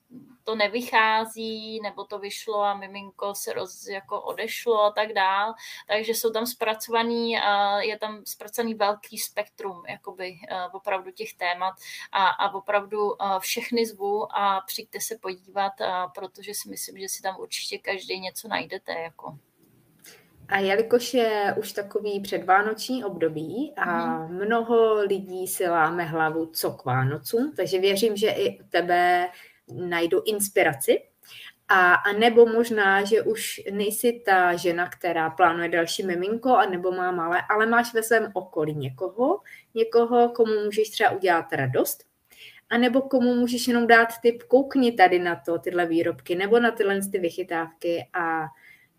to 0.43 0.55
nevychází, 0.55 1.80
nebo 1.82 2.03
to 2.03 2.20
vyšlo 2.20 2.61
a 2.61 2.74
miminko 2.74 3.36
se 3.36 3.53
roz, 3.53 3.88
jako 3.88 4.22
odešlo 4.22 4.84
a 4.84 4.91
tak 4.91 5.13
dál. 5.13 5.53
Takže 5.88 6.11
jsou 6.11 6.32
tam 6.32 6.45
zpracovaný, 6.45 7.32
je 7.80 7.97
tam 7.99 8.22
zpracovaný 8.26 8.74
velký 8.74 9.18
spektrum 9.18 9.84
jakoby 9.89 10.39
e, 10.47 10.65
opravdu 10.74 11.11
těch 11.11 11.34
témat 11.34 11.74
a, 12.11 12.28
a 12.28 12.53
opravdu 12.53 13.22
e, 13.22 13.39
všechny 13.39 13.86
zvu 13.86 14.38
a 14.38 14.61
přijďte 14.61 15.01
se 15.01 15.18
podívat, 15.22 15.74
protože 16.15 16.53
si 16.53 16.70
myslím, 16.70 16.97
že 16.97 17.09
si 17.09 17.22
tam 17.22 17.39
určitě 17.39 17.78
každý 17.78 18.20
něco 18.20 18.47
najdete. 18.47 18.91
Jako. 18.91 19.38
A 20.49 20.59
jelikož 20.59 21.13
je 21.13 21.55
už 21.59 21.71
takový 21.71 22.19
předvánoční 22.19 23.05
období 23.05 23.73
a 23.77 24.17
mhm. 24.17 24.45
mnoho 24.45 25.01
lidí 25.01 25.47
si 25.47 25.67
láme 25.67 26.03
hlavu, 26.03 26.45
co 26.45 26.71
k 26.71 26.85
Vánocům, 26.85 27.53
takže 27.55 27.79
věřím, 27.79 28.15
že 28.15 28.29
i 28.29 28.59
u 28.59 28.63
tebe 28.69 29.29
najdu 29.73 30.21
inspiraci. 30.25 31.03
A, 31.69 31.93
a 31.93 32.11
nebo 32.11 32.45
možná, 32.45 33.03
že 33.03 33.21
už 33.21 33.61
nejsi 33.71 34.21
ta 34.25 34.55
žena, 34.55 34.89
která 34.89 35.29
plánuje 35.29 35.69
další 35.69 36.03
miminko, 36.03 36.55
a 36.55 36.65
nebo 36.65 36.91
má 36.91 37.11
malé, 37.11 37.41
ale 37.49 37.65
máš 37.65 37.93
ve 37.93 38.03
svém 38.03 38.31
okolí 38.33 38.75
někoho, 38.75 39.39
někoho, 39.73 40.29
komu 40.29 40.63
můžeš 40.65 40.89
třeba 40.89 41.09
udělat 41.09 41.53
radost, 41.53 42.03
a 42.69 42.77
nebo 42.77 43.01
komu 43.01 43.35
můžeš 43.35 43.67
jenom 43.67 43.87
dát 43.87 44.07
tip, 44.21 44.43
koukni 44.43 44.91
tady 44.91 45.19
na 45.19 45.35
to, 45.45 45.59
tyhle 45.59 45.85
výrobky, 45.85 46.35
nebo 46.35 46.59
na 46.59 46.71
tyhle 46.71 47.01
ty 47.11 47.19
vychytávky 47.19 48.09
a 48.13 48.45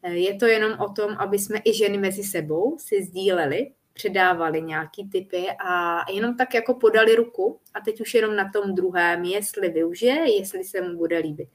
je 0.03 0.35
to 0.35 0.47
jenom 0.47 0.73
o 0.79 0.93
tom, 0.93 1.17
aby 1.19 1.39
jsme 1.39 1.59
i 1.65 1.75
ženy 1.75 1.99
mezi 1.99 2.23
sebou 2.23 2.79
si 2.79 3.03
sdíleli, 3.03 3.71
předávali 3.93 4.63
nějaký 4.63 5.09
typy 5.09 5.47
a 5.65 6.01
jenom 6.13 6.37
tak 6.37 6.55
jako 6.55 6.75
podali 6.75 7.15
ruku 7.15 7.61
a 7.75 7.81
teď 7.81 8.01
už 8.01 8.15
jenom 8.15 8.37
na 8.37 8.51
tom 8.53 8.75
druhém, 8.75 9.25
jestli 9.25 9.69
využije, 9.69 10.39
jestli 10.39 10.65
se 10.65 10.81
mu 10.81 10.97
bude 10.99 11.19
líbit. 11.19 11.49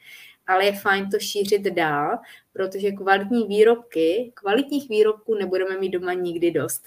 Ale 0.47 0.65
je 0.65 0.73
fajn 0.73 1.09
to 1.09 1.19
šířit 1.19 1.61
dál, 1.61 2.17
protože 2.53 2.91
kvalitní 2.91 3.47
výrobky, 3.47 4.31
kvalitních 4.33 4.89
výrobků 4.89 5.35
nebudeme 5.35 5.77
mít 5.77 5.89
doma 5.89 6.13
nikdy 6.13 6.51
dost. 6.51 6.83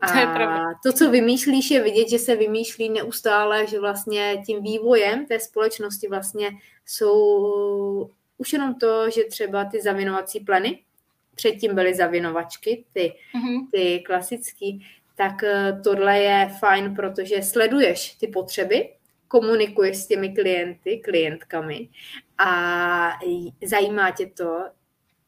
A 0.00 0.06
to, 0.08 0.90
to, 0.90 0.98
co 0.98 1.10
vymýšlíš, 1.10 1.70
je 1.70 1.82
vidět, 1.82 2.08
že 2.08 2.18
se 2.18 2.36
vymýšlí 2.36 2.88
neustále, 2.88 3.66
že 3.66 3.80
vlastně 3.80 4.42
tím 4.46 4.62
vývojem 4.62 5.26
té 5.26 5.40
společnosti 5.40 6.08
vlastně 6.08 6.50
jsou 6.86 8.10
už 8.38 8.52
jenom 8.52 8.74
to, 8.74 9.10
že 9.10 9.24
třeba 9.24 9.64
ty 9.64 9.82
zavinovací 9.82 10.40
pleny, 10.40 10.78
předtím 11.34 11.74
byly 11.74 11.94
zavinovačky, 11.94 12.84
ty, 12.92 13.14
mm-hmm. 13.34 13.70
ty 13.72 14.00
klasický, 14.06 14.86
tak 15.14 15.42
eh, 15.42 15.80
tohle 15.84 16.18
je 16.18 16.50
fajn, 16.60 16.94
protože 16.94 17.42
sleduješ 17.42 18.14
ty 18.14 18.26
potřeby, 18.26 18.88
komunikuješ 19.28 19.96
s 19.96 20.06
těmi 20.06 20.28
klienty, 20.34 20.98
klientkami 21.04 21.88
a 22.38 23.18
zajímá 23.64 24.10
tě 24.10 24.26
to, 24.26 24.64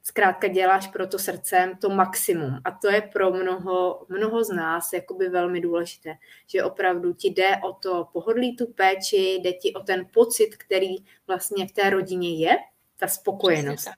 zkrátka 0.03 0.49
děláš 0.49 0.87
pro 0.87 1.07
to 1.07 1.19
srdcem 1.19 1.77
to 1.77 1.91
maximum. 1.91 2.61
A 2.65 2.71
to 2.71 2.91
je 2.91 3.03
pro 3.03 3.31
mnoho, 3.31 4.07
mnoho 4.09 4.45
z 4.45 4.51
nás 4.51 4.93
jakoby 4.93 5.29
velmi 5.29 5.61
důležité, 5.61 6.15
že 6.47 6.65
opravdu 6.65 7.13
ti 7.13 7.29
jde 7.29 7.57
o 7.69 7.73
to 7.73 8.09
pohodlí 8.13 8.57
tu 8.57 8.67
péči, 8.67 9.17
jde 9.17 9.53
ti 9.53 9.75
o 9.75 9.81
ten 9.81 10.07
pocit, 10.13 10.57
který 10.57 10.97
vlastně 11.27 11.67
v 11.67 11.73
té 11.73 11.91
rodině 11.91 12.47
je, 12.47 12.57
ta 13.01 13.07
spokojenost. 13.09 13.88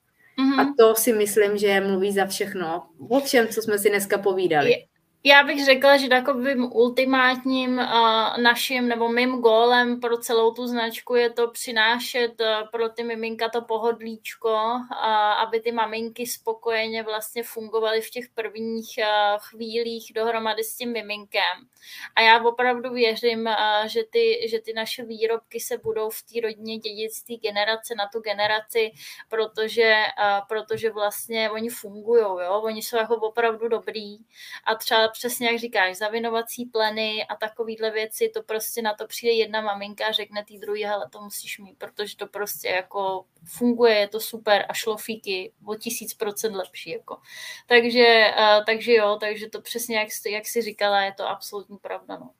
A 0.60 0.64
to 0.78 0.94
si 0.94 1.12
myslím, 1.12 1.58
že 1.58 1.80
mluví 1.80 2.12
za 2.12 2.26
všechno. 2.26 2.86
O 3.08 3.20
všem, 3.20 3.48
co 3.48 3.62
jsme 3.62 3.78
si 3.78 3.88
dneska 3.88 4.18
povídali. 4.18 4.86
Já 5.24 5.42
bych 5.42 5.64
řekla, 5.64 5.96
že 5.96 6.08
takovým 6.08 6.72
ultimátním 6.72 7.78
uh, 7.78 8.38
naším 8.42 8.88
nebo 8.88 9.08
mým 9.08 9.40
gólem 9.40 10.00
pro 10.00 10.18
celou 10.18 10.54
tu 10.54 10.66
značku 10.66 11.14
je 11.14 11.30
to 11.30 11.50
přinášet 11.50 12.40
uh, 12.40 12.68
pro 12.72 12.88
ty 12.88 13.02
miminka 13.02 13.48
to 13.48 13.62
pohodlíčko, 13.62 14.48
uh, 14.48 15.06
aby 15.12 15.60
ty 15.60 15.72
maminky 15.72 16.26
spokojeně 16.26 17.02
vlastně 17.02 17.42
fungovaly 17.42 18.00
v 18.00 18.10
těch 18.10 18.24
prvních 18.34 18.88
uh, 18.98 19.38
chvílích 19.38 20.12
dohromady 20.14 20.64
s 20.64 20.76
tím 20.76 20.92
miminkem. 20.92 21.68
A 22.16 22.20
já 22.20 22.42
opravdu 22.42 22.90
věřím, 22.90 23.46
uh, 23.46 23.86
že, 23.86 24.00
ty, 24.10 24.48
že 24.50 24.60
ty 24.60 24.72
naše 24.72 25.04
výrobky 25.04 25.60
se 25.60 25.78
budou 25.78 26.10
v 26.10 26.22
té 26.22 26.40
rodině 26.40 26.78
dědit 26.78 27.12
z 27.12 27.22
té 27.22 27.34
generace 27.34 27.94
na 27.94 28.08
tu 28.12 28.20
generaci, 28.20 28.90
protože, 29.28 29.94
uh, 30.18 30.46
protože 30.48 30.90
vlastně 30.90 31.50
oni 31.50 31.68
fungují, 31.68 32.22
jo? 32.22 32.60
oni 32.64 32.82
jsou 32.82 32.96
jako 32.96 33.16
opravdu 33.16 33.68
dobrý 33.68 34.16
a 34.64 34.74
třeba 34.74 35.09
přesně 35.10 35.46
jak 35.46 35.58
říkáš, 35.58 35.96
zavinovací 35.96 36.64
pleny 36.64 37.26
a 37.28 37.36
takovýhle 37.36 37.90
věci, 37.90 38.30
to 38.34 38.42
prostě 38.42 38.82
na 38.82 38.94
to 38.94 39.06
přijde 39.06 39.32
jedna 39.32 39.60
maminka 39.60 40.06
a 40.06 40.12
řekne 40.12 40.44
tý 40.44 40.58
druhý, 40.58 40.84
hele, 40.84 41.08
to 41.10 41.20
musíš 41.20 41.58
mít, 41.58 41.78
protože 41.78 42.16
to 42.16 42.26
prostě 42.26 42.68
jako 42.68 43.24
funguje, 43.44 43.94
je 43.94 44.08
to 44.08 44.20
super 44.20 44.66
a 44.68 44.74
šlofíky 44.74 45.52
o 45.66 45.74
tisíc 45.74 46.14
procent 46.14 46.54
lepší. 46.54 46.90
Jako. 46.90 47.18
Takže, 47.66 48.30
uh, 48.38 48.64
takže 48.64 48.92
jo, 48.92 49.16
takže 49.20 49.48
to 49.48 49.60
přesně, 49.60 49.98
jak, 49.98 50.08
jak 50.30 50.46
jsi 50.46 50.62
říkala, 50.62 51.02
je 51.02 51.12
to 51.12 51.28
absolutní 51.28 51.78
pravda. 51.78 52.16
No. 52.16 52.30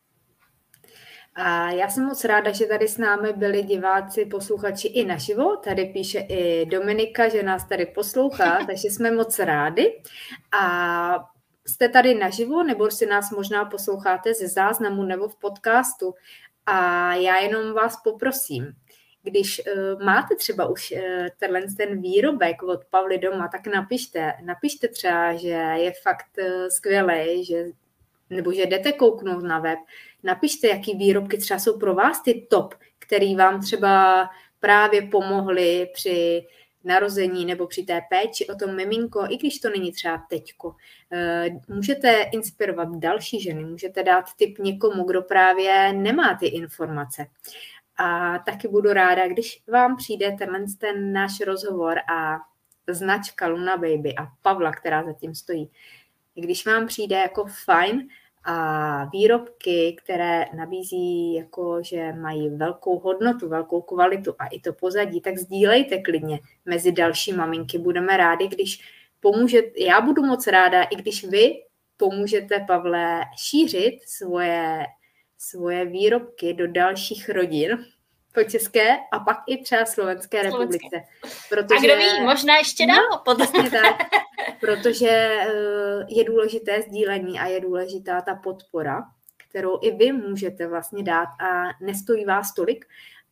A 1.35 1.71
já 1.71 1.89
jsem 1.89 2.05
moc 2.05 2.25
ráda, 2.25 2.53
že 2.53 2.67
tady 2.67 2.89
s 2.89 2.99
námi 2.99 3.33
byli 3.33 3.63
diváci, 3.63 4.27
posluchači 4.27 4.89
i 4.89 5.05
naživo. 5.05 5.57
Tady 5.57 5.87
píše 5.87 6.19
i 6.19 6.67
Dominika, 6.67 7.29
že 7.29 7.43
nás 7.43 7.69
tady 7.69 7.87
poslouchá, 7.87 8.59
takže 8.67 8.89
jsme 8.89 9.11
moc 9.11 9.39
rádi. 9.39 10.03
A 10.61 11.31
jste 11.67 11.89
tady 11.89 12.15
naživo, 12.15 12.63
nebo 12.63 12.91
si 12.91 13.07
nás 13.07 13.31
možná 13.31 13.65
posloucháte 13.65 14.35
ze 14.35 14.49
záznamu 14.49 15.03
nebo 15.03 15.29
v 15.29 15.37
podcastu. 15.37 16.15
A 16.67 17.15
já 17.15 17.37
jenom 17.39 17.73
vás 17.73 18.01
poprosím, 18.05 18.73
když 19.23 19.63
uh, 19.67 20.03
máte 20.05 20.37
třeba 20.37 20.69
už 20.69 20.93
uh, 20.93 21.01
tenhle 21.39 21.63
ten 21.77 22.03
výrobek 22.03 22.63
od 22.63 22.85
Pavly 22.85 23.19
doma, 23.19 23.49
tak 23.49 23.67
napište, 23.67 24.33
napište 24.45 24.89
třeba, 24.89 25.35
že 25.35 25.49
je 25.77 25.93
fakt 26.03 26.39
uh, 26.39 26.67
skvělý, 26.69 27.45
že, 27.45 27.65
nebo 28.31 28.53
že 28.53 28.67
jdete 28.67 28.93
kouknout 28.93 29.43
na 29.43 29.59
web. 29.59 29.79
Napište, 30.23 30.69
jaký 30.69 30.95
výrobky 30.95 31.39
třeba 31.39 31.61
jsou 31.61 31.79
pro 31.79 31.95
vás 31.95 32.23
ty 32.23 32.47
top, 32.51 32.75
který 32.99 33.37
vám 33.37 33.61
třeba 33.61 34.27
právě 34.61 35.03
pomohly 35.03 35.91
při 35.95 36.47
narození 36.85 37.45
nebo 37.45 37.67
při 37.67 37.83
té 37.83 38.01
péči 38.11 38.47
o 38.47 38.55
to 38.55 38.67
miminko, 38.67 39.27
i 39.29 39.37
když 39.37 39.59
to 39.59 39.71
není 39.71 39.93
třeba 39.93 40.19
teďko. 40.31 40.75
Eh, 41.13 41.49
můžete 41.69 42.23
inspirovat 42.33 42.89
další 42.97 43.41
ženy, 43.41 43.65
můžete 43.65 44.03
dát 44.03 44.25
tip 44.37 44.59
někomu, 44.59 45.05
kdo 45.05 45.23
právě 45.23 45.93
nemá 45.93 46.35
ty 46.35 46.47
informace. 46.47 47.27
A 47.97 48.39
taky 48.39 48.69
budu 48.69 48.93
ráda, 48.93 49.29
když 49.29 49.63
vám 49.67 49.97
přijde 49.97 50.33
tenhle 50.39 50.65
ten 50.79 51.13
náš 51.13 51.41
rozhovor 51.41 51.99
a 52.13 52.39
značka 52.89 53.47
Luna 53.47 53.77
Baby 53.77 54.15
a 54.19 54.27
Pavla, 54.43 54.73
která 54.73 55.05
zatím 55.05 55.35
stojí, 55.35 55.71
když 56.35 56.67
vám 56.67 56.87
přijde 56.87 57.17
jako 57.17 57.47
fajn, 57.65 58.09
a 58.45 59.05
výrobky, 59.05 59.97
které 60.05 60.45
nabízí 60.57 61.35
jako, 61.35 61.83
že 61.83 62.13
mají 62.13 62.49
velkou 62.49 62.99
hodnotu, 62.99 63.49
velkou 63.49 63.83
kvalitu 63.83 64.35
a 64.39 64.47
i 64.47 64.61
to 64.61 64.73
pozadí, 64.73 65.21
tak 65.21 65.39
sdílejte 65.39 65.99
klidně 65.99 66.41
mezi 66.65 66.93
další 66.93 67.33
maminky. 67.33 67.79
Budeme 67.79 68.17
rádi, 68.17 68.49
když 68.49 68.81
pomůžete, 69.21 69.71
já 69.77 70.01
budu 70.01 70.23
moc 70.23 70.47
ráda, 70.47 70.83
i 70.83 70.97
když 70.97 71.25
vy 71.25 71.53
pomůžete 71.97 72.65
Pavle 72.67 73.21
šířit 73.39 73.95
svoje, 74.07 74.87
svoje 75.39 75.85
výrobky 75.85 76.55
do 76.55 76.67
dalších 76.67 77.29
rodin, 77.29 77.85
po 78.35 78.45
České 78.45 78.99
a 79.13 79.19
pak 79.19 79.39
i 79.47 79.63
třeba 79.63 79.87
Slovenské 79.87 80.43
republice. 80.43 81.03
Protože, 81.49 81.75
a 81.77 81.81
kdo 81.81 81.97
ví, 81.97 82.25
možná 82.25 82.57
ještě 82.57 82.87
dál 82.87 83.05
no, 83.11 83.23
potom. 83.25 83.71
tak, 83.71 84.09
protože 84.61 85.09
eh, 85.09 86.07
je 86.09 86.25
důležité 86.25 86.83
sdílení 86.83 87.41
a 87.41 87.47
je 87.47 87.61
důležitá 87.61 88.21
ta 88.21 88.35
podpora, 88.35 89.03
kterou 89.49 89.79
i 89.83 89.91
vy 89.91 90.13
můžete 90.13 90.67
vlastně 90.67 91.03
dát 91.03 91.29
a 91.41 91.69
nestojí 91.81 92.25
vás 92.25 92.55
tolik. 92.55 92.87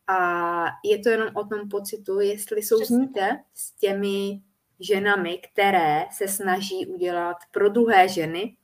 A 0.07 0.65
je 0.83 0.99
to 0.99 1.09
jenom 1.09 1.29
o 1.33 1.43
tom 1.43 1.69
pocitu, 1.69 2.19
jestli 2.19 2.63
souzníte 2.63 3.39
s 3.53 3.71
těmi 3.71 4.41
ženami, 4.79 5.41
které 5.51 6.05
se 6.11 6.27
snaží 6.27 6.87
udělat 6.87 7.37
pro 7.51 7.69
druhé 7.69 8.07
ženy 8.07 8.55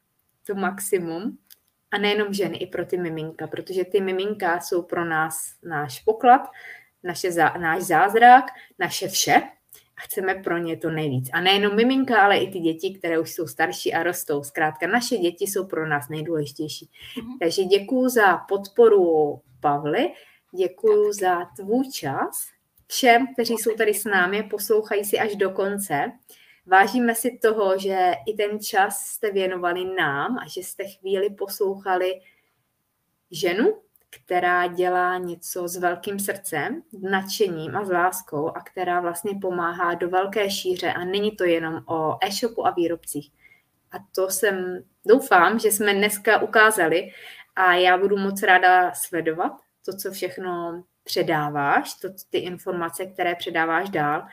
to 0.48 0.56
maximum, 0.56 1.38
a 1.96 1.98
nejenom 1.98 2.34
ženy, 2.34 2.58
i 2.58 2.68
pro 2.68 2.86
ty 2.86 2.98
miminka, 2.98 3.48
protože 3.48 3.86
ty 3.86 4.02
miminka 4.02 4.60
jsou 4.60 4.82
pro 4.82 5.06
nás 5.06 5.38
náš 5.64 6.00
poklad, 6.00 6.42
naše 7.04 7.32
zá, 7.32 7.54
náš 7.58 7.82
zázrak, 7.84 8.46
naše 8.80 9.08
vše 9.08 9.42
a 9.98 10.02
chceme 10.02 10.36
pro 10.36 10.58
ně 10.58 10.78
to 10.78 10.92
nejvíc. 10.92 11.30
A 11.34 11.42
nejenom 11.42 11.76
miminka, 11.76 12.22
ale 12.22 12.38
i 12.38 12.52
ty 12.52 12.60
děti, 12.60 12.94
které 12.94 13.20
už 13.20 13.32
jsou 13.32 13.48
starší 13.48 13.94
a 13.94 14.04
rostou. 14.04 14.44
Zkrátka, 14.44 14.88
naše 14.88 15.18
děti 15.18 15.48
jsou 15.48 15.68
pro 15.68 15.88
nás 15.88 16.10
nejdůležitější. 16.10 16.86
Mm-hmm. 16.86 17.38
Takže 17.40 17.64
děkuji 17.64 18.10
za 18.10 18.38
podporu 18.38 19.42
Pavly, 19.60 20.10
děkuji 20.58 21.14
za 21.14 21.46
tvůj 21.46 21.92
čas, 21.92 22.48
všem, 22.88 23.28
kteří 23.34 23.54
jsou 23.54 23.76
tady 23.76 23.94
s 23.94 24.06
námi, 24.06 24.44
poslouchají 24.44 25.06
si 25.06 25.20
až 25.20 25.36
do 25.36 25.50
konce. 25.50 26.12
Vážíme 26.66 27.16
si 27.16 27.38
toho, 27.42 27.78
že 27.78 28.12
i 28.28 28.34
ten 28.34 28.60
čas 28.60 29.00
jste 29.00 29.32
věnovali 29.32 29.86
nám 29.86 30.38
a 30.38 30.48
že 30.48 30.62
jste 30.62 30.84
chvíli 30.88 31.30
poslouchali 31.30 32.22
ženu, 33.32 33.82
která 34.10 34.68
dělá 34.68 35.18
něco 35.18 35.68
s 35.68 35.78
velkým 35.78 36.20
srdcem, 36.20 36.82
nadšením 37.02 37.76
a 37.76 37.86
s 37.86 37.92
láskou 37.92 38.48
a 38.48 38.62
která 38.62 39.00
vlastně 39.00 39.40
pomáhá 39.42 39.94
do 39.94 40.10
velké 40.10 40.52
šíře 40.52 40.94
a 40.94 41.06
není 41.06 41.32
to 41.32 41.44
jenom 41.44 41.84
o 41.88 42.18
e-shopu 42.22 42.68
a 42.68 42.72
výrobcích. 42.72 43.32
A 43.92 43.98
to 44.16 44.30
jsem, 44.30 44.84
doufám, 45.06 45.60
že 45.60 45.72
jsme 45.72 45.94
dneska 45.94 46.42
ukázali 46.42 47.12
a 47.56 47.74
já 47.74 47.98
budu 47.98 48.18
moc 48.18 48.44
ráda 48.44 48.94
sledovat 48.94 49.52
to, 49.86 49.98
co 49.98 50.12
všechno 50.12 50.84
předáváš, 51.04 51.94
to, 51.94 52.08
ty 52.30 52.38
informace, 52.38 53.06
které 53.06 53.36
předáváš 53.36 53.90
dál 53.90 54.28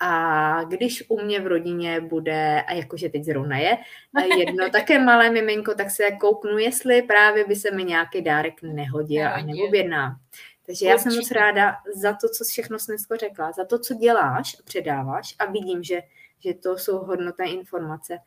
a 0.00 0.64
když 0.64 1.04
u 1.08 1.20
mě 1.20 1.40
v 1.40 1.46
rodině 1.46 2.00
bude, 2.00 2.62
a 2.62 2.72
jakože 2.72 3.08
teď 3.08 3.24
zrovna 3.24 3.58
je, 3.58 3.78
jedno 4.38 4.70
také 4.70 4.98
malé 4.98 5.30
miminko, 5.30 5.74
tak 5.74 5.90
se 5.90 6.10
kouknu, 6.20 6.58
jestli 6.58 7.02
právě 7.02 7.44
by 7.44 7.56
se 7.56 7.70
mi 7.70 7.84
nějaký 7.84 8.22
dárek 8.22 8.62
nehodil 8.62 9.28
a 9.28 9.42
neobjednám. 9.42 10.16
Takže 10.66 10.86
já 10.86 10.98
jsem 10.98 11.16
moc 11.16 11.30
ráda 11.30 11.76
za 11.94 12.12
to, 12.12 12.28
co 12.28 12.44
všechno 12.44 12.78
jsem 12.78 12.92
dneska 12.92 13.16
řekla, 13.16 13.52
za 13.52 13.64
to, 13.64 13.78
co 13.78 13.94
děláš 13.94 14.56
a 14.60 14.62
předáváš 14.64 15.34
a 15.38 15.46
vidím, 15.46 15.82
že, 15.82 16.02
že 16.38 16.54
to 16.54 16.78
jsou 16.78 16.98
hodnotné 16.98 17.46
informace. 17.46 18.18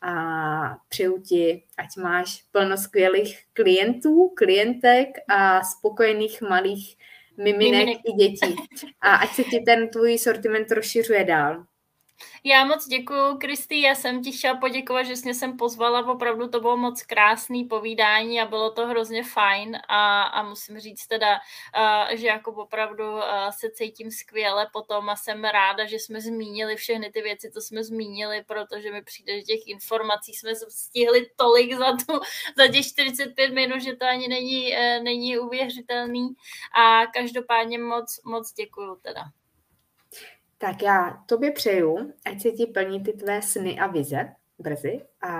A 0.00 0.76
přeju 0.88 1.22
ti, 1.22 1.64
ať 1.78 1.96
máš 1.96 2.42
plno 2.52 2.76
skvělých 2.76 3.44
klientů, 3.52 4.32
klientek 4.36 5.08
a 5.28 5.62
spokojených 5.62 6.42
malých 6.42 6.96
miminek 7.36 7.88
i 7.88 8.12
dětí. 8.12 8.56
A 9.00 9.14
ať 9.14 9.30
se 9.30 9.44
ti 9.44 9.60
ten 9.60 9.88
tvůj 9.88 10.18
sortiment 10.18 10.70
rozšiřuje 10.70 11.24
dál. 11.24 11.64
Já 12.44 12.64
moc 12.64 12.86
děkuji, 12.86 13.36
Kristý, 13.36 13.80
já 13.80 13.94
jsem 13.94 14.22
ti 14.22 14.32
chtěla 14.32 14.56
poděkovat, 14.56 15.02
že 15.02 15.16
jsi 15.16 15.24
mě 15.24 15.34
sem 15.34 15.56
pozvala, 15.56 16.12
opravdu 16.12 16.48
to 16.48 16.60
bylo 16.60 16.76
moc 16.76 17.02
krásný 17.02 17.64
povídání 17.64 18.40
a 18.40 18.46
bylo 18.46 18.70
to 18.70 18.86
hrozně 18.86 19.24
fajn. 19.24 19.78
A, 19.88 20.22
a 20.22 20.42
musím 20.42 20.78
říct 20.78 21.06
teda, 21.06 21.38
že 22.14 22.26
jako 22.26 22.52
opravdu 22.52 23.04
se 23.50 23.70
cítím 23.70 24.10
skvěle 24.10 24.70
potom 24.72 25.08
a 25.08 25.16
jsem 25.16 25.44
ráda, 25.44 25.84
že 25.84 25.96
jsme 25.96 26.20
zmínili 26.20 26.76
všechny 26.76 27.10
ty 27.10 27.22
věci, 27.22 27.50
co 27.50 27.60
jsme 27.60 27.84
zmínili, 27.84 28.44
protože 28.44 28.92
mi 28.92 29.02
přijde, 29.02 29.36
že 29.36 29.42
těch 29.42 29.66
informací 29.66 30.34
jsme 30.34 30.54
stihli 30.68 31.30
tolik 31.36 31.74
za, 31.74 31.92
tu, 31.92 32.20
za 32.56 32.68
těch 32.68 32.86
45 32.86 33.54
minut, 33.54 33.80
že 33.80 33.96
to 33.96 34.06
ani 34.06 34.28
není, 34.28 34.72
uh, 34.72 35.04
není 35.04 35.38
uvěřitelný. 35.38 36.28
A 36.78 37.06
každopádně 37.06 37.78
moc, 37.78 38.20
moc 38.24 38.52
děkuju 38.52 38.96
teda. 39.02 39.22
Tak 40.58 40.82
já 40.82 41.22
tobě 41.26 41.52
přeju, 41.52 42.12
ať 42.24 42.40
se 42.40 42.50
ti 42.50 42.66
plní 42.66 43.02
ty 43.02 43.12
tvé 43.12 43.42
sny 43.42 43.78
a 43.78 43.86
vize 43.86 44.34
brzy 44.58 45.00
a 45.20 45.30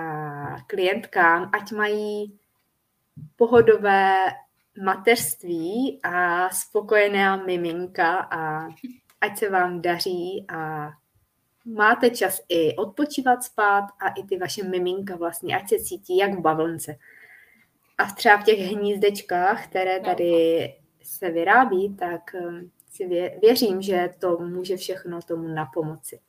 klientkám, 0.67 1.49
ať 1.53 1.71
mají 1.71 2.39
pohodové 3.35 4.15
mateřství 4.83 5.99
a 6.03 6.49
spokojená 6.49 7.35
miminka 7.35 8.17
a 8.17 8.69
ať 9.21 9.37
se 9.37 9.49
vám 9.49 9.81
daří 9.81 10.45
a 10.49 10.89
máte 11.65 12.09
čas 12.09 12.41
i 12.49 12.75
odpočívat 12.75 13.43
spát 13.43 13.83
a 13.99 14.09
i 14.09 14.23
ty 14.23 14.37
vaše 14.37 14.63
miminka 14.63 15.15
vlastně, 15.15 15.57
ať 15.57 15.69
se 15.69 15.79
cítí 15.79 16.17
jak 16.17 16.33
v 16.33 16.41
bavlnce. 16.41 16.95
A 17.97 18.05
třeba 18.05 18.37
v 18.37 18.43
těch 18.43 18.59
hnízdečkách, 18.59 19.67
které 19.67 19.99
no. 19.99 20.05
tady 20.05 20.73
se 21.03 21.29
vyrábí, 21.29 21.95
tak 21.95 22.35
si 22.97 23.07
věřím, 23.41 23.81
že 23.81 24.09
to 24.19 24.37
může 24.37 24.77
všechno 24.77 25.21
tomu 25.21 25.47
na 25.47 25.65
pomoci. 25.73 26.19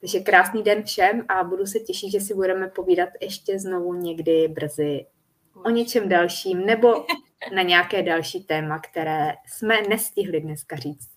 Takže 0.00 0.20
krásný 0.20 0.62
den 0.62 0.82
všem 0.82 1.24
a 1.28 1.44
budu 1.44 1.66
se 1.66 1.80
těšit, 1.80 2.10
že 2.10 2.20
si 2.20 2.34
budeme 2.34 2.68
povídat 2.68 3.08
ještě 3.20 3.58
znovu 3.58 3.94
někdy 3.94 4.48
brzy 4.48 5.06
o 5.64 5.70
něčem 5.70 6.08
dalším 6.08 6.66
nebo 6.66 6.88
na 7.54 7.62
nějaké 7.62 8.02
další 8.02 8.44
téma, 8.44 8.78
které 8.78 9.32
jsme 9.46 9.82
nestihli 9.88 10.40
dneska 10.40 10.76
říct. 10.76 11.10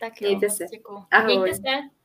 Tak 0.00 0.22
jo, 0.22 0.28
Mějte 0.28 0.50
se. 0.50 0.64
Děkuji. 0.70 0.98
Ahoj. 1.10 1.38
Mějte 1.38 1.56
se. 1.56 1.97